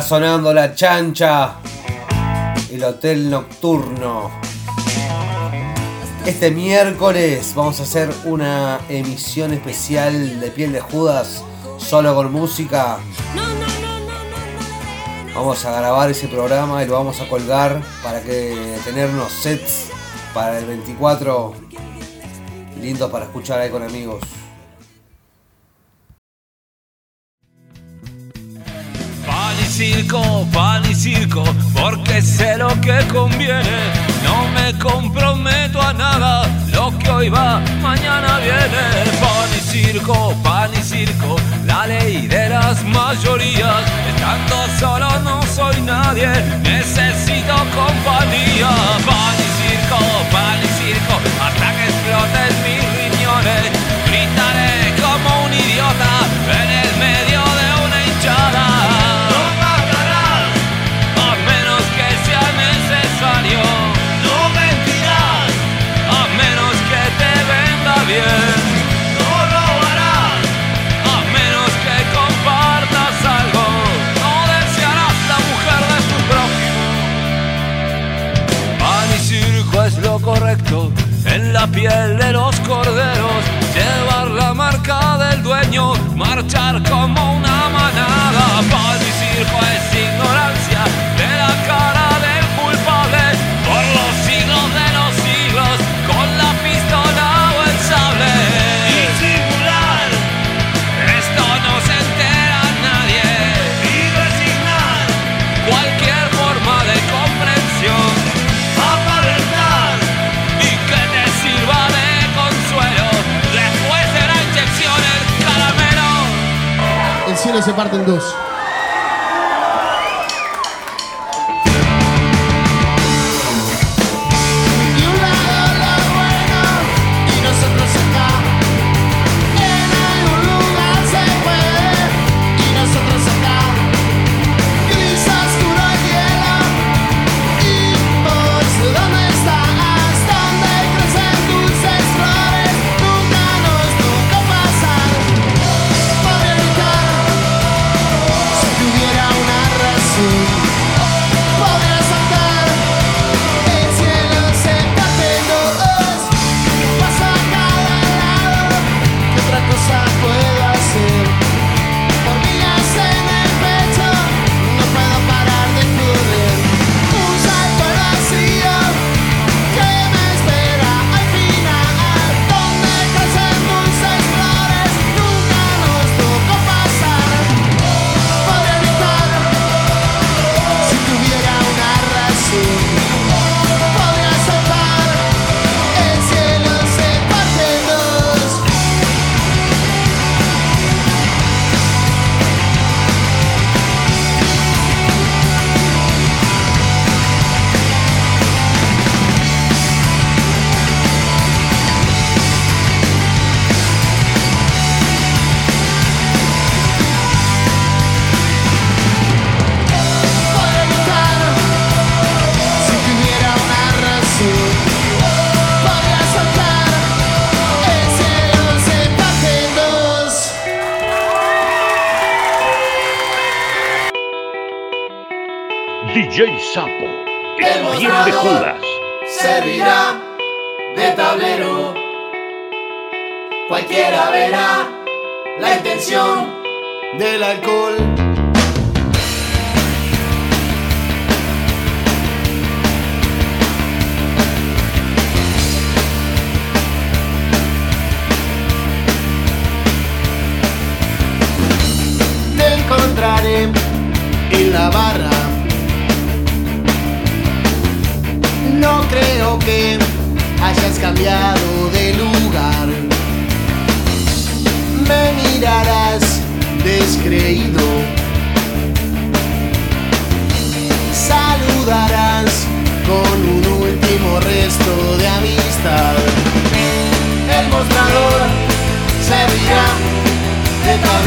sonando 0.08 0.54
la 0.54 0.74
chancha, 0.74 1.56
el 2.72 2.82
hotel 2.82 3.30
nocturno. 3.30 4.32
Este 6.26 6.50
miércoles 6.50 7.52
vamos 7.54 7.82
a 7.82 7.84
hacer 7.84 8.10
una 8.24 8.80
emisión 8.88 9.52
especial 9.52 10.40
de 10.40 10.50
Piel 10.50 10.72
de 10.72 10.80
Judas, 10.80 11.44
solo 11.78 12.16
con 12.16 12.32
música. 12.32 13.00
Vamos 15.36 15.66
a 15.66 15.72
grabar 15.78 16.10
ese 16.10 16.30
programa 16.30 16.82
y 16.84 16.88
lo 16.88 16.94
vamos 16.94 17.20
a 17.20 17.28
colgar 17.28 17.82
para 18.02 18.22
que 18.22 18.78
tenernos 18.86 19.30
sets 19.34 19.90
para 20.34 20.58
el 20.58 20.68
24 20.68 21.54
lindos 22.82 23.12
para 23.12 23.26
escuchar 23.26 23.60
ahí 23.60 23.70
con 23.70 23.84
amigos. 23.84 24.37
circo, 29.78 30.48
pan 30.52 30.84
y 30.90 30.96
circo, 30.96 31.44
porque 31.72 32.20
sé 32.20 32.58
lo 32.58 32.70
que 32.82 32.98
conviene. 33.14 33.78
No 34.24 34.48
me 34.56 34.74
comprometo 34.80 35.80
a 35.80 35.94
nada, 35.94 36.50
lo 36.74 36.98
que 36.98 37.08
hoy 37.12 37.30
va, 37.30 37.60
mañana 37.80 38.40
viene. 38.40 38.84
Pan 39.22 39.50
y 39.56 39.62
circo, 39.72 40.34
pan 40.44 40.72
y 40.74 40.82
circo, 40.82 41.36
la 41.68 41.86
ley 41.86 42.26
de 42.26 42.50
las 42.50 42.84
mayorías. 42.86 43.84
Estando 44.10 44.58
solo 44.80 45.20
no 45.20 45.44
soy 45.44 45.80
nadie, 45.82 46.30
necesito 46.64 47.56
compañía. 47.80 48.72
Pan 49.06 49.36
y 49.46 49.50
circo, 49.60 50.00
pan 50.32 50.58
y 50.64 50.70
circo. 50.80 51.47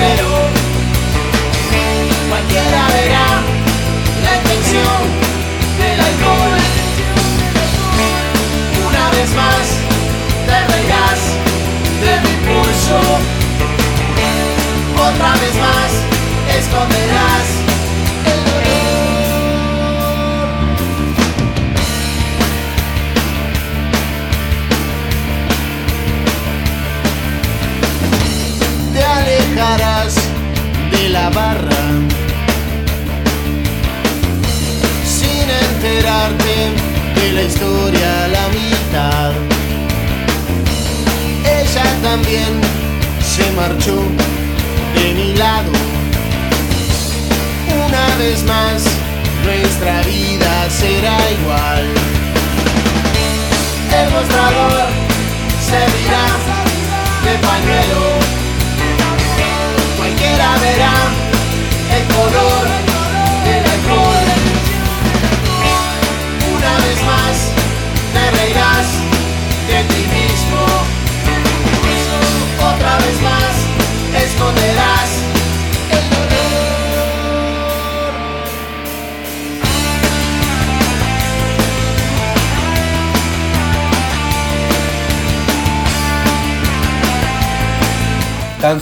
pero 0.01 0.30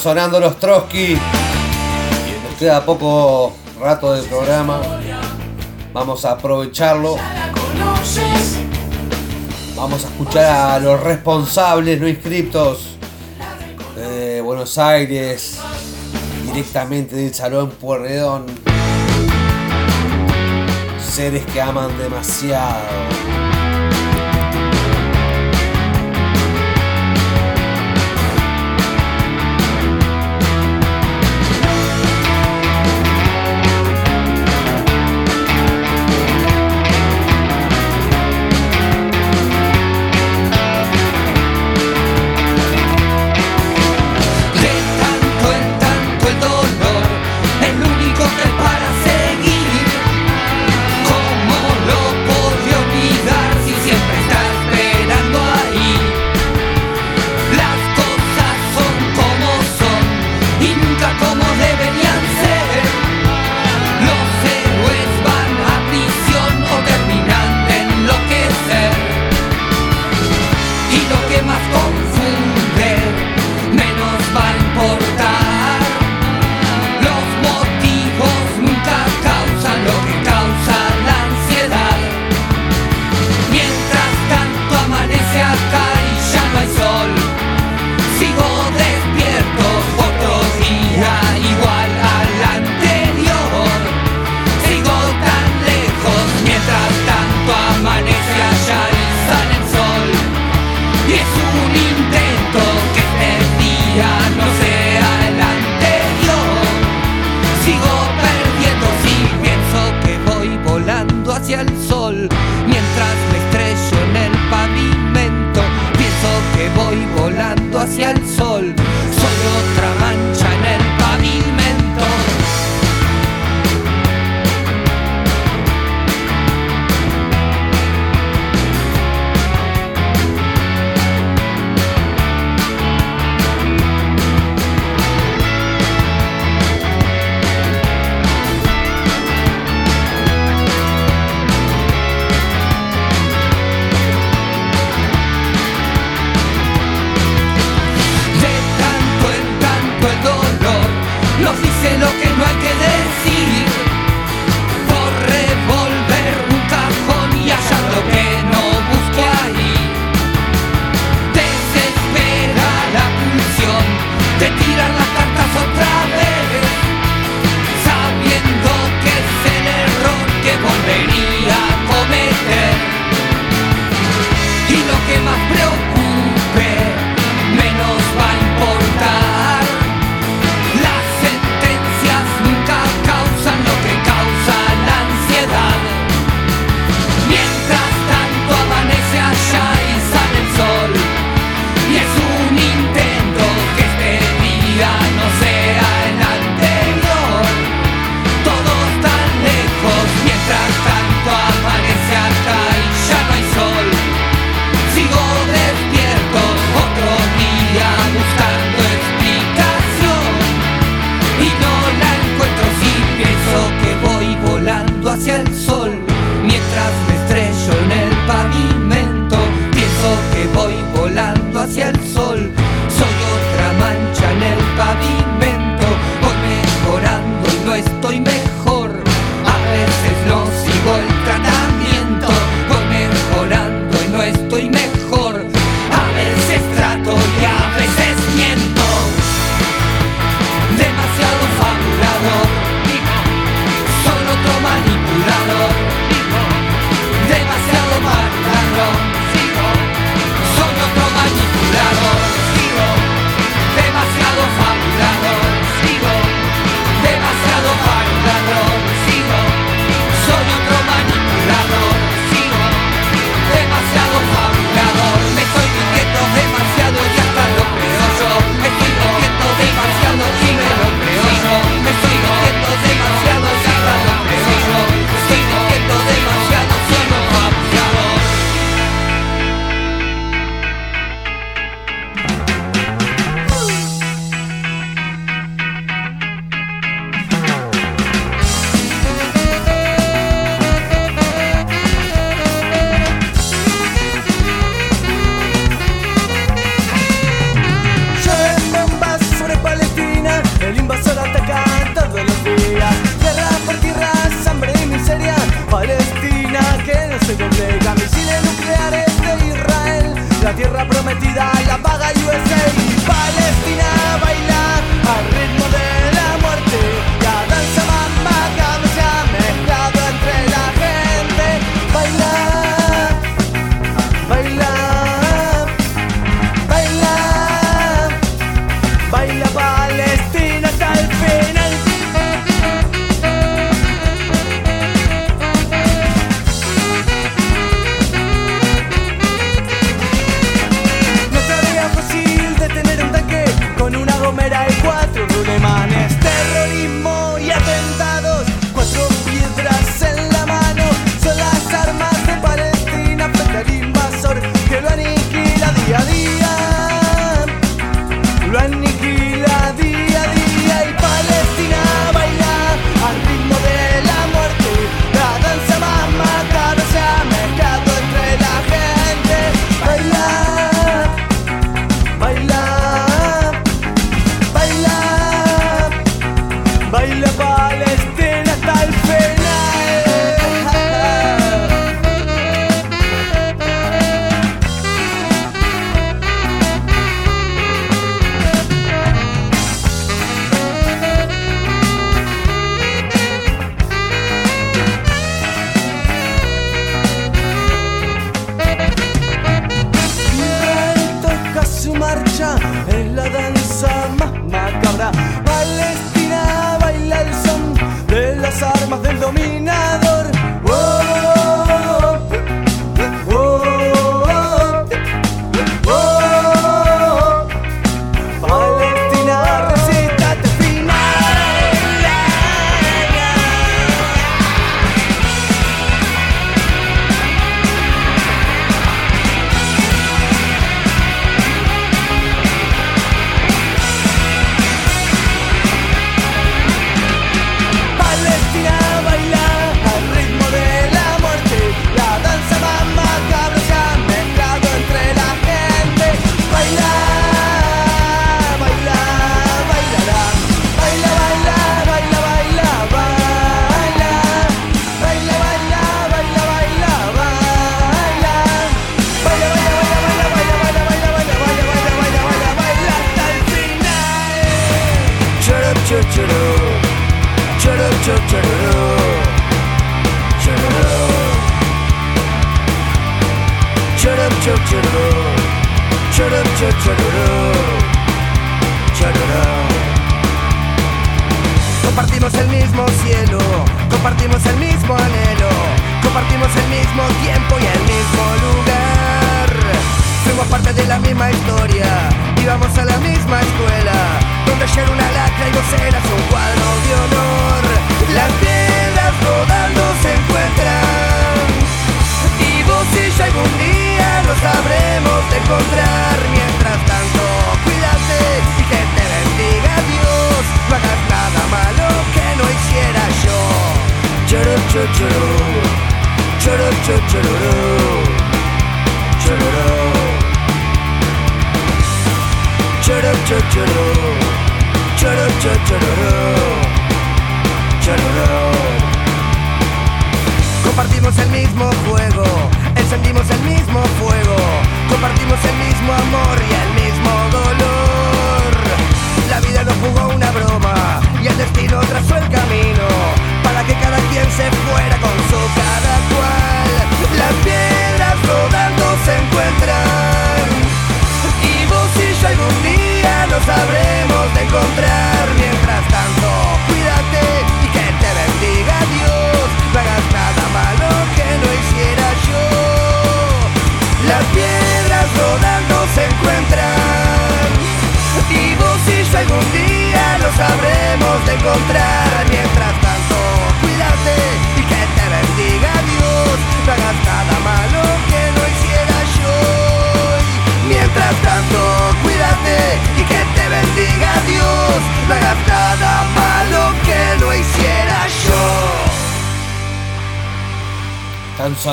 sonando 0.08 0.40
los 0.40 0.58
Trotsky. 0.58 1.18
Nos 2.42 2.54
queda 2.58 2.82
poco 2.82 3.52
rato 3.78 4.14
del 4.14 4.24
programa. 4.24 4.80
Vamos 5.92 6.24
a 6.24 6.30
aprovecharlo. 6.30 7.16
Vamos 9.76 10.04
a 10.06 10.08
escuchar 10.08 10.46
a 10.46 10.78
los 10.78 10.98
responsables 10.98 12.00
no 12.00 12.08
inscriptos 12.08 12.96
de 13.96 14.40
Buenos 14.40 14.78
Aires, 14.78 15.58
directamente 16.46 17.14
del 17.14 17.34
Salón 17.34 17.68
Puerredón. 17.72 18.46
Seres 20.98 21.44
que 21.52 21.60
aman 21.60 21.98
demasiado. 21.98 23.17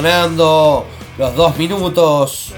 sonando 0.06 0.86
los 1.18 1.36
dos 1.36 1.58
minutos 1.58 2.54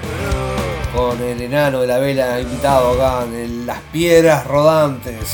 con 0.94 1.22
el 1.22 1.42
enano 1.42 1.80
de 1.80 1.88
la 1.88 1.98
vela 1.98 2.42
invitado 2.42 2.92
acá 2.92 3.24
en 3.24 3.66
las 3.66 3.80
piedras 3.94 4.46
rodantes. 4.46 5.34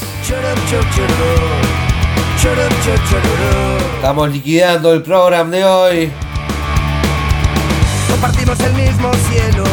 Estamos 3.95 4.29
liquidando 4.29 4.93
el 4.93 5.01
programa 5.01 5.49
de 5.49 5.65
hoy. 5.65 6.11
Compartimos 8.11 8.59
el 8.59 8.73
mismo 8.73 9.11
cielo. 9.31 9.63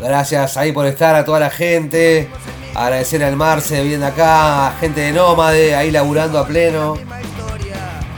Gracias 0.00 0.56
ahí 0.56 0.72
por 0.72 0.84
estar 0.84 1.14
a 1.14 1.24
toda 1.24 1.38
la 1.38 1.50
gente. 1.50 2.28
Agradecer 2.74 3.22
al 3.22 3.36
Marce 3.36 3.84
viendo 3.84 4.06
acá, 4.06 4.66
a 4.66 4.72
gente 4.80 5.00
de 5.00 5.12
Nómade 5.12 5.76
ahí 5.76 5.92
laburando 5.92 6.40
a 6.40 6.46
pleno. 6.46 6.98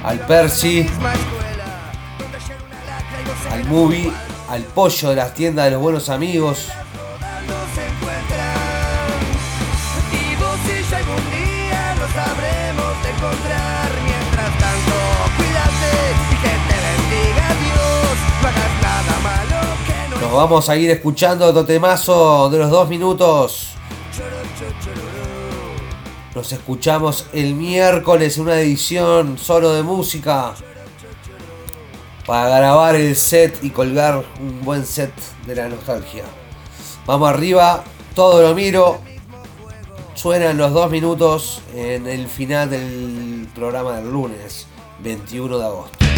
Al 0.03 0.19
Percy 0.20 0.89
movie, 3.70 4.12
al 4.48 4.62
pollo 4.64 5.10
de 5.10 5.16
las 5.16 5.32
tiendas 5.32 5.66
de 5.66 5.70
los 5.70 5.80
buenos 5.80 6.09
amigos. 6.09 6.66
Nos 20.20 20.32
vamos 20.32 20.68
a 20.68 20.76
ir 20.76 20.90
escuchando 20.90 21.47
otro 21.47 21.64
temazo 21.64 22.51
de 22.51 22.59
los 22.59 22.70
dos 22.70 22.88
minutos. 22.88 23.68
Nos 26.34 26.52
escuchamos 26.52 27.26
el 27.32 27.55
miércoles 27.55 28.36
en 28.36 28.42
una 28.42 28.60
edición 28.60 29.38
solo 29.38 29.72
de 29.72 29.82
música 29.84 30.55
para 32.31 32.48
grabar 32.61 32.94
el 32.94 33.16
set 33.16 33.59
y 33.61 33.70
colgar 33.70 34.24
un 34.39 34.65
buen 34.65 34.86
set 34.86 35.11
de 35.48 35.57
la 35.57 35.69
nostalgia. 35.69 36.23
Vamos 37.05 37.28
arriba, 37.28 37.82
todo 38.15 38.40
lo 38.40 38.55
miro. 38.55 39.01
Suenan 40.15 40.57
los 40.57 40.73
dos 40.73 40.89
minutos 40.93 41.61
en 41.74 42.07
el 42.07 42.28
final 42.28 42.70
del 42.70 43.48
programa 43.52 43.97
del 43.97 44.12
lunes, 44.12 44.69
21 45.02 45.59
de 45.59 45.65
agosto. 45.65 46.10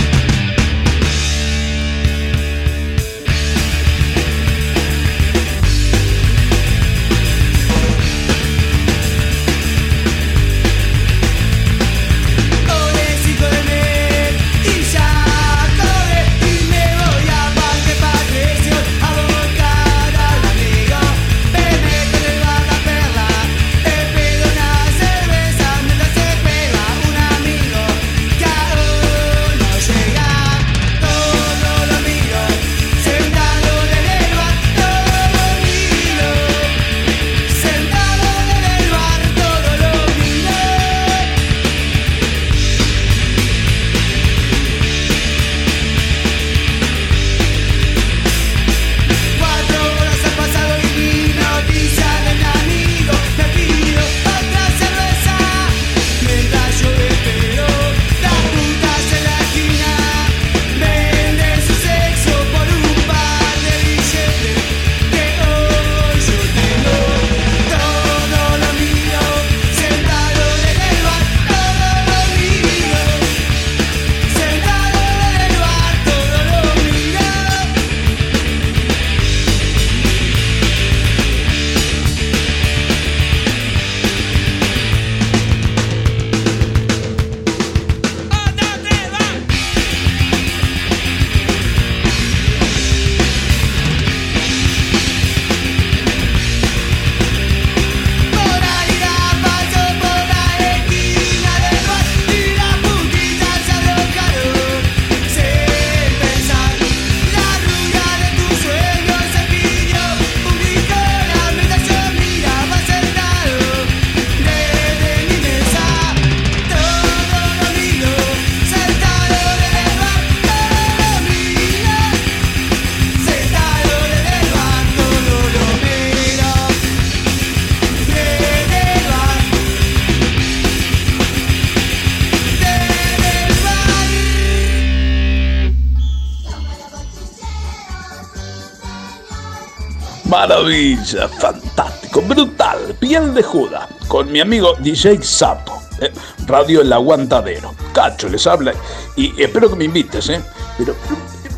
Fantástico, 141.39 142.23
brutal, 142.23 142.97
piel 142.99 143.35
de 143.35 143.43
Judas, 143.43 143.87
con 144.09 144.33
mi 144.33 144.41
amigo 144.41 144.75
DJ 144.81 145.23
Sapo, 145.23 145.83
eh, 146.01 146.11
Radio 146.47 146.81
El 146.81 146.93
Aguantadero. 146.93 147.75
Cacho 147.93 148.29
les 148.29 148.47
habla 148.47 148.73
y 149.17 149.41
espero 149.43 149.69
que 149.69 149.77
me 149.77 149.85
invites, 149.85 150.29
¿eh? 150.31 150.41
Pero 150.79 150.95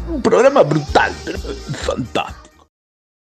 un 0.09 0.21
programa 0.21 0.63
brutal. 0.63 1.13